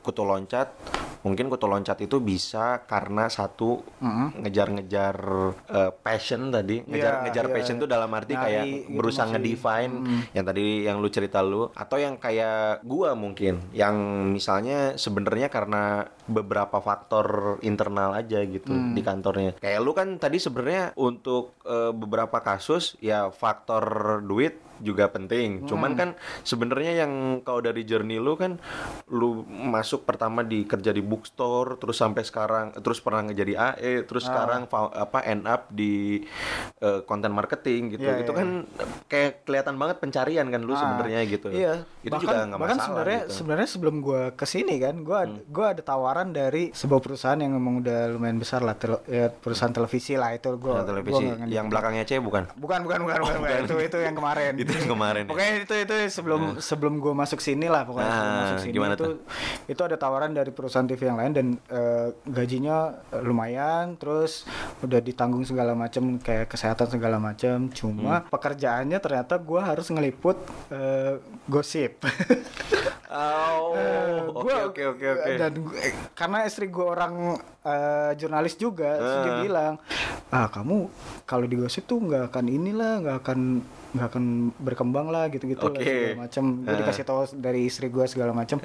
kutu 0.03 0.27
loncat, 0.27 0.69
mungkin 1.23 1.47
kutu 1.47 1.67
loncat 1.67 1.99
itu 2.03 2.19
bisa 2.19 2.83
karena 2.85 3.27
satu 3.27 3.83
ngejar-ngejar 4.43 5.17
eh, 5.71 5.91
passion 6.03 6.51
tadi, 6.51 6.83
ngejar-ngejar 6.83 7.45
iya. 7.47 7.53
passion 7.55 7.77
itu 7.79 7.87
dalam 7.87 8.11
arti 8.11 8.35
Nyari 8.35 8.43
kayak 8.45 8.65
gitu 8.67 8.97
berusaha 8.99 9.27
masih. 9.27 9.35
ngedefine 9.39 9.95
yang 10.35 10.45
tadi 10.45 10.67
yang 10.83 10.97
lu 10.99 11.09
cerita 11.09 11.39
lu 11.41 11.71
atau 11.73 11.97
yang 11.97 12.19
kayak 12.19 12.83
gua 12.83 13.15
mungkin 13.15 13.63
yang 13.73 13.95
misalnya 14.31 14.95
sebenarnya 14.95 15.47
karena 15.47 16.07
beberapa 16.27 16.79
faktor 16.79 17.59
internal 17.63 18.15
aja 18.15 18.43
gitu 18.43 18.71
Hmm. 18.73 18.95
di 18.95 19.03
kantornya. 19.03 19.53
Kayak 19.59 19.81
lu 19.83 19.93
kan 19.93 20.17
tadi 20.17 20.39
sebenarnya 20.39 20.95
untuk 20.97 21.55
eh, 21.63 21.93
beberapa 21.93 22.41
kasus 22.41 22.95
ya 22.99 23.29
faktor 23.31 24.19
duit 24.23 24.59
juga 24.83 25.07
penting. 25.07 25.63
Hmm. 25.63 25.67
Cuman 25.67 25.93
kan 25.95 26.09
sebenarnya 26.43 26.93
yang 26.99 27.13
kalau 27.41 27.63
dari 27.63 27.83
journey 27.83 28.19
lu 28.19 28.35
kan 28.35 28.59
lu 29.07 29.41
masuk 29.47 30.03
pertama 30.03 30.43
di 30.43 30.63
kerja 30.63 30.91
di 30.91 31.01
bookstore 31.01 31.79
terus 31.79 31.97
sampai 31.97 32.23
sekarang 32.23 32.75
terus 32.77 32.99
pernah 32.99 33.25
ngejadi 33.25 33.55
AE 33.55 33.95
terus 34.03 34.23
Ah. 34.23 34.29
sekarang 34.29 34.61
apa 34.93 35.19
end 35.23 35.45
up 35.45 35.69
di 35.69 36.27
eh, 36.79 37.01
content 37.03 37.31
marketing 37.31 37.95
gitu. 37.95 38.03
Iya, 38.03 38.21
itu 38.21 38.29
iya. 38.29 38.39
kan 38.39 38.49
kayak 39.07 39.31
kelihatan 39.43 39.75
banget 39.77 39.97
pencarian 39.99 40.47
kan 40.47 40.61
lu 40.61 40.73
Ah, 40.73 40.79
sebenarnya 40.79 41.21
gitu. 41.25 41.49
Iya. 41.49 41.87
Itu 42.01 42.11
bahkan, 42.11 42.25
juga 42.25 42.39
nggak 42.43 42.59
bahkan 42.59 42.71
masalah 42.73 42.87
sebenarnya 42.89 43.19
gitu. 43.19 43.25
Hmm. 43.25 43.37
sebenarnya 43.39 43.69
sebelum 43.69 43.97
gua 44.01 44.23
ke 44.33 44.45
sini 44.45 44.75
kan, 44.77 44.95
gua 45.01 45.19
ad- 45.23 45.43
gua 45.47 45.67
ada 45.71 45.83
tawaran 45.83 46.29
dari 46.31 46.73
sebuah 46.73 46.99
perusahaan 46.99 47.37
yang 47.37 47.53
emang 47.53 47.79
udah 47.79 48.11
lumayan 48.11 48.37
besar 48.37 48.61
lah, 48.61 48.75
tele- 48.75 49.05
ya, 49.07 49.29
perusahaan 49.29 49.71
televisi 49.71 50.15
lah 50.15 50.33
itu 50.33 50.49
gua. 50.57 50.81
Nah, 50.81 50.87
televisi 50.89 51.23
gua 51.23 51.47
yang 51.47 51.67
belakangnya 51.69 52.03
C 52.03 52.19
bukan? 52.19 52.51
Bukan, 52.55 52.81
bukan, 52.83 52.99
bukan, 53.03 53.19
bukan, 53.21 53.37
bukan. 53.39 53.59
Itu 53.63 53.75
itu 53.79 53.99
yang 53.99 54.15
kemarin. 54.15 54.53
Itu 54.63 54.72
yang 54.75 54.91
kemarin 54.95 55.23
ya? 55.23 55.29
Pokoknya 55.29 55.53
itu 55.61 55.75
itu 55.79 55.95
sebelum 56.09 56.41
sebelum 56.59 56.95
gua 56.97 57.15
masuk 57.15 57.39
sini 57.39 57.67
lah 57.67 57.83
pokoknya 57.83 58.09
sebelum 58.09 58.29
Ah, 58.29 58.41
masuk 58.43 58.59
sini 58.61 58.73
gimana 58.73 58.93
itu 58.93 59.05
tuh? 59.05 59.17
itu 59.67 59.83
ada 59.83 59.97
tawaran 59.97 60.31
dari 60.31 60.51
perusahaan 60.51 60.85
TV 60.85 61.01
yang 61.05 61.17
lain 61.17 61.33
dan 61.33 61.47
eh, 61.69 62.09
gajinya 62.25 62.77
eh, 63.09 63.21
lumayan, 63.21 63.95
terus 63.95 64.45
udah 64.79 64.99
ditanggung 64.99 65.43
segala 65.43 65.73
macam 65.75 65.93
kayak 66.17 66.49
kesehatan 66.49 66.89
segala 66.89 67.17
macam. 67.19 67.69
Cuma 67.71 68.15
Hmm. 68.15 68.29
pekerjaannya 68.29 68.99
ternyata 68.99 69.37
gua 69.37 69.67
harus 69.67 69.87
ngeliput 69.87 70.37
eh, 70.69 71.17
gosip. 71.45 72.01
Oh, 73.13 73.77
oke 74.35 74.73
oke 74.73 74.83
oke 74.89 75.07
oke. 75.07 75.31
Dan 75.37 75.53
gua- 75.61 75.77
karena 76.15 76.39
istri 76.43 76.67
gue 76.67 76.81
orang 76.83 77.37
eh, 77.61 78.11
jurnalis 78.17 78.57
juga, 78.57 78.89
terus 78.91 79.17
dia 79.21 79.31
Ah. 79.31 79.43
bilang, 79.43 79.75
ah 80.29 80.49
kamu 80.49 80.89
kalau 81.23 81.45
di 81.45 81.55
gosip 81.55 81.85
tuh 81.85 82.01
nggak 82.01 82.33
akan 82.33 82.47
inilah, 82.49 82.93
nggak 82.99 83.17
akan 83.21 83.41
nggak 83.93 84.07
akan 84.09 84.25
berkembang 84.57 85.07
lah 85.07 85.29
gitu-gitu 85.29 85.63
lah 85.63 85.73
Oke. 85.73 85.83
segala 85.83 86.21
macam. 86.23 86.45
Gue 86.59 86.69
Ah. 86.69 86.79
dikasih 86.79 87.05
tahu 87.05 87.21
dari 87.35 87.61
istri 87.63 87.87
gue 87.87 88.05
segala 88.05 88.33
macam. 88.33 88.57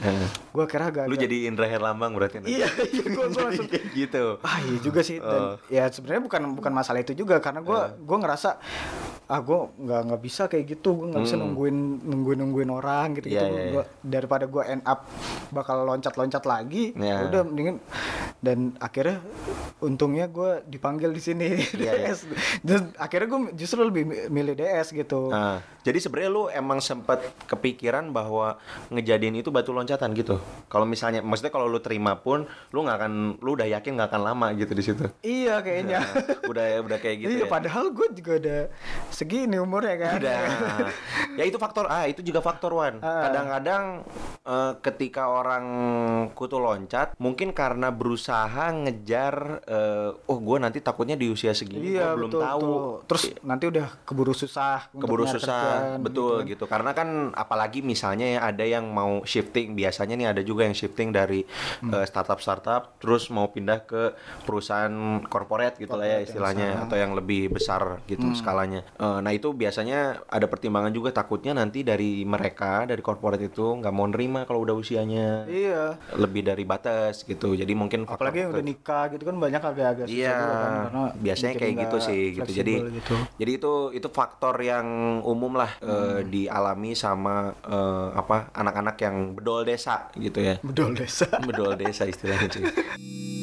Gue 0.49 0.65
kira 0.65 0.87
agak. 0.87 1.05
Lu 1.05 1.15
jadi 1.15 1.45
Indra 1.45 1.65
Herlambang 1.65 2.11
berarti. 2.11 2.39
Iya, 2.41 2.67
iya 2.87 3.05
gue 3.05 3.25
langsung. 3.29 3.67
gitu. 3.99 4.39
Ah 4.41 4.59
iya 4.59 4.77
juga 4.79 5.01
sih 5.01 5.17
dan 5.17 5.41
Oh. 5.47 5.55
ya 5.67 5.87
sebenarnya 5.87 6.21
bukan 6.21 6.41
bukan 6.53 6.71
masalah 6.71 6.99
itu 6.99 7.13
juga 7.13 7.37
karena 7.37 7.59
gue 7.59 7.79
gua 7.99 8.17
ngerasa 8.17 8.57
ah 9.27 9.39
gue 9.39 9.59
nggak 9.77 10.01
nggak 10.07 10.21
bisa 10.21 10.43
kayak 10.45 10.65
gitu 10.69 10.89
gue 10.95 11.07
nggak 11.09 11.19
bisa 11.21 11.35
Hmm. 11.35 11.43
nungguin 11.45 11.77
nungguin 12.01 12.39
nungguin 12.39 12.69
orang 12.69 13.07
gitu 13.13 13.27
gitu 13.27 13.37
Iya, 13.37 13.51
iya, 13.51 13.71
Gua- 13.73 13.87
daripada 13.99 14.45
gue 14.45 14.63
end 14.65 14.83
up 14.83 15.03
bakal 15.49 15.83
loncat 15.83 16.13
loncat 16.13 16.43
lagi 16.43 16.91
Iya. 16.93 17.27
udah 17.27 17.41
mendingan 17.43 17.83
dan 18.37 18.57
akhirnya 18.77 19.19
untungnya 19.77 20.25
gue 20.27 20.63
dipanggil 20.65 21.09
di 21.09 21.19
sini 21.19 21.59
Iya, 21.77 21.91
iya. 21.93 22.09
DS 22.09 22.19
dan 22.61 22.93
akhirnya 22.95 23.27
gue 23.27 23.41
justru 23.53 23.83
lebih 23.83 24.03
mi- 24.03 24.25
milih 24.31 24.55
DS 24.55 24.91
gitu 24.91 25.27
Nah, 25.27 25.59
jadi 25.81 25.99
sebenarnya 25.99 26.29
lu 26.29 26.43
emang 26.49 26.79
sempat 26.79 27.19
kepikiran 27.45 28.09
bahwa 28.09 28.55
ngejadiin 28.89 29.37
itu 29.37 29.49
batu 29.49 29.69
loncatan 29.69 30.11
gitu. 30.13 30.35
Kalau 30.65 30.83
misalnya, 30.83 31.19
maksudnya 31.19 31.49
kalau 31.49 31.65
lu 31.65 31.79
terima 31.79 32.15
pun, 32.17 32.43
lu 32.69 32.79
nggak 32.81 32.97
akan, 32.97 33.13
lu 33.37 33.53
udah 33.53 33.67
yakin 33.69 33.95
nggak 33.95 34.09
akan 34.09 34.21
lama 34.21 34.47
gitu 34.53 34.71
di 34.71 34.83
situ. 34.83 35.03
iya 35.21 35.59
kayaknya 35.59 35.99
Nah, 35.99 36.11
udah 36.45 36.65
udah 36.81 36.97
kayak 36.97 37.17
gitu 37.21 37.31
iya 37.33 37.43
ya. 37.43 37.47
padahal 37.47 37.85
gue 37.89 38.07
juga 38.13 38.31
ada 38.37 38.57
segini 39.17 39.57
umurnya 39.57 39.97
kan 39.97 40.13
Udah. 40.21 40.41
ya 41.33 41.43
itu 41.43 41.57
faktor 41.57 41.89
ah 41.89 42.05
itu 42.05 42.21
juga 42.21 42.37
faktor 42.39 42.69
one. 42.71 43.01
Ah. 43.01 43.25
Kadang-kadang 43.25 43.83
eh, 44.45 44.73
ketika 44.79 45.27
orang 45.27 45.65
kutu 46.31 46.57
loncat, 46.57 47.17
mungkin 47.17 47.49
karena 47.49 47.89
berusaha 47.89 48.69
ngejar, 48.69 49.65
eh, 49.65 50.09
oh 50.13 50.37
gue 50.37 50.57
nanti 50.57 50.79
takutnya 50.79 51.13
di 51.13 51.27
usia 51.27 51.51
segini 51.51 51.97
Iya 51.97 52.13
belum 52.13 52.29
betul, 52.29 52.41
tahu. 52.41 52.61
betul. 52.61 52.93
Terus 53.09 53.23
nanti 53.41 53.65
udah 53.67 53.87
keburu 54.05 54.33
susah. 54.33 54.93
keburu 54.93 55.25
susah 55.25 55.63
kerjaan, 55.97 56.05
betul 56.05 56.35
gitu 56.43 56.53
gitu, 56.53 56.65
karena 56.65 56.91
kan 56.91 57.09
apalagi 57.33 57.81
misalnya 57.81 58.27
ya 58.27 58.39
ada 58.45 58.61
yang 58.61 58.85
mau 58.87 59.23
shifting 59.23 59.73
biasanya 59.73 60.13
nih 60.13 60.27
ada 60.29 60.41
juga 60.41 60.63
yang 60.63 60.73
shifting 60.73 61.09
dari 61.09 61.41
Hmm. 61.79 61.93
eh, 61.93 62.05
startup 62.05 62.37
startup 62.37 62.97
terus 62.97 63.29
mau 63.29 63.47
pindah 63.47 63.81
ke 63.81 64.13
perusahaan 64.43 64.91
corporate 65.23 65.77
gitu 65.77 65.93
lah 65.93 66.05
ya 66.05 66.11
yang 66.13 66.23
istilahnya 66.23 66.67
besar. 66.71 66.83
atau 66.83 66.97
yang 66.97 67.11
lebih 67.13 67.41
besar 67.49 67.81
gitu 68.05 68.25
Hmm. 68.25 68.35
skalanya 68.35 68.81
Eh, 69.07 69.19
nah 69.19 69.31
itu 69.31 69.53
biasanya 69.53 69.99
ada 70.27 70.45
pertimbangan 70.45 70.91
juga 70.91 71.09
takutnya 71.11 71.53
nanti 71.53 71.81
dari 71.81 72.23
mereka 72.23 72.83
dari 72.83 72.99
corporate 72.99 73.45
itu 73.45 73.79
nggak 73.79 73.93
mau 73.93 74.03
nerima 74.05 74.43
kalau 74.43 74.63
udah 74.63 74.75
usianya. 74.75 75.47
Iya. 75.47 75.95
lebih 76.17 76.43
dari 76.43 76.63
batas 76.63 77.23
gitu 77.23 77.53
jadi 77.53 77.69
mungkin 77.71 78.03
Apalagi 78.03 78.41
yang 78.41 78.51
udah 78.51 78.65
nikah 78.65 79.05
gitu 79.09 79.23
kan 79.23 79.35
banyak 79.37 79.61
agak-agak 79.61 80.05
Iya, 80.07 80.33
kan 80.33 80.71
karena 80.83 81.01
biasanya 81.15 81.53
kayak 81.55 81.73
gitu 81.79 81.97
sih 81.99 82.21
gitu. 82.33 82.51
Jadi 82.53 82.73
gitu. 82.93 83.15
jadi 83.37 83.51
itu 83.53 83.73
itu 83.93 84.07
faktor 84.09 84.55
yang 84.59 84.85
umum 85.23 85.55
lah 85.55 85.71
eh, 85.79 85.95
Hmm. 86.17 86.25
dialami 86.27 86.91
sama 86.93 87.35
eh, 87.61 88.07
apa 88.13 88.49
anak-anak 88.51 88.95
yang 88.97 89.15
bedol 89.33 89.61
desa 89.61 90.09
gitu 90.15 90.39
ya. 90.39 90.55
bedol 90.59 90.91
desa. 90.93 91.27
Bedol 91.39 91.73
desa 91.75 92.03
istilahnya 92.03 92.47
cuy. 92.49 92.65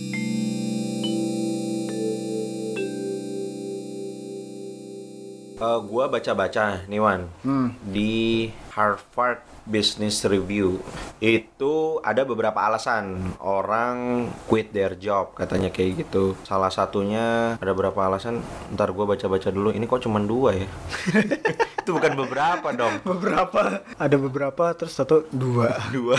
Eh, 5.65 5.79
gua 5.89 6.05
baca-baca 6.13 6.85
nih 6.85 7.01
Wan 7.01 7.21
Hmm. 7.41 7.73
di 7.81 8.49
Harvard 8.75 9.39
Business 9.65 10.27
Review 10.27 10.83
itu 11.23 12.03
ada 12.03 12.27
beberapa 12.27 12.59
alasan. 12.59 13.33
Orang 13.41 14.29
quit 14.51 14.75
their 14.75 14.99
job 14.99 15.33
katanya 15.39 15.71
kayak 15.71 16.05
gitu. 16.05 16.35
Salah 16.43 16.69
satunya 16.69 17.57
ada 17.57 17.73
beberapa 17.73 18.03
alasan 18.03 18.43
ntar 18.75 18.91
gua 18.91 19.15
baca-baca 19.15 19.49
dulu. 19.55 19.71
Ini 19.71 19.87
kok 19.87 20.03
cuma 20.05 20.19
dua 20.21 20.59
ya? 20.59 20.69
Itu 21.85 22.01
bukan 22.01 22.17
beberapa 22.17 22.73
dong. 22.73 23.05
Beberapa. 23.05 23.85
Ada 24.01 24.17
beberapa 24.17 24.73
terus 24.73 24.97
satu 24.97 25.29
dua. 25.31 25.77
dua. 25.97 26.19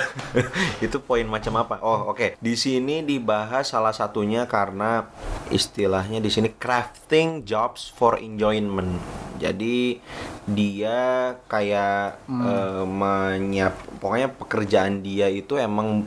Itu 0.80 1.02
poin 1.02 1.26
macam 1.26 1.60
apa? 1.60 1.82
Oh 1.82 2.13
oke. 2.13 2.38
Di 2.39 2.54
sini 2.54 3.02
dibahas 3.02 3.74
salah 3.74 3.94
satunya 3.94 4.46
karena 4.46 5.10
istilahnya 5.50 6.22
di 6.22 6.30
sini 6.30 6.54
crafting 6.54 7.44
jobs 7.44 7.89
for 7.89 8.22
enjoyment. 8.22 9.02
Jadi 9.36 10.00
dia 10.47 10.97
kayak 11.45 12.21
eh, 12.27 12.84
menyiap 12.84 13.73
pokoknya 13.97 14.29
pekerjaan 14.31 15.01
dia 15.01 15.25
itu 15.25 15.55
emang 15.55 16.05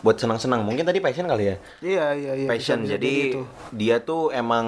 buat 0.00 0.14
senang-senang 0.14 0.62
mungkin 0.62 0.84
tadi 0.84 1.00
passion 1.00 1.24
kali 1.24 1.44
ya 1.46 1.56
Iya 1.80 2.06
iya 2.12 2.32
iya. 2.36 2.46
passion 2.46 2.80
bisa- 2.80 2.86
bisa 2.86 2.94
jadi 2.94 3.14
gitu. 3.26 3.40
dia 3.72 3.96
tuh 3.98 4.30
emang 4.30 4.66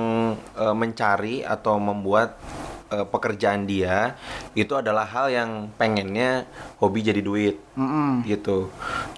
eh, 0.55 0.75
mencari 0.75 1.41
atau 1.41 1.77
membuat 1.77 2.35
eh, 2.89 3.05
pekerjaan 3.05 3.63
dia 3.63 4.17
itu 4.53 4.73
adalah 4.73 5.05
hal 5.05 5.29
yang 5.29 5.51
pengennya 5.73 6.49
hobi 6.77 7.01
jadi 7.01 7.25
duit 7.25 7.57
Mm-mm. 7.73 8.21
gitu. 8.29 8.69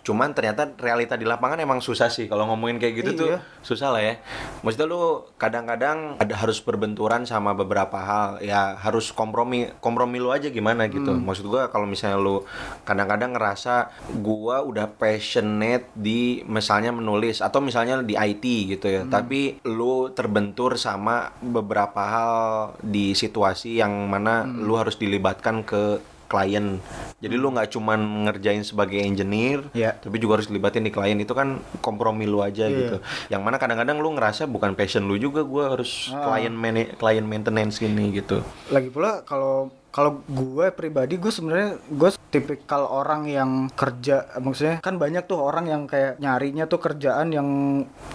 Cuman 0.07 0.31
ternyata 0.31 0.71
realita 0.79 1.18
di 1.18 1.27
lapangan 1.27 1.59
emang 1.59 1.83
susah 1.83 2.07
sih 2.07 2.31
kalau 2.31 2.47
ngomongin 2.47 2.79
kayak 2.79 2.94
gitu 3.03 3.11
tuh 3.18 3.29
Iya. 3.35 3.38
susah 3.66 3.90
lah 3.90 4.03
ya. 4.03 4.14
Maksudnya 4.62 4.87
lu 4.87 5.27
kadang-kadang 5.35 6.23
ada 6.23 6.35
harus 6.38 6.62
berbenturan 6.62 7.27
sama 7.27 7.59
beberapa 7.59 7.99
hal 7.99 8.38
ya 8.38 8.79
harus 8.79 9.11
kompromi 9.11 9.75
kompromi 9.83 10.23
lu 10.23 10.31
aja 10.31 10.55
gimana 10.55 10.87
gitu. 10.87 11.11
Hmm. 11.11 11.27
Maksud 11.27 11.51
gua 11.51 11.66
kalau 11.66 11.90
misalnya 11.90 12.23
lu 12.23 12.47
kadang-kadang 12.87 13.35
ngerasa 13.35 13.90
gua 14.23 14.62
udah 14.62 14.87
passionate 14.94 15.90
di 15.99 16.47
misalnya 16.47 16.94
menulis 16.94 17.42
atau 17.42 17.59
misalnya 17.59 17.99
di 18.07 18.14
IT 18.14 18.44
gitu 18.71 18.87
ya. 18.87 19.03
Tapi 19.03 19.66
lu 19.66 20.14
terbentur 20.14 20.79
sama 20.79 21.35
beberapa 21.42 22.07
hal 22.07 22.35
di 22.79 23.18
situasi 23.18 23.83
yang 23.83 24.07
mana 24.07 24.47
lu 24.47 24.79
harus 24.79 24.94
dilibatkan 24.94 25.66
ke 25.66 25.99
klien. 26.29 26.79
Jadi 27.19 27.35
lu 27.35 27.49
nggak 27.49 27.73
cuman 27.73 27.99
ngerjain 28.29 28.62
sebagai 28.62 29.01
engineer, 29.01 29.64
Iya. 29.73 29.97
tapi 29.97 30.21
juga 30.21 30.38
harus 30.38 30.47
dilibatin 30.47 30.85
di 30.85 30.93
klien 30.93 31.17
itu 31.17 31.33
kan 31.33 31.59
kompromi 31.81 32.29
lu 32.29 32.38
aja 32.38 32.69
Iya. 32.69 32.77
gitu. 32.77 32.97
Yang 33.29 33.43
mana 33.43 33.57
kadang-kadang 33.57 33.99
lu 33.99 34.12
ngerasa 34.12 34.45
bukan 34.45 34.77
passion 34.77 35.09
lu 35.09 35.17
juga, 35.17 35.43
gua 35.43 35.73
harus 35.73 36.12
Ah. 36.12 36.31
klien 36.31 36.53
mana- 36.53 36.93
klien 36.95 37.25
maintenance 37.25 37.81
gini 37.81 38.12
gitu. 38.12 38.45
Lagi 38.69 38.93
pula 38.93 39.25
kalau 39.25 39.73
kalau 39.88 40.20
gue 40.22 40.68
pribadi 40.70 41.16
gue 41.16 41.29
sebenarnya 41.29 41.81
gue 41.83 42.11
tipikal 42.29 42.85
orang 42.85 43.24
yang 43.24 43.51
kerja 43.72 44.37
maksudnya 44.37 44.79
kan 44.79 44.94
banyak 44.94 45.24
tuh 45.24 45.40
orang 45.40 45.64
yang 45.64 45.83
kayak 45.85 46.16
nyarinya 46.18 46.64
tuh 46.64 46.77
kerjaan 46.77 47.33
yang 47.33 47.48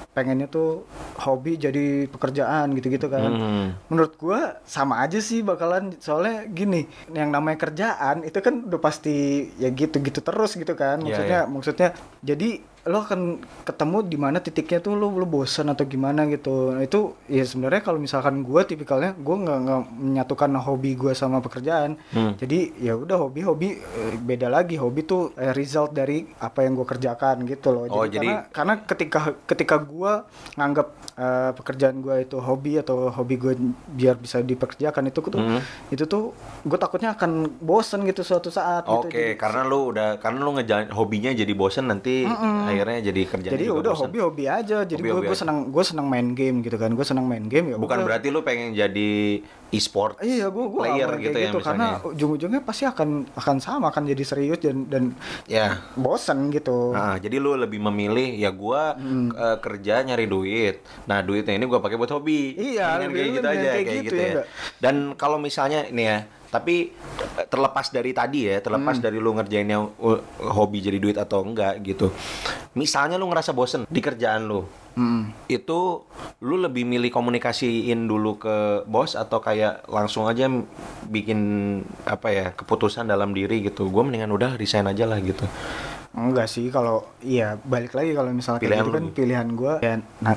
pengennya 0.10 0.46
tuh 0.46 0.86
hobi 1.18 1.58
jadi 1.58 2.06
pekerjaan 2.08 2.74
gitu-gitu 2.74 3.10
kan 3.10 3.26
Hmm. 3.26 3.68
menurut 3.90 4.14
gue 4.14 4.40
sama 4.64 5.02
aja 5.02 5.18
sih 5.18 5.42
bakalan 5.42 5.98
soalnya 5.98 6.46
gini 6.46 6.86
yang 7.10 7.34
namanya 7.34 7.58
kerjaan 7.60 8.22
itu 8.22 8.38
kan 8.38 8.64
udah 8.64 8.78
pasti 8.78 9.16
ya 9.58 9.68
gitu-gitu 9.68 10.22
terus 10.22 10.54
gitu 10.54 10.74
kan 10.74 11.02
Iya, 11.02 11.06
maksudnya 11.10 11.40
iya. 11.40 11.50
maksudnya 11.50 11.90
jadi 12.22 12.50
lo 12.86 13.00
akan 13.00 13.40
ketemu 13.64 13.98
di 14.04 14.18
mana 14.18 14.38
titiknya 14.38 14.78
tuh 14.78 14.94
lo 14.94 15.08
lo 15.08 15.24
bosan 15.24 15.68
atau 15.68 15.84
gimana 15.84 16.28
gitu 16.28 16.70
nah, 16.70 16.82
itu 16.82 17.00
ya 17.26 17.40
sebenarnya 17.42 17.80
kalau 17.80 17.96
misalkan 17.96 18.42
gue 18.42 18.62
tipikalnya 18.62 19.16
gue 19.16 19.36
nggak 19.38 19.60
nggak 19.62 19.82
menyatukan 19.94 20.52
hobi 20.60 20.92
gue 20.94 21.14
sama 21.14 21.40
pekerjaan 21.40 21.96
Hmm. 22.10 22.36
jadi 22.36 22.60
ya 22.78 22.94
udah 22.94 23.16
hobi 23.18 23.42
hobi 23.42 23.68
eh, 23.74 24.14
beda 24.18 24.48
lagi 24.48 24.76
hobi 24.76 25.02
tuh 25.02 25.32
eh, 25.34 25.52
result 25.52 25.92
dari 25.92 26.28
apa 26.38 26.62
yang 26.62 26.74
gue 26.74 26.84
kerjakan 26.84 27.46
gitu 27.46 27.72
loh 27.72 27.86
Oh, 27.86 28.04
jadi, 28.04 28.20
jadi- 28.20 28.28
karena 28.50 28.52
karena 28.52 28.74
ketika 28.82 29.20
ketika 29.46 29.76
gue 29.78 30.12
nganggap 30.54 30.88
eh, 31.16 31.52
pekerjaan 31.54 31.96
gue 31.98 32.16
itu 32.22 32.38
hobi 32.38 32.74
atau 32.78 33.08
hobi 33.10 33.36
gue 33.38 33.54
biar 33.90 34.16
bisa 34.16 34.40
dipekerjakan 34.40 35.08
itu 35.08 35.20
tuh 35.22 35.40
Hmm. 35.40 35.64
itu 35.88 36.04
tuh 36.04 36.36
gue 36.62 36.76
takutnya 36.78 37.14
akan 37.14 37.32
bosen 37.60 38.04
gitu 38.04 38.22
suatu 38.22 38.50
saat 38.50 38.84
gitu. 38.84 39.08
Oke, 39.08 39.14
Jadi- 39.14 39.36
karena 39.36 39.64
lu 39.64 39.88
udah 39.90 40.18
karena 40.18 40.40
lu 40.42 40.52
ngejalan 40.54 40.92
hobinya 40.92 41.32
jadi 41.32 41.54
bosen 41.54 41.88
nanti 41.88 42.28
akhirnya 42.76 43.00
jadi 43.04 43.22
kerjaan 43.26 43.54
jadi 43.54 43.66
juga 43.66 43.80
udah 43.80 43.92
bosen. 43.92 44.04
hobi-hobi 44.06 44.44
aja 44.46 44.78
jadi 44.84 45.00
gue 45.00 45.14
gue 45.16 45.28
aja. 45.28 45.40
senang 45.40 45.58
gue 45.68 45.84
senang 45.84 46.06
main 46.06 46.28
game 46.32 46.58
gitu 46.60 46.76
kan 46.76 46.90
gue 46.90 47.04
senang 47.04 47.24
main 47.24 47.44
game 47.44 47.66
ya 47.68 47.76
Bukan 47.76 47.98
udah. 47.98 48.06
berarti 48.06 48.28
lu 48.28 48.42
pengen 48.42 48.72
jadi 48.72 49.12
e-sport 49.70 50.22
iya 50.22 50.48
gue 50.48 50.66
gue 50.66 50.80
player 50.80 51.10
gitu 51.20 51.34
ya 51.36 51.48
gitu 51.48 51.60
karena 51.60 51.86
misalnya. 51.94 52.10
ujung-ujungnya 52.10 52.62
pasti 52.62 52.84
akan 52.84 53.10
akan 53.32 53.58
sama 53.58 53.86
akan 53.88 54.04
jadi 54.06 54.24
serius 54.24 54.60
dan 54.60 54.86
dan 54.86 55.04
Ya. 55.46 55.82
bosan 55.94 56.50
gitu 56.50 56.94
Nah, 56.94 57.16
jadi 57.16 57.38
lu 57.38 57.54
lebih 57.56 57.80
memilih 57.80 58.34
ya 58.34 58.50
gua 58.50 58.94
Hmm. 58.94 59.30
eh, 59.30 59.58
kerja 59.60 60.02
nyari 60.02 60.26
duit. 60.26 60.80
Nah, 61.04 61.20
duitnya 61.20 61.54
ini 61.54 61.64
gua 61.64 61.78
pakai 61.78 61.96
buat 61.96 62.10
hobi. 62.10 62.54
Iya, 62.54 63.00
lebih- 63.00 63.14
kayak 63.14 63.30
gitu 63.30 63.40
lebih 63.40 63.52
aja 63.52 63.62
kayak 63.64 63.74
kayak 63.74 63.88
gitu 64.00 64.04
gitu, 64.06 64.16
ya 64.16 64.30
ya. 64.32 64.44
Dan 64.78 64.96
kalau 65.14 65.38
misalnya 65.38 65.86
ini 65.86 66.04
ya, 66.04 66.18
tapi 66.54 66.94
eh, 67.42 67.46
terlepas 67.50 67.90
dari 67.90 68.14
tadi 68.14 68.46
ya, 68.46 68.62
terlepas 68.62 69.02
Hmm. 69.02 69.06
dari 69.10 69.18
lu 69.18 69.34
ngerjain 69.34 69.66
yang 69.66 69.90
uh, 69.98 70.22
hobi 70.54 70.86
jadi 70.86 71.02
duit 71.02 71.18
atau 71.18 71.42
enggak 71.42 71.82
gitu. 71.82 72.14
Misalnya 72.78 73.18
lu 73.18 73.26
ngerasa 73.26 73.58
bosen 73.58 73.90
di 73.90 74.02
kerjaan 74.06 74.46
lu. 74.46 74.62
Mm. 74.94 75.34
Itu 75.50 76.06
lu 76.46 76.56
lebih 76.62 76.86
milih 76.86 77.10
komunikasiin 77.10 78.06
dulu 78.06 78.38
ke 78.38 78.86
bos 78.86 79.18
atau 79.18 79.42
kayak 79.42 79.90
langsung 79.90 80.30
aja 80.30 80.46
bikin 81.10 81.40
apa 82.06 82.30
ya 82.30 82.46
keputusan 82.54 83.10
dalam 83.10 83.34
diri 83.34 83.66
gitu. 83.66 83.90
Gue 83.90 84.06
mendingan 84.06 84.30
udah 84.30 84.54
resign 84.54 84.86
aja 84.86 85.10
lah 85.10 85.18
gitu. 85.18 85.50
Enggak 86.14 86.46
sih 86.46 86.70
kalau 86.70 87.10
iya 87.26 87.58
balik 87.58 87.98
lagi 87.98 88.14
kalau 88.14 88.30
misalnya 88.30 88.62
kayak 88.62 88.70
Pilihan 88.70 88.86
gitu 88.86 88.94
lu 88.94 88.98
kan 89.02 89.06
pilihan 89.18 89.48
gue 89.50 89.74
ya 89.82 89.96
nah, 90.22 90.34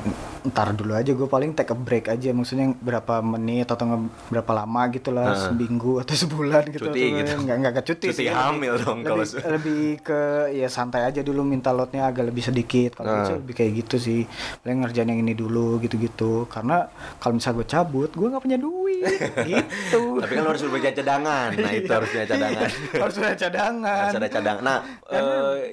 ntar 0.49 0.69
dulu 0.73 0.97
aja 0.97 1.13
gue 1.13 1.29
paling 1.29 1.53
take 1.53 1.69
a 1.69 1.77
break 1.77 2.09
aja 2.09 2.33
maksudnya 2.33 2.73
berapa 2.81 3.21
menit 3.21 3.69
atau 3.69 3.85
berapa 4.33 4.53
lama 4.57 4.83
gitu 4.89 5.13
lah 5.13 5.25
Nah. 5.27 5.53
seminggu 5.53 6.01
atau 6.01 6.15
sebulan 6.17 6.71
gitu 6.73 6.89
Cuti 6.89 7.03
atau 7.03 7.19
gitu. 7.21 7.33
nggak 7.45 7.57
nggak 7.61 7.75
ke 7.77 7.83
cuti, 7.93 8.07
Cuti 8.09 8.25
sih, 8.25 8.27
hamil 8.31 8.73
lebih, 8.73 8.85
dong 8.89 8.99
kalau 9.05 9.21
lebih, 9.21 9.43
lebih 9.53 9.85
ke 10.01 10.21
ya 10.55 10.69
santai 10.71 11.03
aja 11.05 11.21
dulu 11.21 11.45
minta 11.45 11.75
lotnya 11.77 12.09
agak 12.09 12.31
lebih 12.31 12.47
sedikit 12.47 12.97
kalau 12.97 13.27
sih 13.27 13.37
lebih 13.37 13.55
kayak 13.59 13.73
gitu 13.85 13.97
sih 14.01 14.21
paling 14.63 14.81
ngerjain 14.81 15.13
yang 15.13 15.21
ini 15.21 15.35
dulu 15.37 15.77
gitu-gitu 15.83 16.49
karena 16.49 16.89
kalau 17.21 17.37
misalnya 17.37 17.57
gue 17.61 17.69
cabut 17.69 18.11
gue 18.15 18.27
nggak 18.33 18.45
punya 18.47 18.57
duit 18.57 19.05
gitu 19.51 20.25
Tapi 20.25 20.33
kan 20.33 20.41
lu 20.41 20.49
harus 20.55 20.63
punya 20.65 20.93
cadangan. 20.95 21.49
Nah, 21.53 21.73
itu 21.75 21.91
harus 21.93 22.09
punya 22.09 22.27
cadangan. 22.27 22.69
Iya, 22.71 23.01
harus 23.03 23.15
punya 23.19 23.37
cadangan 23.37 23.99
harus 24.07 24.17
ada 24.17 24.29
cadangan. 24.31 24.63
Nah, 24.65 24.79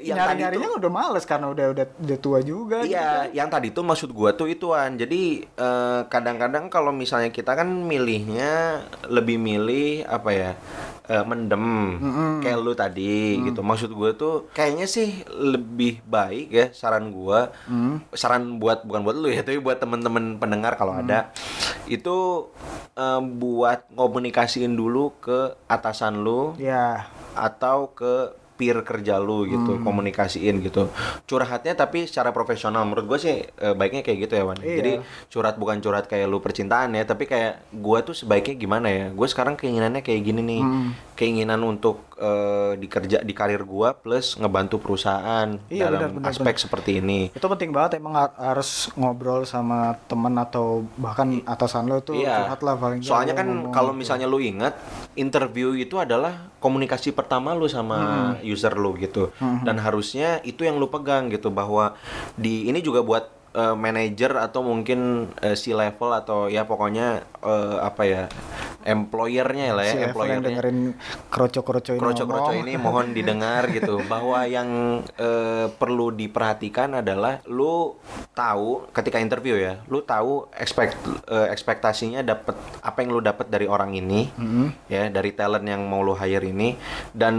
yang 0.02 0.18
nyari 0.18 0.30
tadi 0.30 0.42
nyarinya 0.42 0.68
tuh 0.70 0.80
udah 0.82 0.92
males 0.92 1.24
karena 1.24 1.48
udah 1.52 1.66
udah 1.76 1.86
udah 2.00 2.18
tua 2.18 2.40
juga 2.40 2.82
gitu 2.82 2.96
kan. 2.96 3.30
Iya, 3.30 3.36
yang 3.36 3.50
tadi 3.52 3.68
tuh 3.70 3.84
maksud 3.84 4.10
gua 4.10 4.34
tuh 4.34 4.48
ituan. 4.48 4.96
Jadi 4.96 5.22
eh, 5.44 6.02
kadang-kadang 6.08 6.68
kalau 6.68 6.90
misalnya 6.90 7.30
kita 7.30 7.54
kan 7.54 7.68
milihnya 7.68 8.82
lebih 9.08 9.38
milih 9.38 10.04
apa 10.06 10.32
ya? 10.32 10.52
eh, 11.04 11.20
mendem 11.28 12.00
kayak 12.40 12.64
lu 12.64 12.72
tadi 12.72 13.36
Mm. 13.36 13.52
gitu. 13.52 13.60
Maksud 13.60 13.92
gua 13.92 14.16
tuh 14.16 14.48
kayaknya 14.56 14.88
sih 14.88 15.20
lebih 15.28 16.00
baik 16.08 16.48
ya 16.48 16.66
saran 16.72 17.12
gua. 17.12 17.52
Mm. 17.68 18.08
Saran 18.16 18.56
buat 18.56 18.88
bukan 18.88 19.04
buat 19.04 19.20
lu 19.20 19.28
ya, 19.28 19.44
tapi 19.44 19.60
buat 19.60 19.84
temen-temen 19.84 20.40
pendengar 20.40 20.80
kalau 20.80 20.96
Mm. 20.96 21.02
ada 21.04 21.28
itu 21.86 22.48
eh, 22.96 23.20
buat 23.20 23.84
komunikasiin 23.92 24.72
dulu 24.72 25.12
ke 25.20 25.60
atasan 25.68 26.24
lu 26.24 26.56
ya 26.56 27.04
atau 27.36 27.92
ke 27.92 28.32
peer 28.54 28.78
kerja 28.80 29.18
lu 29.18 29.46
gitu 29.46 29.72
Hmm. 29.74 29.84
komunikasiin 29.84 30.62
gitu 30.62 30.88
curhatnya 31.24 31.74
tapi 31.74 32.06
secara 32.06 32.30
profesional 32.30 32.84
menurut 32.84 33.06
gue 33.08 33.20
sih 33.20 33.36
eh, 33.42 33.74
baiknya 33.74 34.02
kayak 34.02 34.20
gitu 34.22 34.34
ya 34.34 34.44
Wan 34.44 34.58
Iya. 34.58 34.76
jadi 34.76 34.92
curhat 35.28 35.56
bukan 35.56 35.80
curhat 35.80 36.06
kayak 36.06 36.26
lu 36.26 36.38
percintaan 36.38 36.92
ya 36.92 37.04
tapi 37.04 37.26
kayak 37.26 37.54
gue 37.72 38.00
tuh 38.02 38.14
sebaiknya 38.14 38.56
gimana 38.56 38.88
ya 38.88 39.06
gue 39.10 39.28
sekarang 39.28 39.54
keinginannya 39.54 40.00
kayak 40.00 40.22
gini 40.22 40.42
nih 40.42 40.62
Hmm. 40.62 40.90
keinginan 41.14 41.62
untuk 41.62 42.06
eh, 42.16 42.74
dikerja 42.76 43.20
di 43.20 43.34
karir 43.34 43.62
gue 43.62 43.90
plus 43.96 44.36
ngebantu 44.36 44.78
perusahaan 44.78 45.50
Iya, 45.68 45.90
dalam 45.90 46.00
benar, 46.00 46.10
benar, 46.16 46.30
aspek 46.32 46.56
seperti 46.58 46.92
ini 46.98 47.30
itu 47.30 47.44
penting 47.44 47.70
banget 47.70 47.98
emang 47.98 48.14
ha- 48.16 48.36
harus 48.36 48.70
ngobrol 48.94 49.44
sama 49.44 49.74
teman 50.04 50.32
atau 50.36 50.86
bahkan 50.96 51.42
atasan 51.44 51.86
lo 51.86 52.00
tuh 52.00 52.16
Iya. 52.16 52.46
curhat 52.46 52.62
lah 52.62 52.76
paling 52.76 53.02
Soalnya 53.02 53.34
kan 53.34 53.48
kalau 53.70 53.92
gitu. 53.92 54.00
misalnya 54.00 54.26
lu 54.26 54.38
ingat 54.38 54.78
interview 55.16 55.74
itu 55.74 55.96
adalah 55.96 56.53
komunikasi 56.64 57.12
pertama 57.12 57.52
lu 57.52 57.68
sama 57.68 58.00
Hmm. 58.40 58.48
user 58.48 58.72
lu 58.74 58.96
gitu. 58.96 59.36
Dan 59.62 59.76
harusnya 59.78 60.40
itu 60.42 60.64
yang 60.64 60.80
lu 60.80 60.88
pegang 60.88 61.28
gitu 61.28 61.52
bahwa 61.52 62.00
di 62.34 62.66
ini 62.66 62.80
juga 62.80 63.04
buat 63.04 63.28
eh, 63.54 63.76
manager 63.76 64.40
atau 64.40 64.64
mungkin 64.64 65.30
eh, 65.38 65.54
si 65.54 65.76
level 65.76 66.10
atau 66.10 66.48
ya 66.48 66.64
pokoknya 66.64 67.08
eh, 67.44 67.78
apa 67.84 68.02
ya 68.02 68.24
employernya 68.84 69.72
lah 69.72 69.84
ya 69.84 69.94
si 69.94 69.98
Evan 70.04 70.28
yang 70.30 70.44
dengerin 70.44 70.80
kroco-kroco 71.28 71.92
ini 71.92 72.00
kroco-kroco 72.00 72.52
ini 72.54 72.74
mohon 72.76 73.12
didengar 73.12 73.68
gitu 73.70 74.04
bahwa 74.12 74.44
yang 74.44 74.70
eh, 75.16 75.68
perlu 75.70 76.12
diperhatikan 76.12 77.00
adalah 77.00 77.40
lu 77.46 77.96
tahu 78.32 78.88
ketika 78.92 79.18
interview 79.18 79.56
ya 79.56 79.82
lu 79.86 80.02
tahu 80.02 80.48
expect 80.54 80.98
eh, 81.26 81.48
ekspektasinya 81.50 82.22
dapat 82.22 82.54
apa 82.80 82.98
yang 83.00 83.10
lu 83.12 83.22
dapat 83.22 83.48
dari 83.48 83.66
orang 83.66 83.94
ini 83.94 84.26
Mhm. 84.34 84.88
ya 84.88 85.08
dari 85.08 85.32
talent 85.32 85.64
yang 85.64 85.84
mau 85.84 86.02
lu 86.02 86.14
hire 86.14 86.44
ini 86.44 86.76
dan 87.12 87.34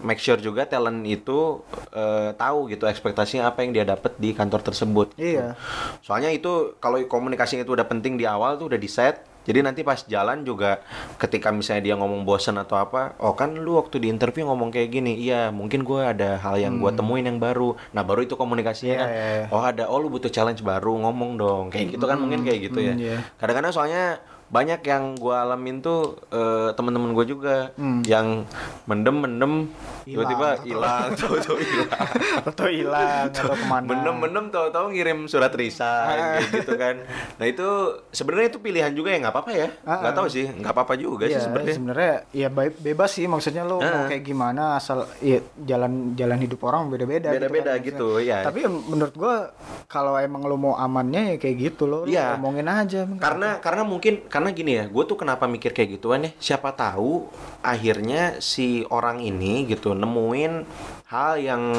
make 0.00 0.18
sure 0.18 0.38
juga 0.38 0.64
talent 0.64 1.02
itu 1.02 1.60
eh, 1.90 2.30
tahu 2.32 2.68
gitu 2.68 2.84
ekspektasinya 2.84 3.46
apa 3.46 3.62
yang 3.62 3.72
dia 3.72 3.84
dapat 3.84 4.16
di 4.16 4.32
kantor 4.32 4.62
tersebut 4.62 5.10
Iya. 5.14 5.54
Soalnya 6.00 6.30
itu 6.30 6.74
kalau 6.78 6.98
komunikasi 7.02 7.60
itu 7.60 7.70
udah 7.70 7.84
penting 7.84 8.14
di 8.14 8.24
awal 8.24 8.56
tuh 8.56 8.66
udah 8.66 8.76
di 8.76 8.88
set. 8.88 9.27
Jadi 9.48 9.64
nanti 9.64 9.80
pas 9.80 9.96
jalan 10.04 10.44
juga 10.44 10.84
ketika 11.16 11.48
misalnya 11.48 11.82
dia 11.88 11.94
ngomong 11.96 12.28
bosen 12.28 12.60
atau 12.60 12.76
apa, 12.76 13.16
oh 13.16 13.32
kan 13.32 13.56
lu 13.56 13.80
waktu 13.80 13.96
di 14.04 14.12
interview 14.12 14.44
ngomong 14.44 14.68
kayak 14.68 14.92
gini, 14.92 15.16
iya 15.16 15.48
mungkin 15.48 15.88
gua 15.88 16.12
ada 16.12 16.36
hal 16.36 16.60
yang 16.60 16.76
gua 16.76 16.92
temuin 16.92 17.24
yang 17.24 17.40
baru. 17.40 17.72
Nah 17.96 18.04
baru 18.04 18.28
itu 18.28 18.36
komunikasinya 18.36 18.86
Hmm. 18.88 18.96
Iya, 18.98 19.04
kan, 19.04 19.10
iya, 19.14 19.28
iya. 19.30 19.46
oh 19.54 19.62
ada, 19.64 19.84
oh 19.88 19.98
lu 20.00 20.08
butuh 20.12 20.28
challenge 20.28 20.60
baru 20.60 21.00
ngomong 21.00 21.40
dong, 21.40 21.64
kayak 21.72 21.96
gitu 21.96 22.04
kan 22.04 22.20
mungkin 22.20 22.44
kayak 22.44 22.68
gitu 22.68 22.80
ya. 22.84 22.92
hmm, 22.92 23.04
iya. 23.04 23.16
Kadang-kadang 23.40 23.72
soalnya 23.72 24.20
banyak 24.48 24.80
yang 24.82 25.12
gua 25.14 25.44
alamin 25.44 25.78
tuh 25.78 26.00
eh, 26.28 26.72
teman-teman 26.72 27.12
gue 27.12 27.26
juga 27.26 27.56
Hmm. 27.74 28.00
yang 28.02 28.48
mendem-mendem 28.84 29.68
Hilang. 30.02 30.24
tiba-tiba 30.24 30.48
hilang, 30.64 31.06
tahu-tahu 31.20 31.58
hilang. 31.58 32.00
atau 32.42 32.66
hilang 32.66 33.28
atau 33.28 33.52
ke 33.52 33.64
mana 33.66 33.84
Benem-benem 33.84 34.44
tahu-tahu 34.48 34.86
ngirim 34.90 35.18
surat 35.24 35.52
resign 35.52 36.40
gitu 36.54 36.72
kan. 36.74 37.04
Nah 37.36 37.44
itu 37.44 37.68
sebenarnya 38.08 38.48
itu 38.48 38.58
pilihan 38.58 38.88
juga 38.90 39.12
ya 39.12 39.20
nggak 39.20 39.34
apa-apa 39.34 39.52
ya. 39.52 39.68
Ah, 39.82 40.00
Nggak 40.00 40.12
ah. 40.12 40.16
tahu 40.16 40.28
sih, 40.28 40.46
nggak 40.48 40.72
apa-apa 40.72 40.94
juga 40.96 41.24
sih 41.26 41.36
Iya, 41.36 41.44
sebenarnya. 41.44 41.74
sebenarnya 41.74 42.12
ya 42.32 42.48
bebas 42.74 43.10
sih 43.12 43.26
maksudnya 43.26 43.62
lo 43.62 43.78
Ah. 43.78 43.84
mau 43.84 44.04
kayak 44.06 44.24
gimana 44.24 44.62
asal 44.74 45.04
ya, 45.20 45.38
jalan 45.60 46.14
jalan 46.14 46.38
hidup 46.38 46.60
orang 46.62 46.88
beda-beda 46.88 47.28
Beda-beda 47.30 47.76
kan, 47.76 47.84
gitu, 47.84 48.16
ya. 48.18 48.42
tapi 48.42 48.64
ya 48.64 48.70
menurut 48.72 49.12
gua 49.12 49.52
kalau 49.86 50.16
emang 50.16 50.40
lo 50.42 50.56
mau 50.56 50.74
amannya 50.74 51.28
ya 51.28 51.36
kayak 51.36 51.56
gitu 51.68 51.84
lo, 51.84 52.00
Iya. 52.02 52.32
ngomongin 52.34 52.64
aja 52.66 53.04
Karena 53.18 53.58
karena 53.58 53.82
mungkin 53.82 54.24
karena 54.38 54.54
gini 54.54 54.72
ya, 54.78 54.86
gue 54.86 55.02
tuh 55.02 55.18
kenapa 55.18 55.50
mikir 55.50 55.74
kayak 55.74 55.98
gituan 55.98 56.22
ya? 56.22 56.30
Siapa 56.38 56.70
tahu 56.70 57.26
akhirnya 57.58 58.38
si 58.38 58.86
orang 58.86 59.18
ini 59.18 59.66
gitu 59.66 59.98
nemuin 59.98 60.62
hal 61.10 61.42
yang 61.42 61.74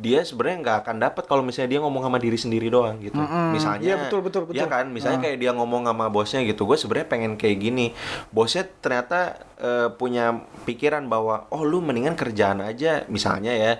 dia 0.00 0.24
sebenarnya 0.24 0.58
nggak 0.64 0.78
akan 0.86 0.96
dapat 1.04 1.28
kalau 1.28 1.44
misalnya 1.44 1.76
dia 1.76 1.80
ngomong 1.84 2.00
sama 2.00 2.16
diri 2.16 2.40
sendiri 2.40 2.72
doang 2.72 2.96
gitu. 3.04 3.20
Mm-mm. 3.20 3.52
Misalnya, 3.52 3.84
Iya, 3.84 3.96
betul, 4.08 4.24
betul, 4.24 4.48
betul. 4.48 4.64
kan, 4.64 4.88
misalnya 4.88 5.20
Ah. 5.20 5.24
kayak 5.28 5.36
dia 5.36 5.52
ngomong 5.52 5.84
sama 5.84 6.08
bosnya 6.08 6.40
gitu, 6.48 6.64
gue 6.64 6.80
sebenarnya 6.80 7.08
pengen 7.12 7.32
kayak 7.36 7.58
gini. 7.60 7.92
Bosnya 8.32 8.64
ternyata 8.80 9.36
eh, 9.58 9.90
punya 9.92 10.46
pikiran 10.64 11.10
bahwa 11.12 11.44
oh 11.52 11.60
lu 11.66 11.84
mendingan 11.84 12.16
kerjaan 12.16 12.64
aja, 12.64 13.04
misalnya 13.12 13.52
ya 13.52 13.72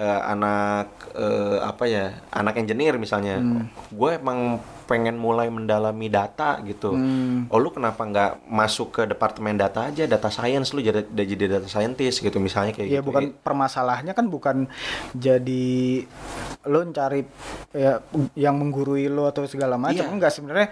eh, 0.00 0.20
anak 0.24 0.88
eh, 1.12 1.58
apa 1.60 1.84
ya, 1.84 2.16
anak 2.32 2.56
engineer 2.56 2.96
misalnya. 2.96 3.42
Gue 3.92 4.16
emang 4.16 4.62
pengen 4.84 5.16
mulai 5.16 5.48
mendalami 5.48 6.06
data 6.06 6.60
gitu. 6.60 6.92
Hmm. 6.92 7.48
Oh 7.48 7.56
lu 7.56 7.68
kenapa 7.68 8.00
nggak 8.00 8.32
masuk 8.46 8.88
ke 8.90 9.02
departemen 9.04 9.54
data 9.54 9.88
aja, 9.88 10.04
data 10.04 10.28
science 10.28 10.70
lu 10.70 10.80
jadi 10.80 11.02
jadi 11.06 11.58
data 11.58 11.66
scientist 11.66 12.20
gitu 12.20 12.36
misalnya 12.36 12.70
kayak 12.70 12.88
ya 12.88 13.00
gitu. 13.00 13.08
bukan 13.08 13.32
permasalahannya 13.36 14.12
kan 14.12 14.26
bukan 14.26 14.56
jadi 15.14 16.04
lo 16.64 16.80
cari 16.86 17.20
ya 17.70 18.00
yang 18.34 18.56
menggurui 18.56 19.06
lo 19.06 19.26
atau 19.26 19.44
segala 19.44 19.76
macam 19.76 20.00
Iya. 20.00 20.10
enggak 20.10 20.32
sebenarnya 20.32 20.68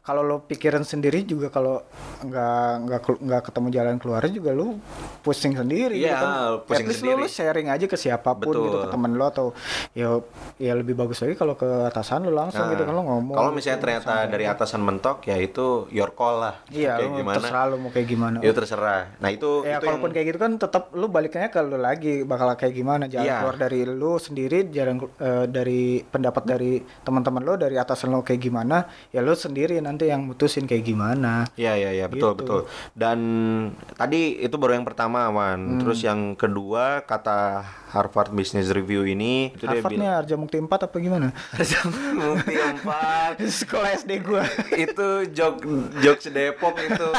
kalau 0.00 0.20
lo 0.20 0.42
pikirin 0.42 0.82
sendiri 0.82 1.22
juga 1.22 1.48
kalau 1.48 1.86
nggak 2.20 2.70
nggak 2.82 3.00
nggak 3.20 3.42
ketemu 3.44 3.68
jalan 3.70 3.96
keluarnya 3.96 4.32
juga 4.32 4.50
lo 4.52 4.74
pusing 5.20 5.54
sendiri 5.54 5.94
Iya, 5.96 6.06
gitu 6.08 6.24
kan. 6.24 6.34
pusing 6.62 6.74
At 6.76 6.88
least 6.88 7.00
sendiri. 7.00 7.16
lu, 7.16 7.24
lu 7.24 7.30
sharing 7.30 7.68
aja 7.68 7.86
ke 7.86 7.96
siapa 7.96 8.30
pun 8.32 8.50
Betul. 8.50 8.64
gitu 8.64 8.76
ke 8.80 8.88
temen 8.88 9.12
lo 9.14 9.24
atau 9.24 9.46
ya 9.92 10.18
ya 10.56 10.72
lebih 10.72 10.94
bagus 10.94 11.18
lagi 11.20 11.34
kalau 11.34 11.54
ke 11.54 11.66
atasan 11.86 12.26
lu 12.26 12.32
langsung 12.32 12.66
gitu 12.68 12.82
kan 12.82 12.92
lo 12.92 13.02
ngomong 13.02 13.24
Nah, 13.28 13.38
Kalau 13.38 13.50
gitu, 13.50 13.55
misalnya 13.56 13.80
ternyata 13.80 14.12
santai. 14.14 14.30
dari 14.30 14.44
atasan 14.44 14.80
mentok 14.80 15.24
ya 15.24 15.36
itu 15.36 15.66
your 15.90 16.12
call 16.12 16.38
lah. 16.38 16.60
iya 16.68 16.94
kayak 16.94 17.08
lu 17.08 17.16
gimana? 17.18 17.36
terserah 17.38 17.64
lu 17.64 17.76
mau 17.78 17.90
kayak 17.90 18.06
gimana 18.06 18.36
Itu 18.38 18.52
terserah. 18.54 19.00
Nah, 19.16 19.30
itu 19.30 19.50
ya 19.62 19.76
itu 19.76 19.84
kalaupun 19.84 20.04
yang 20.04 20.14
kayak 20.14 20.26
gitu 20.26 20.38
kan 20.38 20.52
tetap 20.56 20.82
lu 20.92 21.06
baliknya 21.06 21.48
ke 21.48 21.60
lu 21.60 21.76
lagi 21.76 22.14
bakal 22.22 22.52
kayak 22.52 22.74
gimana 22.74 23.04
jalan 23.06 23.24
Iya. 23.24 23.36
keluar 23.40 23.56
dari 23.58 23.80
lu 23.82 24.12
sendiri 24.16 24.58
jalan 24.68 24.96
eh, 25.16 25.44
dari 25.46 25.82
pendapat 26.02 26.42
dari 26.44 26.72
teman-teman 27.00 27.42
lo 27.42 27.54
dari 27.56 27.74
atasan 27.74 28.10
lo 28.10 28.20
kayak 28.20 28.40
gimana 28.40 28.84
ya 29.08 29.18
lu 29.18 29.32
sendiri 29.32 29.78
nanti 29.78 30.06
yang 30.06 30.22
mutusin 30.22 30.64
kayak 30.64 30.84
gimana 30.84 31.48
Iya 31.54 31.72
iya 31.74 31.90
iya 31.94 32.06
betul 32.06 32.24
Gitu. 32.28 32.38
betul. 32.38 32.60
Dan 32.92 33.18
tadi 33.90 34.16
itu 34.38 34.54
baru 34.54 34.74
yang 34.74 34.84
pertama 34.84 35.04
Hmm. 35.22 35.32
Wan. 35.32 35.60
Terus 35.78 36.00
yang 36.00 36.34
kedua 36.34 37.00
kata 37.02 37.62
Harvard 37.96 38.30
Business 38.36 38.68
Review 38.68 39.08
ini. 39.08 39.56
Itu 39.56 39.64
Harvardnya 39.64 40.20
Harja 40.20 40.36
Mukti 40.36 40.60
4 40.60 40.68
apa 40.68 40.96
gimana? 41.00 41.32
Mukti 42.20 42.54
empat. 42.54 43.40
Sekolah 43.64 43.96
SD 43.96 44.20
gua. 44.20 44.44
Itu 44.84 45.24
jok 45.32 45.64
jokes 46.04 46.28
Depok 46.28 46.76
itu. 46.76 47.10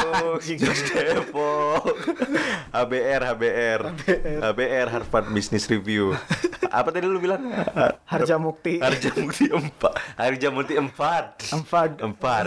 Jokes 0.62 0.82
Depok. 0.94 1.82
HBR 2.70 3.22
HBR 3.34 3.80
HBR 4.46 4.86
Harvard 4.94 5.26
Business 5.34 5.66
Review. 5.66 6.14
Apa 6.70 6.94
tadi 6.94 7.10
lu 7.10 7.18
bilang? 7.18 7.42
Harja 8.06 8.38
Mukti. 8.38 8.78
Harja 8.78 9.10
Mukti 9.18 9.50
empat. 9.50 9.94
Harja 10.14 10.48
Mukti 10.54 10.74
empat. 10.78 11.42
Empat. 11.50 11.90
empat 11.98 12.46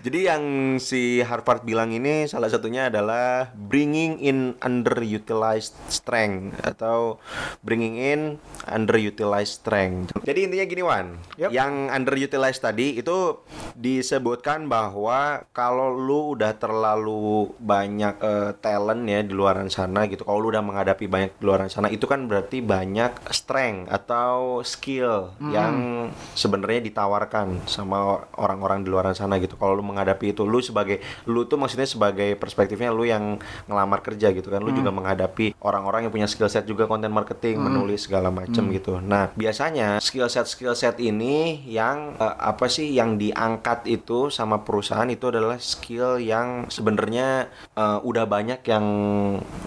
jadi 0.00 0.32
yang 0.32 0.44
si 0.80 1.20
Harvard 1.20 1.60
bilang 1.68 1.92
ini 1.92 2.24
salah 2.24 2.48
satunya 2.48 2.88
adalah 2.88 3.52
bringing 3.52 4.16
in 4.24 4.56
underutilized 4.64 5.76
strength 5.92 6.56
atau 6.64 7.20
bringing 7.60 8.00
in 8.00 8.20
underutilized 8.64 9.60
strength. 9.60 10.16
Jadi 10.24 10.48
intinya 10.48 10.66
gini 10.66 10.82
Wan. 10.84 11.06
Yep. 11.36 11.50
yang 11.52 11.88
underutilized 11.88 12.60
tadi 12.64 13.00
itu 13.00 13.44
disebutkan 13.76 14.68
bahwa 14.68 15.44
kalau 15.56 15.92
lu 15.92 16.36
udah 16.36 16.52
terlalu 16.56 17.52
banyak 17.60 18.16
eh, 18.20 18.50
talent 18.60 19.04
ya 19.08 19.20
di 19.24 19.32
luaran 19.32 19.72
sana 19.72 20.04
gitu 20.08 20.24
kalau 20.24 20.44
lu 20.44 20.48
udah 20.52 20.64
menghadapi 20.64 21.08
banyak 21.08 21.32
di 21.40 21.44
luaran 21.44 21.72
sana 21.72 21.88
itu 21.88 22.04
kan 22.04 22.28
berarti 22.28 22.60
banyak 22.60 23.32
strength 23.32 23.88
atau 23.88 24.60
skill 24.60 25.32
yang 25.40 26.08
sebenarnya 26.36 26.84
ditawarkan 26.88 27.64
sama 27.66 28.24
orang-orang 28.36 28.84
di 28.84 28.88
luaran 28.92 29.16
sana 29.16 29.36
gitu. 29.42 29.56
Kalau 29.56 29.76
lu 29.76 29.89
menghadapi 29.90 30.32
itu. 30.32 30.46
Lu 30.46 30.62
sebagai 30.62 31.02
lu 31.26 31.44
tuh 31.50 31.58
maksudnya 31.58 31.86
sebagai 31.90 32.38
perspektifnya 32.38 32.94
lu 32.94 33.04
yang 33.04 33.36
ngelamar 33.66 34.00
kerja 34.06 34.30
gitu 34.30 34.48
kan. 34.48 34.62
Lu 34.62 34.70
juga 34.70 34.94
menghadapi 34.94 35.58
orang-orang 35.60 36.06
yang 36.06 36.12
punya 36.14 36.28
skill 36.30 36.48
set 36.48 36.64
juga 36.64 36.86
konten 36.86 37.10
marketing 37.10 37.60
menulis 37.60 38.06
segala 38.06 38.30
macem 38.30 38.70
gitu. 38.70 39.02
Nah 39.02 39.34
biasanya 39.34 39.98
skill 39.98 40.30
set 40.30 40.46
skill 40.46 40.72
set 40.78 40.96
ini 41.02 41.66
yang 41.66 42.14
eh, 42.16 42.36
apa 42.38 42.70
sih 42.70 42.94
yang 42.94 43.18
diangkat 43.18 43.90
itu 43.90 44.30
sama 44.30 44.62
perusahaan 44.62 45.08
itu 45.10 45.28
adalah 45.28 45.58
skill 45.58 46.22
yang 46.22 46.70
sebenarnya 46.70 47.50
eh, 47.74 47.98
udah 48.00 48.24
banyak 48.24 48.60
yang 48.64 48.84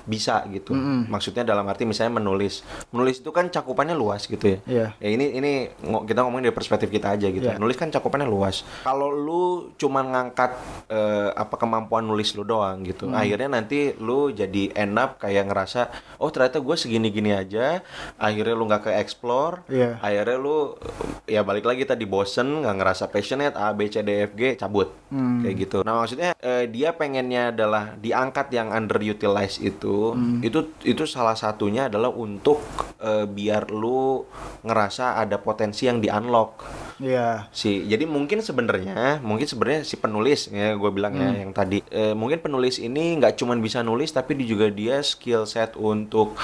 bisa 0.08 0.46
gitu. 0.50 0.74
Maksudnya 1.10 1.44
dalam 1.44 1.68
arti 1.68 1.84
misalnya 1.84 2.22
menulis. 2.22 2.64
Menulis 2.94 3.20
itu 3.20 3.30
kan 3.34 3.50
cakupannya 3.50 3.98
luas 3.98 4.26
gitu 4.26 4.58
ya. 4.58 4.60
Iya. 4.64 4.88
ya 4.98 5.10
ini 5.10 5.26
ini 5.38 5.52
kita 5.82 6.24
ngomongin 6.24 6.50
dari 6.50 6.56
perspektif 6.56 6.90
kita 6.90 7.18
aja 7.18 7.28
gitu. 7.30 7.46
Iya. 7.46 7.60
nulis 7.60 7.78
kan 7.78 7.90
cakupannya 7.92 8.28
luas. 8.28 8.64
Kalau 8.84 9.10
lu 9.12 9.44
cuman 9.78 10.13
ngangkat 10.14 10.54
eh, 10.88 11.30
apa 11.34 11.58
kemampuan 11.58 12.06
nulis 12.06 12.32
lu 12.32 12.46
doang 12.46 12.80
gitu 12.82 13.06
Hmm. 13.06 13.18
akhirnya 13.18 13.50
nanti 13.52 13.98
lu 13.98 14.30
jadi 14.30 14.70
end 14.72 14.96
up 14.96 15.18
kayak 15.18 15.50
ngerasa 15.50 15.90
oh 16.18 16.30
ternyata 16.30 16.58
gue 16.58 16.76
segini 16.76 17.10
gini 17.10 17.34
aja 17.34 17.82
akhirnya 18.16 18.54
lu 18.54 18.64
nggak 18.64 18.84
ke 18.84 18.92
explore 18.96 19.66
Iya. 19.66 19.98
akhirnya 19.98 20.38
lu 20.38 20.78
ya 21.26 21.42
balik 21.42 21.64
lagi 21.64 21.84
tadi 21.84 22.06
bosen 22.06 22.62
nggak 22.62 22.76
ngerasa 22.76 23.04
passionate 23.08 23.56
A 23.56 23.72
B 23.72 23.88
C 23.88 24.00
D 24.00 24.24
F 24.24 24.32
G 24.32 24.54
cabut 24.56 24.94
Hmm. 25.10 25.42
kayak 25.42 25.56
gitu 25.60 25.78
nah 25.82 25.94
maksudnya 25.96 26.34
eh, 26.36 26.66
dia 26.68 26.90
pengennya 26.92 27.50
adalah 27.50 27.94
diangkat 27.96 28.50
yang 28.52 28.70
underutilized 28.70 29.60
itu 29.60 30.14
Hmm. 30.14 30.40
itu 30.40 30.60
itu 30.84 31.04
salah 31.04 31.34
satunya 31.34 31.86
adalah 31.86 32.10
untuk 32.10 32.62
eh, 33.00 33.26
biar 33.26 33.68
lu 33.68 34.24
ngerasa 34.62 35.18
ada 35.18 35.38
potensi 35.38 35.86
yang 35.86 35.98
di 35.98 36.08
unlock 36.08 36.62
Iya. 36.98 37.50
si 37.50 37.84
jadi 37.84 38.06
mungkin 38.06 38.40
sebenarnya 38.40 39.20
mungkin 39.20 39.44
sebenarnya 39.44 39.82
si 39.84 39.98
penulis 40.04 40.52
ya 40.52 40.76
gue 40.76 40.92
bilang 40.92 41.16
Hmm. 41.16 41.24
ya 41.24 41.30
yang 41.42 41.52
tadi. 41.52 41.80
Eh, 41.88 42.12
mungkin 42.12 42.38
penulis 42.38 42.76
ini 42.78 43.16
nggak 43.16 43.40
cuman 43.40 43.58
bisa 43.58 43.80
nulis 43.80 44.12
tapi 44.12 44.36
di- 44.36 44.44
juga 44.44 44.68
dia 44.68 45.00
skill 45.00 45.48
set 45.48 45.74
untuk 45.74 46.36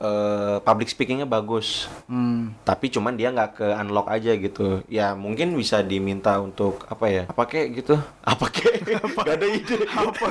eh, 0.00 0.56
public 0.58 0.88
speakingnya 0.88 1.28
bagus. 1.28 1.86
Hmm. 2.08 2.56
tapi 2.62 2.88
cuman 2.88 3.14
dia 3.14 3.28
nggak 3.28 3.50
ke 3.54 3.68
unlock 3.76 4.08
aja 4.08 4.32
gitu. 4.32 4.80
Ya 4.88 5.12
mungkin 5.12 5.52
bisa 5.52 5.80
diminta 5.80 6.38
untuk 6.38 6.88
apa 6.88 7.06
ya? 7.06 7.24
Apa 7.28 7.44
kayak 7.44 7.68
gitu? 7.76 7.94
Apa 8.22 8.46
kayak 8.48 8.80
nggak 8.82 9.36
ada 9.36 9.46
ide. 9.46 9.76
Apa? 9.84 10.26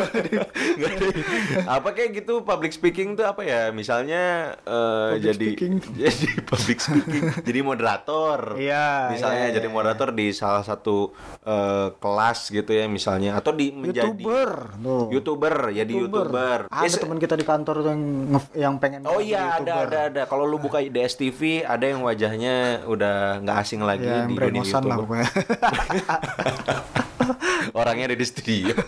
Nggak 0.75 0.89
ada 0.89 1.05
ide. 1.05 1.23
apa 1.63 1.89
kayak 1.95 2.11
gitu? 2.17 2.33
Public 2.41 2.71
speaking 2.71 3.13
tuh 3.13 3.23
apa 3.23 3.43
ya? 3.43 3.69
Misalnya 3.69 4.55
Public 4.63 5.21
jadi 5.21 5.47
speaking. 5.53 5.73
jadi 6.01 6.27
public 6.43 6.77
speaking. 6.79 7.23
Jadi 7.43 7.59
moderator. 7.61 8.39
Iya, 8.57 9.11
misalnya 9.11 9.45
iya, 9.47 9.55
jadi 9.55 9.67
iya. 9.67 9.73
moderator 9.73 10.09
di 10.11 10.31
salah 10.31 10.63
satu 10.63 11.11
eh, 11.43 11.87
kelas 11.95 12.39
gitu 12.49 12.70
ya 12.73 12.85
misalnya 12.85 13.31
atau 13.33 13.51
di 13.51 13.69
menjadi 13.69 14.11
YouTuber. 14.11 14.49
Tuh. 14.77 15.05
youtuber 15.09 15.55
ya 15.69 15.83
di 15.83 15.93
youtuber 15.95 16.59
Ada 16.65 16.81
Ya, 16.81 16.89
se- 16.89 16.97
teman 16.97 17.17
kita 17.17 17.33
di 17.33 17.43
kantor 17.43 17.75
tuh 17.77 17.89
yang 17.89 18.03
yang 18.53 18.73
pengen 18.77 19.03
Oh 19.05 19.19
iya 19.19 19.55
ada 19.55 19.61
YouTuber. 19.61 19.85
ada 19.85 19.99
ada. 20.09 20.21
Kalau 20.25 20.43
lu 20.43 20.57
buka 20.57 20.79
IDS 20.79 21.15
TV 21.15 21.39
ada 21.61 21.83
yang 21.83 22.01
wajahnya 22.01 22.55
udah 22.83 23.15
nggak 23.39 23.57
asing 23.59 23.81
lagi 23.81 24.03
Ya, 24.03 24.23
di 24.23 24.33
dunia 24.33 24.63
bremosan 24.63 24.83
lah. 24.83 24.97
Orangnya 27.73 28.05
ada 28.05 28.15
di 28.15 28.23
studio. 28.23 28.73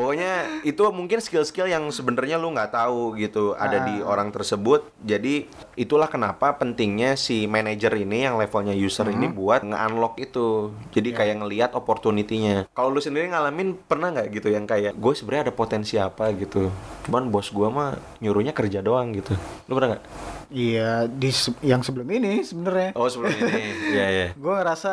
Pokoknya 0.00 0.64
itu 0.64 0.80
mungkin 0.88 1.20
skill-skill 1.20 1.68
yang 1.68 1.84
sebenarnya 1.92 2.40
lu 2.40 2.48
nggak 2.50 2.72
tahu 2.72 3.20
gitu 3.20 3.52
ada 3.52 3.84
di 3.84 4.00
Ah. 4.00 4.08
orang 4.08 4.32
tersebut. 4.32 4.88
Jadi 5.04 5.44
itulah 5.76 6.08
kenapa 6.08 6.56
pentingnya 6.56 7.20
si 7.20 7.44
manajer 7.44 7.92
ini 8.00 8.24
yang 8.24 8.40
levelnya 8.40 8.72
user 8.72 9.04
ini 9.06 9.28
Hmm. 9.28 9.36
buat 9.36 9.60
nge-unlock 9.60 10.16
itu. 10.16 10.72
Jadi 10.88 11.12
kayak 11.12 11.36
ngelihat 11.38 11.70
opportunity-nya. 11.76 12.64
Kalau 12.72 12.88
lu 12.88 13.04
sendiri 13.04 13.28
ngalamin 13.28 13.76
pernah 13.76 14.08
nggak 14.08 14.32
gitu 14.32 14.48
yang 14.48 14.64
kayak 14.64 14.96
gue 14.96 15.12
sebenarnya 15.12 15.52
ada 15.52 15.54
potensi 15.54 16.00
apa 16.00 16.32
gitu. 16.32 16.72
Cuman 17.04 17.28
bos 17.28 17.52
gua 17.52 17.68
mah 17.68 17.90
nyuruhnya 18.18 18.56
kerja 18.56 18.80
doang 18.80 19.12
gitu. 19.12 19.36
Lu 19.68 19.76
pernah 19.76 20.00
nggak? 20.00 20.04
Iya, 20.50 21.06
di 21.06 21.30
se- 21.30 21.54
yang 21.60 21.78
sebelum 21.78 22.06
ini 22.08 22.42
sebenarnya. 22.42 22.90
Oh 22.92 23.06
sebelum 23.06 23.30
ini, 23.30 23.54
iya 23.94 24.06
iya. 24.08 24.26
gue 24.32 24.52
ngerasa 24.52 24.90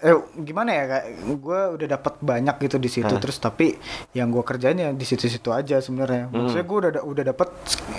eh 0.00 0.14
gimana 0.38 0.70
ya 0.70 0.84
kak 0.86 1.02
gue 1.36 1.60
udah 1.74 1.88
dapat 1.90 2.14
banyak 2.18 2.56
gitu 2.58 2.76
di 2.76 2.88
situ 2.88 3.04
Hah? 3.06 3.18
terus 3.18 3.36
tapi 3.36 3.76
yang 4.12 4.28
gue 4.28 4.40
kerjain 4.40 4.74
ya 4.74 4.88
di 4.90 5.02
situ-situ 5.02 5.50
aja 5.50 5.76
sebenarnya 5.78 6.28
Hmm. 6.28 6.40
maksudnya 6.40 6.64
gue 6.64 6.78
udah 6.78 6.92
da- 6.92 7.04
udah 7.04 7.24
dapat 7.26 7.48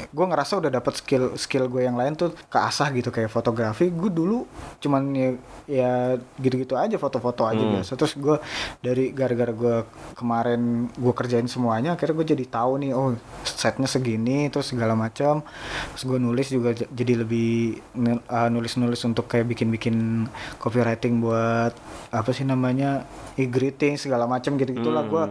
gue 0.09 0.25
ngerasa 0.25 0.53
udah 0.57 0.71
dapat 0.71 0.93
skill 0.95 1.35
skill 1.35 1.67
gue 1.67 1.81
yang 1.81 1.93
lain 1.93 2.15
tuh 2.15 2.31
keasah 2.47 2.89
gitu 2.91 3.09
kayak 3.09 3.29
fotografi 3.29 3.89
gue 3.89 4.09
dulu 4.09 4.47
cuman 4.79 5.03
ya, 5.11 5.29
ya 5.67 5.91
gitu-gitu 6.35 6.73
aja 6.73 6.95
foto-foto 6.95 7.45
aja 7.45 7.59
Hmm. 7.59 7.77
biasa 7.77 7.91
terus 7.95 8.15
gue 8.15 8.37
dari 8.79 9.11
gara-gara 9.11 9.51
gue 9.51 9.77
kemarin 10.15 10.61
gue 10.89 11.13
kerjain 11.13 11.45
semuanya 11.45 11.93
akhirnya 11.93 12.15
gue 12.15 12.27
jadi 12.29 12.45
tahu 12.45 12.71
nih 12.79 12.91
oh 12.91 13.13
setnya 13.43 13.85
segini 13.85 14.47
terus 14.47 14.69
segala 14.69 14.95
macam 14.95 15.43
terus 15.91 16.03
gue 16.03 16.17
nulis 16.17 16.47
juga 16.49 16.71
jadi 16.85 17.13
lebih 17.17 17.79
uh, 18.25 18.47
nulis-nulis 18.47 19.03
untuk 19.03 19.25
kayak 19.25 19.47
bikin-bikin 19.47 20.27
copywriting 20.55 21.19
buat 21.19 21.75
apa 22.09 22.29
sih 22.29 22.41
namanya 22.41 23.05
e-greeting 23.35 23.95
segala 23.95 24.25
macam 24.25 24.55
gitu 24.55 24.71
gitulah 24.71 25.01
Hmm. 25.01 25.09
gue 25.09 25.23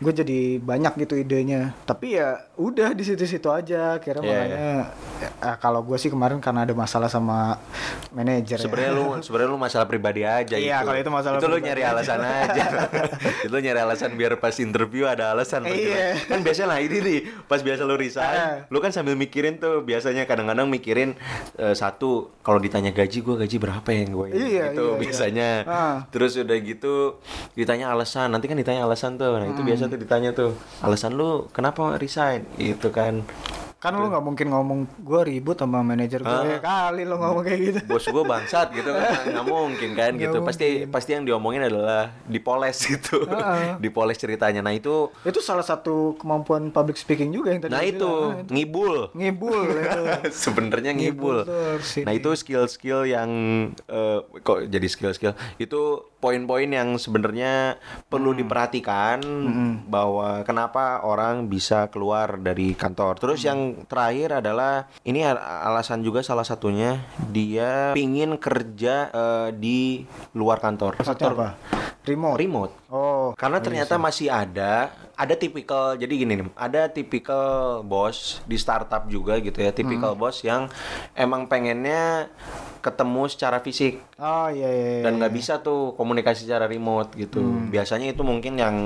gue 0.00 0.12
jadi 0.16 0.38
banyak 0.58 0.92
gitu 0.98 1.14
idenya 1.16 1.72
tapi 1.82 2.14
ya 2.14 2.36
udah 2.54 2.90
di 2.90 3.02
situ-situ 3.02 3.48
aja 3.48 3.96
kira 3.98 4.18
Iya, 4.18 4.28
makanya 4.30 4.68
eh, 5.42 5.56
kalau 5.58 5.80
gue 5.80 5.96
sih 5.96 6.06
kemarin 6.06 6.38
karena 6.38 6.62
ada 6.62 6.72
masalah 6.72 7.08
sama 7.08 7.58
manajer 8.10 8.56
ya. 8.56 8.62
Sebenarnya 8.62 8.92
lu 8.92 9.04
sebenarnya 9.24 9.48
lu 9.48 9.58
masalah 9.58 9.84
pribadi 9.84 10.22
aja 10.22 10.54
Iya, 10.54 10.82
kalau 10.82 10.96
itu 10.96 11.10
masalah 11.10 11.36
Itu 11.36 11.46
lu 11.46 11.58
nyari 11.58 11.82
aja. 11.82 11.90
alasan 11.92 12.20
aja. 12.20 12.64
itu 13.46 13.56
nyari 13.56 13.80
alasan 13.80 14.10
biar 14.12 14.36
pas 14.36 14.54
interview 14.56 15.04
ada 15.04 15.32
alasan. 15.32 15.64
Iya. 15.64 16.18
Kan 16.24 16.40
biasanya 16.40 16.68
lah 16.68 16.78
ini 16.78 16.98
nih, 17.00 17.18
pas 17.44 17.58
biasa 17.58 17.82
lu 17.82 17.94
Ah. 17.94 17.98
resign, 17.98 18.36
lu 18.68 18.78
kan 18.78 18.90
sambil 18.90 19.14
mikirin 19.14 19.56
tuh 19.56 19.80
biasanya 19.80 20.24
kadang-kadang 20.24 20.66
mikirin 20.94 21.10
eh, 21.58 21.74
satu 21.74 22.30
kalau 22.46 22.62
ditanya 22.62 22.94
gaji 22.94 23.18
gua 23.20 23.34
gaji 23.42 23.56
berapa 23.58 23.88
ya 23.90 24.02
gue 24.06 24.26
Iya, 24.30 24.38
itu 24.38 24.46
iya, 24.46 24.64
iya. 24.70 24.94
biasanya. 25.02 25.50
Ah. 25.66 25.96
Terus 26.14 26.38
udah 26.38 26.54
gitu 26.62 27.18
ditanya 27.58 27.90
alasan, 27.90 28.30
nanti 28.30 28.46
kan 28.46 28.54
ditanya 28.54 28.86
alasan 28.86 29.18
tuh. 29.18 29.34
Nah, 29.34 29.50
itu 29.50 29.58
Hmm. 29.58 29.66
biasa 29.66 29.90
tuh 29.90 29.98
ditanya 29.98 30.30
tuh. 30.30 30.54
Alasan 30.86 31.18
lu 31.18 31.50
kenapa 31.50 31.98
resign? 31.98 32.46
Itu 32.54 32.94
kan 32.94 33.26
Kan 33.84 33.92
lu 33.94 34.08
nggak 34.08 34.24
mungkin 34.24 34.46
ngomong 34.48 34.78
gue 34.98 35.20
ribut 35.26 35.54
sama 35.54 35.78
manajer 35.80 36.18
gue 36.18 36.32
Ah. 36.32 36.40
ya 36.42 36.58
kali 36.58 37.04
lo 37.04 37.14
ngomong 37.14 37.44
kayak 37.44 37.60
gitu. 37.60 37.78
bos 37.90 38.00
gue 38.02 38.24
bangsat 38.24 38.72
gitu 38.72 38.88
kan 38.88 39.12
nggak 39.28 39.44
mungkin 39.46 39.90
kan 39.92 40.10
Nggak 40.10 40.22
gitu 40.24 40.36
pasti 40.40 40.66
mungkin. 40.80 40.88
pasti 40.90 41.10
yang 41.12 41.22
diomongin 41.22 41.62
adalah 41.64 42.08
dipoles 42.24 42.78
gitu 42.90 43.22
Heeh. 43.22 43.76
dipoles 43.78 44.16
ceritanya 44.16 44.60
nah 44.60 44.72
itu 44.72 45.12
Itu 45.22 45.38
salah 45.38 45.62
satu 45.62 46.16
kemampuan 46.16 46.70
public 46.70 46.96
speaking 46.96 47.28
juga 47.28 47.52
yang 47.52 47.60
tadi 47.60 47.70
nah 47.70 47.78
lu 47.78 47.90
itu 47.90 48.08
bilang. 48.08 48.32
Ah, 48.34 48.48
ngibul 48.48 48.96
ngibul 49.12 49.60
sebenarnya 50.30 50.92
ngibul. 50.92 51.38
ini. 51.44 52.02
Nah 52.02 52.12
itu 52.12 52.30
skill-skill 52.32 53.04
yang 53.04 53.30
eh, 53.84 54.18
kok 54.40 54.64
jadi 54.64 54.86
skill-skill 54.86 55.32
itu 55.56 55.80
poin-poin 56.16 56.64
yang 56.66 56.96
sebenarnya 56.96 57.76
perlu 58.06 58.32
Hmm. 58.32 58.40
diperhatikan 58.40 59.18
bahwa 59.86 60.40
kenapa 60.42 61.02
orang 61.02 61.46
bisa 61.46 61.86
keluar 61.86 62.38
dari 62.38 62.72
kantor. 62.72 63.18
Terus 63.18 63.38
Hmm. 63.38 63.46
yang 63.46 63.60
terakhir 63.84 64.38
adalah 64.38 64.86
ini 65.02 65.26
alasan 65.64 66.00
juga 66.00 66.22
salah 66.22 66.46
satunya 66.46 67.02
dia 67.28 67.90
pingin 67.92 68.38
kerja 68.38 69.10
eh, 69.10 69.48
di 69.52 70.06
luar 70.32 70.62
kantor. 70.62 70.98
Maksudnya 71.02 71.30
apa? 71.30 71.48
Remote. 72.04 72.36
remote. 72.36 72.72
Oh. 72.92 73.32
Karena 73.32 73.64
ternyata 73.64 73.96
masih 73.96 74.28
ada 74.28 74.92
ada 75.16 75.34
tipikal 75.34 75.96
jadi 75.96 76.12
gini 76.12 76.36
nih, 76.36 76.48
ada 76.52 76.84
tipikal 76.86 77.80
bos 77.80 78.44
di 78.44 78.60
startup 78.60 79.08
juga 79.08 79.40
gitu 79.40 79.56
ya, 79.56 79.72
tipikal 79.72 80.12
Hmm. 80.12 80.20
bos 80.20 80.44
yang 80.44 80.68
emang 81.16 81.48
pengennya 81.48 82.28
ketemu 82.84 83.24
secara 83.32 83.64
fisik 83.64 84.04
Oh 84.20 84.52
iya 84.52 84.68
iya. 84.68 84.86
iya. 85.00 85.02
dan 85.08 85.16
nggak 85.16 85.32
bisa 85.32 85.64
tuh 85.64 85.96
komunikasi 85.96 86.44
secara 86.44 86.68
remote 86.68 87.16
gitu. 87.16 87.40
Hmm. 87.40 87.72
Biasanya 87.72 88.12
itu 88.12 88.20
mungkin 88.20 88.60
yang 88.60 88.76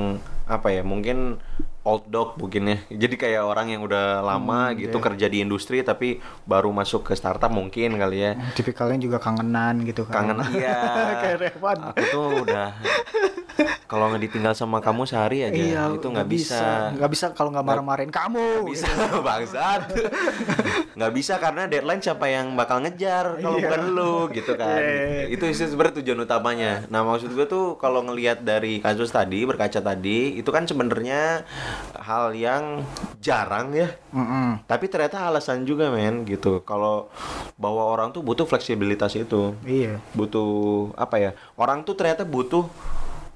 apa 0.47 0.71
ya? 0.71 0.87
Mungkin 0.87 1.43
old 1.89 2.05
dog 2.07 2.37
mungkin 2.37 2.63
ya. 2.67 2.77
Jadi 2.99 3.15
kayak 3.17 3.43
orang 3.43 3.67
yang 3.71 3.81
udah 3.81 4.21
lama 4.21 4.61
Hmm, 4.69 4.77
gitu 4.77 4.95
iya. 4.95 5.05
kerja 5.05 5.27
di 5.27 5.39
industri 5.41 5.81
tapi 5.81 6.09
baru 6.45 6.69
masuk 6.71 7.01
ke 7.03 7.15
startup 7.15 7.49
mungkin 7.51 7.97
kali 7.97 8.19
ya. 8.21 8.33
Tipikalnya 8.53 9.01
juga 9.01 9.17
kangenan 9.19 9.81
gitu 9.83 10.05
kan. 10.05 10.29
Kangen 10.29 10.45
iya. 10.55 10.77
Kayak 11.19 11.37
Revan. 11.43 11.79
Aku 11.89 12.03
tuh 12.07 12.27
udah 12.45 12.69
kalau 13.85 14.13
nggak 14.13 14.23
ditinggal 14.23 14.53
sama 14.53 14.79
kamu 14.79 15.03
sehari 15.03 15.43
aja 15.43 15.57
Iya, 15.57 15.83
itu 15.91 16.05
nggak 16.05 16.29
bisa. 16.29 16.93
Nggak 16.93 17.11
bisa 17.11 17.25
kalau 17.33 17.49
nggak 17.51 17.65
marah-marahin 17.65 18.13
kamu. 18.13 18.69
bisa 18.69 18.85
bangsat 19.27 19.89
nggak 20.93 21.13
bisa 21.15 21.39
karena 21.39 21.65
deadline 21.65 21.99
siapa 21.99 22.27
yang 22.27 22.53
bakal 22.53 22.79
ngejar 22.79 23.39
kalau 23.39 23.57
Iya. 23.57 23.65
bukan 23.65 23.83
lu 23.89 24.15
gitu 24.31 24.53
kan 24.55 24.77
Iya. 24.77 25.31
itu 25.31 25.45
sih 25.49 25.67
sebenarnya 25.67 26.03
tujuan 26.03 26.21
utamanya 26.21 26.73
nah 26.87 27.01
maksud 27.03 27.31
gue 27.31 27.47
tuh 27.47 27.79
kalau 27.79 28.03
ngelihat 28.03 28.43
dari 28.43 28.79
kasus 28.79 29.09
tadi 29.09 29.43
berkaca 29.43 29.79
tadi 29.79 30.35
itu 30.35 30.51
kan 30.51 30.67
sebenarnya 30.67 31.47
hal 31.99 32.33
yang 32.33 32.83
jarang 33.19 33.75
ya. 33.75 33.93
Mm-mm. 34.15 34.65
tapi 34.65 34.89
ternyata 34.89 35.29
alasan 35.29 35.67
juga 35.69 35.93
men 35.93 36.25
gitu. 36.25 36.65
Kalau 36.65 37.13
bahwa 37.59 37.85
orang 37.85 38.15
tuh 38.15 38.23
butuh 38.25 38.47
fleksibilitas 38.49 39.13
itu. 39.19 39.55
Iya. 39.67 40.01
butuh 40.17 40.93
apa 40.97 41.17
ya 41.21 41.31
orang 41.59 41.85
tuh 41.85 41.99
ternyata 41.99 42.25
butuh 42.25 42.65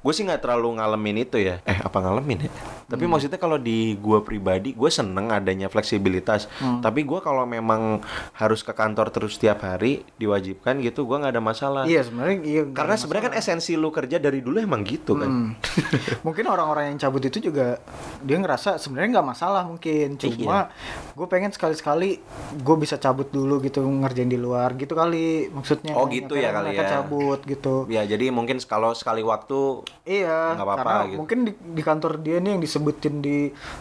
gue 0.02 0.12
sih 0.14 0.26
nggak 0.26 0.42
terlalu 0.42 0.82
ngalamin 0.82 1.22
itu 1.22 1.38
ya. 1.38 1.62
Eh 1.62 1.78
apa 1.78 1.98
ngalamin 2.02 2.48
ya 2.48 2.52
tapi 2.92 3.04
maksudnya 3.06 3.36
kalau 3.36 3.56
di 3.56 3.96
gue 3.96 4.18
pribadi 4.20 4.70
gue 4.70 4.86
seneng 4.86 5.26
adanya 5.28 5.66
fleksibilitas 5.66 6.44
tapi 6.78 7.02
gue 7.02 7.18
kalau 7.18 7.42
memang 7.42 8.04
harus 8.34 8.60
ke 8.60 8.70
kantor 8.70 9.08
terus 9.08 9.34
setiap 9.34 9.62
hari 9.62 10.04
diwajibkan 10.14 10.76
gitu 10.78 11.02
gue 11.02 11.16
nggak 11.16 11.32
ada 11.32 11.40
masalah 11.42 11.82
Iya 11.82 12.04
sebenarnya 12.04 12.36
iya. 12.42 12.62
karena 12.68 12.94
sebenarnya 12.94 13.24
kan 13.26 13.34
esensi 13.34 13.72
lu 13.72 13.88
kerja 13.88 14.18
dari 14.18 14.38
dulu 14.38 14.58
emang 14.58 14.82
gitu 14.82 15.14
kan 15.14 15.24
Hmm. 15.24 15.56
mungkin 16.26 16.44
orang-orang 16.44 16.92
yang 16.92 16.98
cabut 17.00 17.22
itu 17.22 17.40
juga 17.42 17.80
dia 18.20 18.36
ngerasa 18.36 18.76
sebenarnya 18.76 19.08
nggak 19.14 19.28
masalah 19.28 19.62
mungkin 19.64 20.14
cuma 20.16 20.68
Iya. 20.68 21.14
gue 21.14 21.26
pengen 21.26 21.50
sekali-sekali 21.50 22.20
gue 22.54 22.76
bisa 22.76 22.96
cabut 22.96 23.26
dulu 23.26 23.58
gitu 23.60 23.80
ngerjain 23.80 24.26
di 24.26 24.36
luar 24.36 24.74
gitu 24.74 24.92
kali 24.92 25.48
maksudnya 25.48 25.94
Oh, 25.94 26.04
gitu 26.06 26.34
ya 26.34 26.52
kali 26.52 26.74
ya. 26.74 26.84
cabut 26.92 27.40
gitu 27.42 27.86
ya 27.88 28.02
jadi 28.02 28.28
mungkin 28.28 28.60
kalau 28.60 28.92
sekali 28.92 29.22
waktu 29.22 29.80
iya 30.04 30.52
Nggak 30.52 30.66
apa-apa 30.66 30.82
karena 30.82 31.04
gitu. 31.06 31.18
mungkin 31.18 31.38
di, 31.42 31.52
di 31.54 31.82
kantor 31.82 32.12
dia 32.18 32.36
nih 32.36 32.50
yang 32.50 32.62
disebutin 32.82 33.14
di 33.22 33.36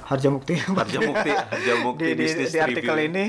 Harjamukti 0.06 0.54
Harjamukti 0.62 1.32
Harjamukti 1.58 2.06
di, 2.06 2.14
di, 2.14 2.22
Business 2.22 2.54
di 2.54 2.60
artikel 2.62 2.94
Review. 2.94 3.10
ini 3.10 3.26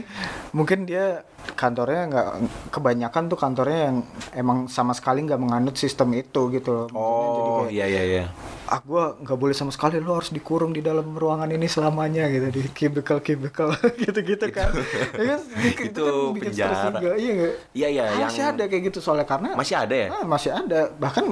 mungkin 0.52 0.84
dia 0.84 1.24
kantornya 1.56 2.02
nggak 2.12 2.28
kebanyakan 2.68 3.22
tuh 3.32 3.38
kantornya 3.40 3.80
yang 3.88 3.96
emang 4.36 4.68
sama 4.68 4.92
sekali 4.92 5.24
nggak 5.24 5.40
menganut 5.40 5.74
sistem 5.74 6.12
itu 6.14 6.52
gitu 6.52 6.70
loh. 6.70 6.86
Oh 6.94 7.64
iya 7.66 7.88
iya 7.88 8.02
iya 8.04 8.24
ah 8.70 8.78
gue 8.78 9.04
nggak 9.26 9.38
boleh 9.38 9.54
sama 9.56 9.74
sekali 9.74 9.98
lo 9.98 10.22
harus 10.22 10.30
dikurung 10.30 10.70
di 10.70 10.78
dalam 10.78 11.18
ruangan 11.18 11.50
ini 11.50 11.66
selamanya 11.66 12.30
gitu 12.30 12.46
di 12.54 12.62
cubicle 12.70 13.18
cubicle 13.18 13.74
gitu-gitu 14.02 14.46
kan. 14.54 14.70
Ya 15.18 15.36
kan? 15.36 15.40
Itu 15.92 16.02
kan 16.02 16.14
bikin 16.38 16.52
stres 16.54 16.78
penjara. 16.78 16.98
juga 16.98 17.10
iya 17.18 17.30
nggak? 17.34 17.54
Iya 17.74 17.88
iya 17.90 18.04
yang 18.16 18.30
masih 18.30 18.44
ada 18.48 18.62
kayak 18.70 18.82
gitu 18.90 18.98
soalnya 19.02 19.26
karena 19.26 19.48
masih 19.58 19.76
ada 19.76 19.94
ya? 19.94 20.08
Ah, 20.14 20.24
masih 20.24 20.50
ada. 20.54 20.80
Bahkan 20.94 21.24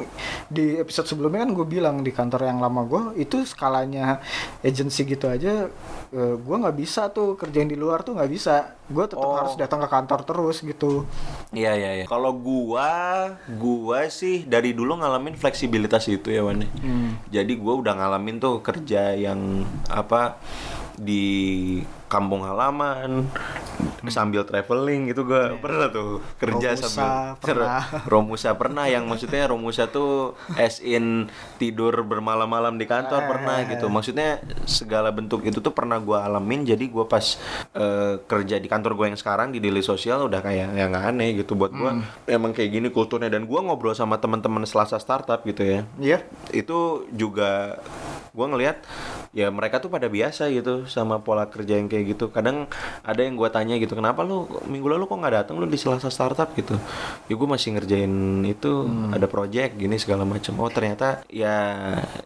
di 0.50 0.64
episode 0.82 1.06
sebelumnya 1.06 1.46
kan 1.46 1.50
gue 1.54 1.66
bilang 1.66 1.96
di 2.02 2.10
kantor 2.10 2.50
yang 2.50 2.58
lama 2.58 2.82
gue 2.84 3.02
itu 3.22 3.46
skalanya 3.46 4.18
agency 4.66 5.06
gitu 5.06 5.30
aja 5.30 5.70
eh, 6.10 6.34
gue 6.34 6.56
nggak 6.58 6.74
bisa 6.74 7.08
tuh 7.08 7.34
kerjain 7.34 7.66
di 7.66 7.74
luar 7.74 8.02
tuh 8.02 8.14
nggak 8.14 8.28
bisa 8.28 8.74
gue 8.86 9.04
tetap 9.06 9.22
Oh. 9.22 9.38
harus 9.38 9.54
datang 9.54 9.78
ke 9.78 9.88
kantor 9.88 10.20
terus 10.22 10.58
gitu 10.60 11.06
Iya 11.50 11.74
iya 11.74 11.90
iya. 11.98 12.04
Kalau 12.06 12.30
gua, 12.30 12.86
gua 13.58 14.06
sih 14.06 14.46
dari 14.46 14.70
dulu 14.70 14.94
ngalamin 14.96 15.34
fleksibilitas 15.34 16.06
itu 16.06 16.30
ya 16.30 16.46
Wan. 16.46 16.62
Hmm. 16.78 17.18
Jadi 17.26 17.58
gua 17.58 17.74
udah 17.74 17.98
ngalamin 17.98 18.38
tuh 18.38 18.62
kerja 18.62 19.18
yang 19.18 19.66
apa 19.90 20.38
di 20.94 21.82
kampung 22.10 22.42
halaman 22.42 23.30
sambil 24.10 24.42
traveling 24.48 25.12
gitu 25.12 25.28
gua 25.28 25.54
pernah 25.60 25.92
tuh 25.92 26.24
kerja 26.40 26.74
Romusa 26.74 26.88
sambil 26.88 27.36
pernah. 27.44 27.82
Romusa 28.08 28.50
pernah 28.56 28.84
yang 28.90 29.04
maksudnya 29.06 29.46
Romusa 29.46 29.86
tuh 29.92 30.34
as 30.58 30.82
in 30.82 31.30
tidur 31.60 31.92
bermalam-malam 32.02 32.80
di 32.80 32.88
kantor 32.88 33.28
pernah 33.28 33.62
gitu. 33.68 33.86
Maksudnya 33.92 34.40
segala 34.64 35.12
bentuk 35.12 35.44
itu 35.44 35.62
tuh 35.62 35.70
pernah 35.70 36.00
gua 36.00 36.24
alamin. 36.24 36.64
Jadi 36.64 36.88
gua 36.88 37.04
pas 37.06 37.36
eh, 37.76 38.18
kerja 38.24 38.56
di 38.58 38.66
kantor 38.66 38.96
gue 38.96 39.06
yang 39.14 39.20
sekarang 39.20 39.52
di 39.54 39.62
daily 39.62 39.84
sosial 39.84 40.26
udah 40.26 40.40
kayak 40.40 40.74
yang 40.74 40.92
aneh 40.96 41.38
gitu. 41.38 41.54
Buat 41.54 41.72
gua 41.76 42.00
emang 42.26 42.56
kayak 42.56 42.70
gini 42.72 42.88
kulturnya. 42.90 43.28
Dan 43.30 43.44
gua 43.44 43.62
ngobrol 43.62 43.94
sama 43.94 44.18
teman-teman 44.18 44.64
Selasa 44.64 44.98
startup 44.98 45.44
gitu 45.44 45.62
ya. 45.62 45.80
Iya. 46.00 46.18
Itu 46.50 47.06
juga 47.12 47.78
gua 48.32 48.46
ngelihat 48.50 48.82
ya 49.30 49.50
mereka 49.50 49.78
tuh 49.78 49.90
pada 49.90 50.10
biasa 50.10 50.50
gitu 50.50 50.86
sama 50.90 51.22
pola 51.22 51.46
kerja 51.46 51.78
yang 51.78 51.86
kayak 51.90 52.16
gitu. 52.16 52.30
Kadang 52.30 52.66
ada 53.02 53.20
yang 53.20 53.34
gua 53.34 53.50
tanya 53.52 53.76
gitu 53.78 53.94
kenapa 53.94 54.22
lu 54.22 54.46
minggu 54.66 54.86
lalu 54.86 55.06
kok 55.06 55.18
nggak 55.18 55.34
datang 55.44 55.58
lu 55.58 55.66
di 55.66 55.78
Selasa 55.78 56.10
startup 56.10 56.50
gitu. 56.54 56.78
Ya 57.26 57.34
gue 57.38 57.48
masih 57.48 57.76
ngerjain 57.76 58.44
itu 58.44 58.86
ada 59.10 59.26
project 59.30 59.78
gini 59.78 59.96
segala 59.96 60.26
macam 60.26 60.56
oh 60.60 60.70
ternyata 60.70 61.22
ya 61.30 61.56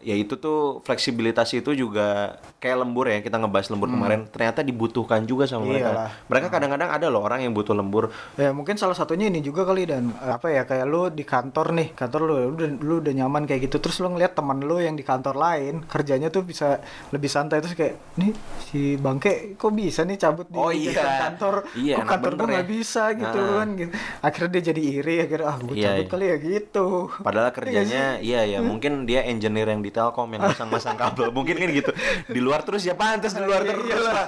ya 0.01 0.15
itu 0.15 0.35
tuh 0.35 0.81
fleksibilitas 0.83 1.51
itu 1.55 1.71
juga 1.73 2.37
kayak 2.59 2.77
lembur 2.81 3.05
ya 3.09 3.21
kita 3.21 3.37
ngebahas 3.39 3.67
lembur 3.71 3.89
kemarin. 3.89 4.27
Ternyata 4.29 4.65
dibutuhkan 4.65 5.23
juga 5.23 5.45
sama 5.45 5.69
mereka. 5.69 5.89
Iyalah. 5.91 6.09
mereka 6.27 6.47
kadang-kadang 6.51 6.89
ada 6.89 7.07
loh 7.09 7.21
orang 7.23 7.45
yang 7.45 7.53
butuh 7.53 7.73
lembur. 7.77 8.11
Ya 8.35 8.51
mungkin 8.51 8.75
salah 8.75 8.97
satunya 8.97 9.29
ini 9.29 9.39
juga 9.41 9.63
kali 9.65 9.87
dan. 9.87 10.11
Apa 10.19 10.51
ya 10.51 10.63
kayak 10.67 10.85
lu 10.85 11.07
di 11.09 11.23
kantor 11.23 11.71
nih 11.75 11.87
kantor 11.95 12.21
lu 12.25 12.35
lu 12.35 12.53
udah, 12.57 12.69
lu 12.81 12.93
udah 12.99 13.13
nyaman 13.13 13.43
kayak 13.47 13.69
gitu 13.69 13.77
terus 13.79 14.01
lu 14.03 14.11
ngeliat 14.11 14.35
teman 14.35 14.59
lu 14.61 14.77
yang 14.81 14.97
di 14.97 15.05
kantor 15.05 15.37
lain 15.37 15.85
kerjanya 15.95 16.27
tuh 16.27 16.43
bisa 16.43 16.83
lebih 17.09 17.27
santai. 17.27 17.57
Terus 17.57 17.71
kayak 17.73 17.95
nih 18.15 18.31
si 18.61 18.81
bangke 18.95 19.55
kok 19.55 19.71
bisa 19.71 20.03
nih 20.03 20.17
cabut 20.17 20.43
di 20.45 20.57
Oh, 20.57 20.67
iya. 20.67 20.91
kantor? 21.23 21.63
Iya, 21.73 21.95
kok 21.95 22.07
kantor 22.09 22.31
gua 22.35 22.45
nggak 22.51 22.67
ya. 22.67 22.69
bisa 22.69 23.03
gitu 23.13 23.39
Nah. 23.39 23.55
kan 23.55 23.67
gitu. 23.73 23.91
Akhirnya 24.19 24.49
dia 24.51 24.63
jadi 24.65 24.81
iri 24.83 25.15
akhirnya 25.21 25.45
ah 25.45 25.57
gue 25.57 25.73
Iya, 25.73 25.85
cabut 25.87 26.01
iya. 26.01 26.11
kali 26.11 26.25
ya 26.25 26.37
gitu. 26.37 26.87
Padahal 27.17 27.49
kerjanya 27.49 28.03
iya 28.19 28.41
ya 28.43 28.59
mungkin 28.59 29.05
dia 29.05 29.23
engineer 29.23 29.67
yang 29.67 29.79
di 29.79 29.89
Telkom 29.89 30.27
yang 30.29 30.43
masang-masang 30.43 30.95
kabel. 30.95 31.31
Mungkin 31.31 31.55
kan 31.55 31.69
gitu. 31.71 31.91
Di 32.27 32.39
luar 32.39 32.61
terus 32.61 32.83
ya 32.83 32.93
pantas 32.93 33.31
di 33.31 33.39
luar 33.39 33.61
Iya, 33.61 33.69
terus 33.71 33.85
iyalah. 33.87 34.13
pak. 34.13 34.27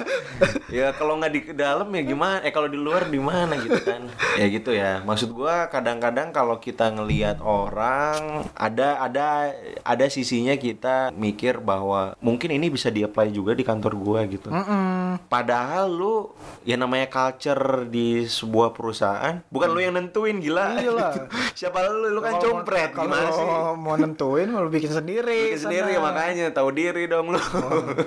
Ya 0.68 0.88
kalau 0.94 1.18
nggak 1.18 1.32
di 1.32 1.42
dalam 1.52 1.88
ya 1.90 2.04
gimana? 2.06 2.40
Eh 2.42 2.52
kalau 2.52 2.68
di 2.68 2.78
luar 2.78 3.08
di 3.08 3.20
mana 3.20 3.58
gitu 3.58 3.80
kan? 3.82 4.08
Ya 4.36 4.46
gitu 4.48 4.72
ya. 4.72 5.02
Maksud 5.02 5.32
gua 5.32 5.68
kadang-kadang 5.68 6.30
kalau 6.30 6.58
kita 6.58 6.88
ngelihat 6.90 7.42
orang 7.42 8.46
ada 8.54 9.00
ada 9.00 9.52
ada 9.82 10.06
sisinya 10.08 10.54
kita 10.54 11.10
mikir 11.12 11.57
bahwa 11.60 12.02
mungkin 12.18 12.50
ini 12.50 12.68
bisa 12.68 12.88
di-apply 12.88 13.30
juga 13.30 13.52
di 13.52 13.62
kantor 13.62 13.94
gua 13.96 14.20
gitu 14.24 14.48
Mm-mm. 14.48 15.20
Padahal 15.28 15.90
lu 15.90 16.30
ya 16.62 16.76
namanya 16.76 17.08
culture 17.08 17.58
di 17.86 18.24
sebuah 18.24 18.72
perusahaan 18.72 19.42
bukan 19.48 19.68
lu 19.68 19.80
yang 19.80 19.94
nentuin 19.94 20.38
gila. 20.38 20.78
Iyalah. 20.78 21.14
Siapa 21.58 21.82
lu 21.86 22.10
lu 22.10 22.20
kan 22.20 22.34
Kalau- 22.34 22.44
compret 22.54 22.90
kalau 22.92 23.08
gimana 23.08 23.30
sih? 23.30 23.46
mau 23.76 23.96
nentuin 23.96 24.48
mau 24.48 24.62
lu 24.62 24.70
bikin 24.70 24.92
sendiri 24.92 25.52
Bikin 25.52 25.62
sendiri 25.64 25.92
sana. 25.92 26.06
makanya 26.06 26.46
tahu 26.50 26.70
diri 26.72 27.06
dong 27.06 27.30
lu. 27.30 27.40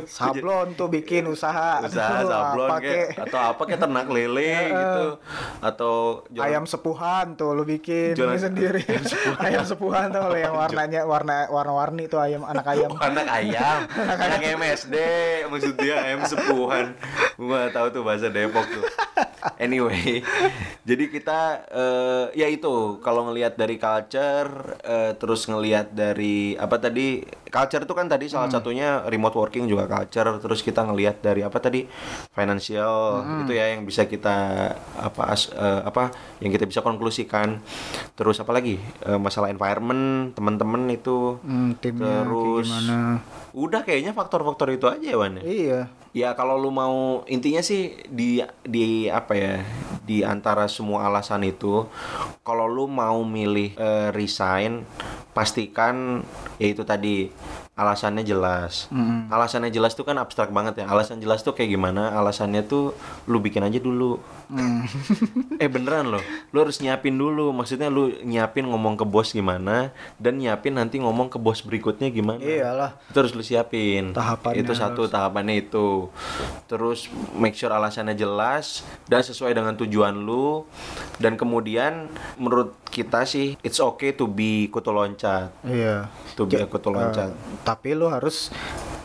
sablon 0.05 0.75
tuh 0.75 0.89
bikin 0.89 1.27
usaha 1.35 1.83
Usaha 1.83 2.21
Aduh, 2.21 2.29
sablon 2.29 2.69
kayak 2.79 3.09
atau 3.21 3.41
apa 3.49 3.63
kayak 3.65 3.81
ternak 3.81 4.07
lele 4.09 4.51
gitu 4.71 5.05
atau 5.61 5.95
jualan- 6.29 6.47
ayam 6.47 6.65
sepuhan 6.65 7.35
tuh 7.35 7.53
lu 7.53 7.65
bikin 7.65 8.15
Jualan- 8.15 8.39
sendiri 8.41 8.83
ayam 9.39 9.63
sepuhan 9.63 10.09
tuh 10.15 10.23
lo 10.23 10.37
yang 10.37 10.55
warnanya 10.55 11.01
warna 11.05 11.47
warna 11.49 11.73
warni 11.73 12.05
tuh 12.07 12.19
ayam 12.19 12.43
anak 12.43 12.67
ayam 12.69 12.91
Oh, 12.91 12.99
anak 12.99 13.27
ayam 13.27 13.40
anak 14.03 14.21
anak 14.21 14.41
MSD 14.61 14.97
maksudnya 15.49 15.97
M 16.15 16.21
sepuhan. 16.29 16.93
Gua 17.41 17.67
nggak 17.67 17.73
tahu 17.73 17.87
tuh 17.91 18.03
bahasa 18.05 18.29
Depok 18.29 18.67
tuh. 18.69 18.85
Anyway 19.57 20.21
jadi 20.89 21.05
kita 21.09 21.41
eh, 21.73 22.25
ya 22.37 22.49
itu 22.49 23.01
kalau 23.01 23.29
ngelihat 23.29 23.57
dari 23.57 23.77
culture 23.81 24.81
eh, 24.85 25.13
terus 25.17 25.49
ngelihat 25.49 25.93
dari 25.93 26.57
apa 26.57 26.77
tadi 26.77 27.25
culture 27.51 27.83
itu 27.83 27.93
kan 27.93 28.07
tadi 28.07 28.27
salah 28.27 28.49
satunya 28.49 29.03
remote 29.07 29.35
working 29.35 29.67
juga 29.67 29.85
culture 29.85 30.39
terus 30.39 30.63
kita 30.63 30.87
ngelihat 30.87 31.21
dari 31.21 31.43
apa 31.43 31.59
tadi 31.59 31.85
financial 32.31 32.95
itu 33.43 33.53
ya 33.53 33.75
yang 33.75 33.83
bisa 33.83 34.07
kita 34.07 34.37
apa 34.97 35.23
as- 35.29 35.51
eh, 35.51 35.81
apa 35.85 36.11
yang 36.39 36.51
kita 36.51 36.65
bisa 36.65 36.81
konklusikan 36.81 37.59
terus 38.15 38.39
apa 38.39 38.53
lagi 38.55 38.79
Eh, 39.01 39.17
masalah 39.17 39.49
environment 39.49 40.31
teman-teman 40.33 40.87
itu 40.89 41.41
Hmm, 41.43 41.73
timnya 41.81 42.23
kayak 42.23 42.25
Terus 42.29 42.67
gimana? 42.69 42.99
udah 43.51 43.81
kayaknya 43.83 44.13
faktor-faktor 44.13 44.71
itu 44.71 44.87
aja 44.87 45.03
ya 45.03 45.17
Wan 45.19 45.41
ya? 45.41 45.43
Iya. 45.43 45.81
Ya 46.11 46.29
kalau 46.35 46.59
lu 46.59 46.71
mau 46.71 47.23
intinya 47.27 47.63
sih 47.63 47.95
di 48.11 48.43
di 48.67 49.07
apa 49.07 49.33
ya 49.35 49.55
di 50.03 50.27
antara 50.27 50.67
semua 50.67 51.07
alasan 51.07 51.47
itu 51.47 51.87
kalau 52.43 52.67
lu 52.67 52.87
mau 52.87 53.23
milih 53.23 53.75
eh, 53.75 54.09
resign 54.11 54.83
pastikan 55.31 56.21
ya 56.59 56.67
itu 56.69 56.83
tadi 56.83 57.31
alasannya 57.81 58.21
jelas. 58.21 58.93
Mm-mm. 58.93 59.33
Alasannya 59.33 59.73
jelas 59.73 59.97
tuh 59.97 60.05
kan 60.05 60.21
abstrak 60.21 60.53
banget 60.53 60.85
ya. 60.85 60.87
Alasan 60.93 61.17
jelas 61.17 61.41
tuh 61.41 61.57
kayak 61.57 61.73
gimana? 61.73 62.13
Alasannya 62.13 62.61
tuh 62.69 62.93
lu 63.25 63.41
bikin 63.41 63.65
aja 63.65 63.81
dulu. 63.81 64.21
Hmm. 64.53 64.85
eh 65.63 65.71
beneran 65.73 66.13
loh. 66.13 66.21
Lu 66.53 66.61
harus 66.61 66.77
nyiapin 66.85 67.17
dulu. 67.17 67.57
Maksudnya 67.57 67.89
lu 67.89 68.13
nyiapin 68.21 68.69
ngomong 68.69 69.01
ke 69.01 69.09
bos 69.09 69.33
gimana 69.33 69.97
dan 70.21 70.37
nyiapin 70.37 70.77
nanti 70.77 71.01
ngomong 71.01 71.33
ke 71.33 71.41
bos 71.41 71.65
berikutnya 71.65 72.13
gimana. 72.13 72.45
Iyalah. 72.45 73.01
Itu 73.09 73.17
harus 73.25 73.33
lu 73.33 73.41
siapin. 73.41 74.13
Tahapannya 74.13 74.61
Itu 74.61 74.77
satu 74.77 75.09
tahapannya 75.09 75.65
itu. 75.65 76.13
Terus 76.69 77.09
make 77.33 77.57
sure 77.57 77.73
alasannya 77.73 78.13
jelas 78.13 78.85
dan 79.09 79.25
sesuai 79.25 79.57
dengan 79.57 79.73
tujuan 79.81 80.13
lu. 80.13 80.69
Dan 81.17 81.41
kemudian 81.41 82.13
menurut 82.37 82.77
kita 82.91 83.23
sih 83.23 83.55
it's 83.63 83.79
okay 83.79 84.13
to 84.13 84.27
be 84.27 84.67
kutu 84.67 84.91
loncat. 84.91 85.55
Iya. 85.63 86.11
To 86.35 86.45
be 86.45 86.59
a 86.59 86.67
kutu 86.67 86.91
loncat. 86.91 87.31
Eh, 87.31 87.63
tapi 87.63 87.95
lu 87.95 88.11
harus 88.11 88.51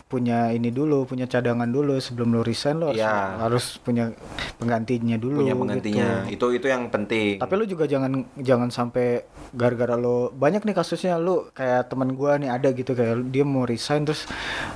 punya 0.06 0.54
ini 0.54 0.70
dulu, 0.70 1.02
punya 1.02 1.26
cadangan 1.26 1.66
dulu 1.66 1.98
sebelum 1.98 2.30
lu 2.30 2.42
resign 2.42 2.78
lu 2.78 2.90
harus, 2.90 3.02
Iya. 3.02 3.42
harus 3.42 3.64
punya 3.78 4.14
penggantinya 4.54 5.18
dulu. 5.18 5.42
punya 5.42 5.54
penggantinya. 5.54 6.26
gitu. 6.26 6.54
Itu 6.54 6.62
itu 6.62 6.66
yang 6.66 6.90
penting. 6.90 7.42
Tapi 7.42 7.52
lu 7.54 7.66
juga 7.66 7.86
jangan 7.86 8.22
jangan 8.38 8.70
sampai 8.70 9.26
gara-gara 9.56 9.96
lu 9.96 10.28
banyak 10.30 10.62
nih 10.62 10.72
kasusnya 10.72 11.16
lu 11.16 11.48
kayak 11.50 11.88
teman 11.88 12.12
gua 12.12 12.36
nih 12.36 12.52
ada 12.52 12.68
gitu 12.70 12.92
kayak 12.92 13.24
dia 13.26 13.42
mau 13.42 13.64
resign 13.64 14.04
terus 14.04 14.28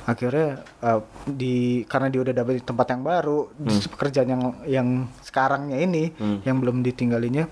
akhirnya 0.03 0.49
eh, 0.81 0.99
di 1.23 1.55
karena 1.85 2.09
dia 2.09 2.19
udah 2.19 2.33
dapet 2.33 2.53
di 2.57 2.63
tempat 2.63 2.87
yang 2.89 3.01
baru 3.01 3.39
di 3.53 3.77
pekerjaan 3.87 4.27
yang 4.27 4.43
yang 4.65 4.87
sekarangnya 5.21 5.77
ini 5.79 6.03
Hmm. 6.13 6.41
yang 6.41 6.57
belum 6.57 6.81
ditinggalinya 6.81 7.45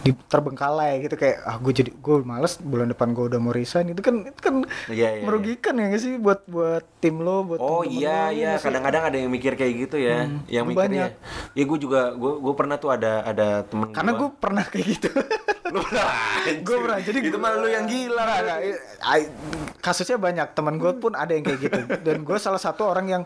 di 0.00 0.14
terbengkalai 0.14 1.00
gitu 1.00 1.14
kayak 1.14 1.42
ah 1.42 1.56
gue 1.56 1.72
jadi 1.72 1.90
gue 1.90 2.16
males 2.22 2.58
bulan 2.60 2.86
depan 2.86 3.10
gue 3.10 3.26
udah 3.26 3.38
mau 3.38 3.50
resign. 3.50 3.90
Itu 3.90 4.00
kan 4.00 4.22
itu 4.22 4.38
kan 4.38 4.54
Iya, 4.86 5.18
iya, 5.18 5.22
merugikan 5.22 5.74
ya 5.74 5.86
nggak 5.86 5.98
sih 5.98 6.14
buat 6.16 6.46
buat 6.46 6.82
tim 7.00 7.18
lo 7.18 7.42
buat 7.42 7.58
Oh 7.58 7.82
iya 7.82 8.30
lo, 8.30 8.36
iya. 8.36 8.52
kadang-kadang 8.56 9.02
ada 9.04 9.16
yang 9.16 9.30
mikir 9.30 9.54
kayak 9.54 9.86
gitu 9.86 9.96
ya, 9.98 10.26
yang 10.46 10.64
itu 10.64 10.78
mikirnya. 10.78 11.14
Ya 11.52 11.62
gue 11.64 11.78
juga 11.80 12.10
gue 12.12 12.32
gue 12.36 12.54
pernah 12.54 12.76
tuh 12.76 12.90
ada 12.92 13.22
ada 13.22 13.48
temen 13.62 13.90
karena 13.90 14.12
gue 14.14 14.28
pernah 14.32 14.64
kayak 14.64 14.86
gitu. 14.88 15.08
Lu 15.66 15.78
pernah 15.82 16.06
gue 16.58 16.76
pernah 16.78 16.98
jadi 16.98 17.18
itu 17.20 17.36
malah 17.36 17.58
lu 17.58 17.68
yang 17.68 17.84
gila 17.84 18.24
i- 19.02 19.30
kasusnya 19.76 20.16
banyak 20.16 20.52
teman 20.52 20.76
gue 20.76 20.92
pun 20.94 21.12
ada 21.12 21.30
yang 21.30 21.42
kayak 21.42 21.60
gitu 21.60 21.78
dan 22.00 22.16
gue 22.20 22.36
salah 22.36 22.58
satu 22.58 22.84
orang 22.84 23.06
yang 23.08 23.22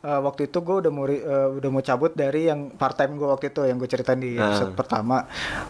uh, 0.00 0.20
waktu 0.20 0.46
itu 0.46 0.58
gue 0.58 0.76
udah 0.80 0.90
mau 0.90 1.04
uh, 1.04 1.14
udah 1.52 1.70
mau 1.70 1.80
cabut 1.80 2.12
dari 2.12 2.46
yang 2.46 2.72
part 2.72 2.94
time 2.94 3.14
gue 3.14 3.24
waktu 3.24 3.48
itu 3.48 3.60
yang 3.62 3.76
gue 3.76 3.86
ceritain 3.86 4.16
di 4.16 4.34
episode 4.34 4.66
Ah. 4.68 4.76
pertama 4.76 5.16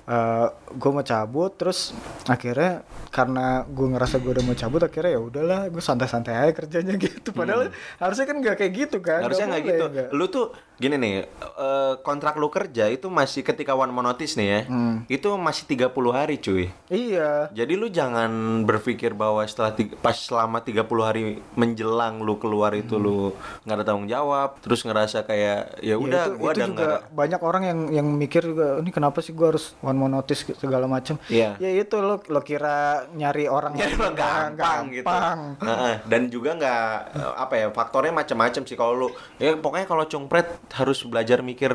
Uh, 0.04 0.48
gue 0.70 0.90
mau 0.90 1.02
cabut 1.02 1.52
terus 1.52 1.92
akhirnya 2.24 2.80
karena 3.08 3.62
gue 3.62 3.86
ngerasa 3.88 4.16
gue 4.18 4.30
udah 4.30 4.42
mau 4.42 4.54
cabut 4.54 4.80
akhirnya 4.80 5.12
ya 5.12 5.20
udahlah 5.20 5.60
gue 5.66 5.80
santai-santai 5.80 6.32
aja 6.34 6.52
kerjanya 6.54 6.96
gitu 6.96 7.28
padahal 7.30 7.68
harusnya 7.96 8.24
kan 8.24 8.36
nggak 8.38 8.56
kayak 8.56 8.72
gitu 8.74 8.98
kan 8.98 9.16
Hmm. 9.18 9.26
Harusnya 9.26 9.46
nggak 9.48 9.60
boleh, 9.60 9.70
gitu. 9.70 9.84
nggak. 9.90 10.08
Lu 10.10 10.24
tuh 10.26 10.46
gini 10.74 10.94
nih, 10.94 11.12
eh, 11.36 11.94
kontrak 12.00 12.34
lu 12.34 12.48
kerja 12.48 12.86
itu 12.86 13.08
masih 13.08 13.42
ketika 13.42 13.74
one 13.74 13.90
more 13.90 14.06
notice 14.06 14.32
nih 14.32 14.48
ya. 14.48 14.60
Hmm. 14.64 15.02
Itu 15.06 15.34
masih 15.34 15.66
30 15.66 15.90
hari 16.10 16.38
cuy. 16.38 16.70
Iya 16.88 17.48
Jadi 17.50 17.72
lu 17.74 17.88
jangan 17.88 18.30
berpikir 18.62 19.12
bahwa 19.12 19.40
setelah 19.42 19.72
tiga- 19.72 19.96
pas 19.96 20.14
selama 20.14 20.58
30 20.58 20.82
hari 21.00 21.22
menjelang 21.54 22.18
lu 22.18 22.36
keluar 22.36 22.72
itu 22.72 22.96
lu 22.96 23.32
nggak 23.62 23.74
ada 23.74 23.84
tanggung 23.84 24.06
jawab, 24.06 24.56
terus 24.58 24.82
ngerasa 24.82 25.22
kayak 25.22 25.78
ya 25.78 25.86
Ya, 25.88 25.96
udah 25.96 26.24
itu, 26.26 26.36
gua 26.36 26.50
itu 26.50 26.58
ada 26.58 26.66
juga 26.66 26.84
ada 26.84 26.96
banyak 27.10 27.40
orang 27.40 27.62
yang 27.64 27.78
yang 27.94 28.06
mikir 28.06 28.42
juga 28.42 28.78
ini 28.78 28.88
kenapa 28.88 29.18
sih 29.18 29.32
gua 29.32 29.50
harus 29.50 29.72
one 29.80 29.96
more 29.96 30.08
notice 30.08 30.44
segala 30.54 30.84
macam 30.84 31.16
Iya. 31.26 31.56
ya 31.56 31.70
itu 31.74 31.96
lo 31.96 32.20
lo 32.22 32.40
kira 32.40 32.78
nyari 33.10 33.46
orang 33.46 33.72
Ya 33.74 33.88
yang 33.88 34.12
gampang, 34.12 34.88
gitu. 34.90 35.04
gampang. 35.04 35.38
Heeh, 35.60 35.94
dan 36.04 36.22
juga 36.26 36.50
nggak 36.54 36.84
apa 37.36 37.54
ya 37.54 37.66
faktornya 37.68 38.12
macam-macam 38.14 38.62
sih 38.62 38.74
kalau 38.74 38.92
lu 38.94 39.08
ya 39.36 39.54
pokoknya 39.54 39.86
kalau 39.86 40.04
cungpret 40.04 40.46
harus 40.70 41.02
belajar 41.02 41.40
mikir 41.40 41.70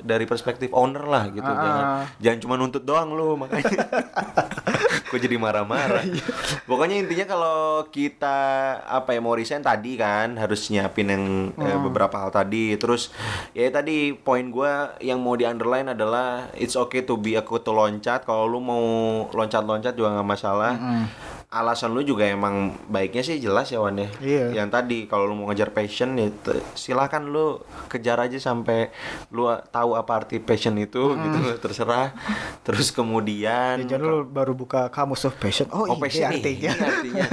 dari 0.00 0.24
perspektif 0.24 0.70
owner 0.70 1.02
lah 1.02 1.24
gitu. 1.28 1.42
Ah. 1.42 1.56
Jangan 1.58 1.84
jangan 2.18 2.38
cuma 2.40 2.54
nuntut 2.56 2.82
doang 2.82 3.10
lu 3.10 3.36
makanya. 3.36 3.80
Gue 5.08 5.18
jadi 5.18 5.36
marah-marah. 5.36 6.04
Iya. 6.04 6.24
pokoknya 6.64 6.96
intinya 6.98 7.26
kalau 7.26 7.58
kita 7.88 8.38
apa 8.82 9.10
ya 9.10 9.20
mau 9.20 9.32
resign 9.32 9.60
tadi 9.60 9.94
kan 9.94 10.36
harus 10.36 10.68
nyiapin 10.68 11.08
yang 11.08 11.24
eh, 11.54 11.64
Hmm. 11.68 11.82
beberapa 11.82 12.12
hal 12.18 12.30
tadi. 12.30 12.74
Terus 12.74 13.08
ya 13.52 13.68
tadi 13.68 14.12
poin 14.12 14.48
gua 14.48 14.68
yang 14.98 15.18
mau 15.18 15.32
di 15.32 15.42
underline 15.42 15.88
adalah 15.88 16.28
it's 16.52 16.74
okay 16.74 17.00
to 17.00 17.16
be 17.16 17.34
a 17.34 17.42
kutu 17.42 17.70
loncat. 17.70 18.22
Kalau 18.22 18.44
lu 18.44 18.58
mau 18.58 18.84
loncat-loncat 19.28 19.92
juga 19.92 20.12
nggak 20.12 20.28
masalah 20.28 20.72
Mm. 20.74 21.04
Alasan 21.50 21.90
lu 21.90 22.02
juga 22.02 22.22
emang 22.22 22.54
baiknya 22.86 23.22
sih 23.22 23.38
jelas 23.38 23.66
ya 23.66 23.78
Wan 23.78 23.96
ya. 23.96 24.08
Iya. 24.18 24.44
Yang 24.54 24.68
tadi 24.70 24.98
kalau 25.04 25.24
lu 25.24 25.34
mau 25.34 25.48
ngejar 25.48 25.70
passion 25.70 26.12
ya 26.12 26.28
t- 26.28 26.60
silahkan 26.74 27.20
lu 27.20 27.56
kejar 27.88 28.20
aja 28.20 28.36
sampai 28.36 28.92
lu 29.30 29.42
tahu 29.66 29.94
apa 29.94 30.12
arti 30.18 30.38
passion 30.38 30.76
itu 30.76 31.00
gitu 31.10 31.38
terserah. 31.58 32.12
Terus 32.60 32.92
kemudian 32.92 33.80
Ya, 33.80 33.96
jangan 33.96 34.04
lu 34.04 34.18
baru 34.22 34.52
buka 34.52 34.88
kamus 34.88 35.24
of 35.24 35.36
passion 35.36 35.68
oh, 35.70 35.82
oh 35.82 35.86
ini 35.90 36.02
passion 36.02 36.28
artinya 36.28 36.68
ini 36.70 36.84
artinya 36.84 37.26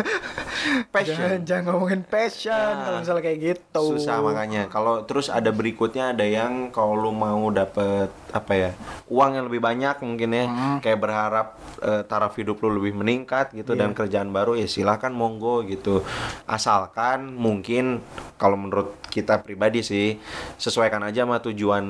passion. 0.95 1.15
jangan 1.17 1.39
jangan 1.43 1.63
ngomongin 1.69 2.01
passion 2.01 2.55
Ya. 2.55 2.81
kalau 2.81 2.97
misalnya 2.99 3.23
kayak 3.25 3.39
gitu 3.43 3.83
Susah 3.91 4.17
makanya. 4.19 4.61
Kalau 4.67 5.03
terus 5.03 5.27
ada 5.27 5.51
berikutnya 5.51 6.11
ada 6.11 6.23
yang 6.23 6.71
kalau 6.71 6.95
lu 6.95 7.11
mau 7.11 7.51
dapet 7.51 8.07
apa 8.31 8.51
ya 8.53 8.71
uang 9.07 9.31
yang 9.33 9.45
lebih 9.45 9.59
banyak 9.59 9.95
mungkin 9.99 10.29
ya 10.31 10.45
Hmm. 10.45 10.77
kayak 10.79 10.99
berharap 10.99 11.47
eh, 11.79 12.03
taraf 12.03 12.31
hidup 12.33 12.59
lu 12.59 12.71
lebih 12.73 12.95
meningkat 12.95 13.51
gitu 13.51 13.73
dan 13.73 13.91
Iya. 13.91 13.97
Kerjaan 14.05 14.29
baru 14.29 14.53
ya 14.53 14.69
silahkan 14.69 15.09
monggo 15.09 15.65
gitu. 15.65 16.05
Asalkan 16.45 17.33
mungkin 17.33 18.05
kalau 18.37 18.55
menurut 18.55 19.01
kita 19.09 19.41
pribadi 19.41 19.81
sih 19.81 20.21
sesuaikan 20.61 21.01
aja 21.01 21.25
sama 21.25 21.41
tujuan 21.41 21.85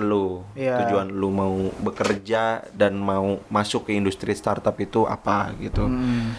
lu. 0.00 0.40
Iya. 0.56 0.88
Tujuan 0.88 1.12
lu 1.12 1.28
mau 1.28 1.54
bekerja 1.84 2.64
dan 2.72 2.96
mau 2.96 3.44
masuk 3.52 3.92
ke 3.92 3.94
industri 3.94 4.32
startup 4.32 4.74
itu 4.80 5.04
apa 5.04 5.52
gitu. 5.60 5.84
Hmm. 5.84 6.32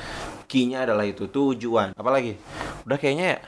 Key-nya 0.50 0.84
adalah 0.84 1.08
itu 1.08 1.32
tujuan. 1.32 1.96
Apalagi? 1.96 2.36
Udah 2.84 2.98
kayaknya 3.00 3.38
ya 3.38 3.40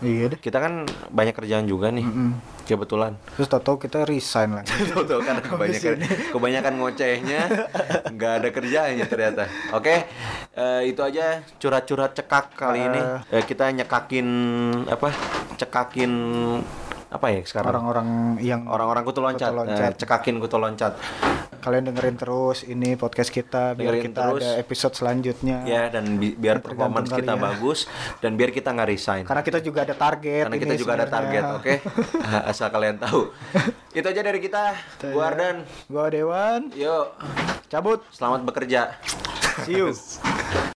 iya 0.00 0.32
deh. 0.32 0.38
Kita 0.40 0.58
kan 0.58 0.88
banyak 1.12 1.34
kerjaan 1.36 1.68
juga 1.68 1.92
nih. 1.94 2.02
Mm-mm. 2.02 2.32
kebetulan. 2.64 3.12
Terus 3.36 3.48
tau 3.52 3.76
kita 3.76 4.08
resign 4.08 4.56
lagi. 4.56 4.72
Tuh 4.90 5.20
kan 5.20 5.36
kebanyakan 5.44 6.00
kebanyakan 6.34 6.72
ngocehnya 6.80 7.40
nggak 8.08 8.32
ada 8.40 8.48
kerjaannya 8.48 9.04
ternyata. 9.04 9.44
Oke 9.76 10.08
eh, 10.56 10.80
itu 10.88 11.00
aja 11.04 11.44
curhat-curhat 11.60 12.16
cekak 12.16 12.56
kali 12.56 12.80
ini. 12.80 13.00
Eh, 13.28 13.44
kita 13.44 13.68
nyekakin 13.68 14.28
apa 14.88 15.12
cekakin 15.60 16.12
apa 17.14 17.30
ya 17.30 17.40
sekarang? 17.46 17.70
Orang-orang 17.70 18.08
yang 18.42 18.66
orang-orang 18.66 19.06
kutu 19.06 19.22
loncat, 19.22 19.48
Kutu 19.48 19.60
loncat. 19.62 19.90
Eh, 19.94 19.96
cekakin 19.96 20.36
kutu 20.36 20.58
loncat. 20.58 20.98
Kalian 21.56 21.88
dengerin 21.88 22.18
terus 22.18 22.60
ini 22.60 22.92
podcast 22.92 23.30
kita 23.30 23.72
biar 23.72 23.94
Dengerin 23.96 24.04
kita 24.10 24.20
terus. 24.20 24.42
ada 24.42 24.50
episode 24.58 24.94
selanjutnya. 24.94 25.56
Ya 25.64 25.88
dan 25.88 26.18
bi- 26.18 26.34
biar 26.34 26.58
performance 26.58 27.08
kita 27.08 27.34
ya. 27.34 27.40
bagus 27.40 27.86
dan 28.18 28.34
biar 28.34 28.50
kita 28.50 28.68
nggak 28.68 28.88
resign. 28.90 29.22
Karena 29.24 29.40
kita 29.40 29.62
juga 29.62 29.86
ada 29.86 29.94
target 29.94 30.44
karena 30.44 30.58
kita 30.58 30.74
juga 30.74 30.92
ada 30.92 31.06
target 31.06 31.42
sebenarnya. 31.46 31.62
oke? 31.62 31.74
Asal 32.50 32.68
kalian 32.68 32.96
tahu. 32.98 33.30
Itu 33.94 34.04
aja 34.04 34.20
dari 34.20 34.40
kita. 34.42 34.64
Gua 35.08 35.24
Ardan. 35.30 35.56
Gua 35.86 36.10
Dewan. 36.10 36.68
Yuk 36.74 37.14
cabut. 37.70 38.02
Selamat 38.10 38.42
bekerja. 38.42 38.98
See 39.62 39.78
you 39.78 39.94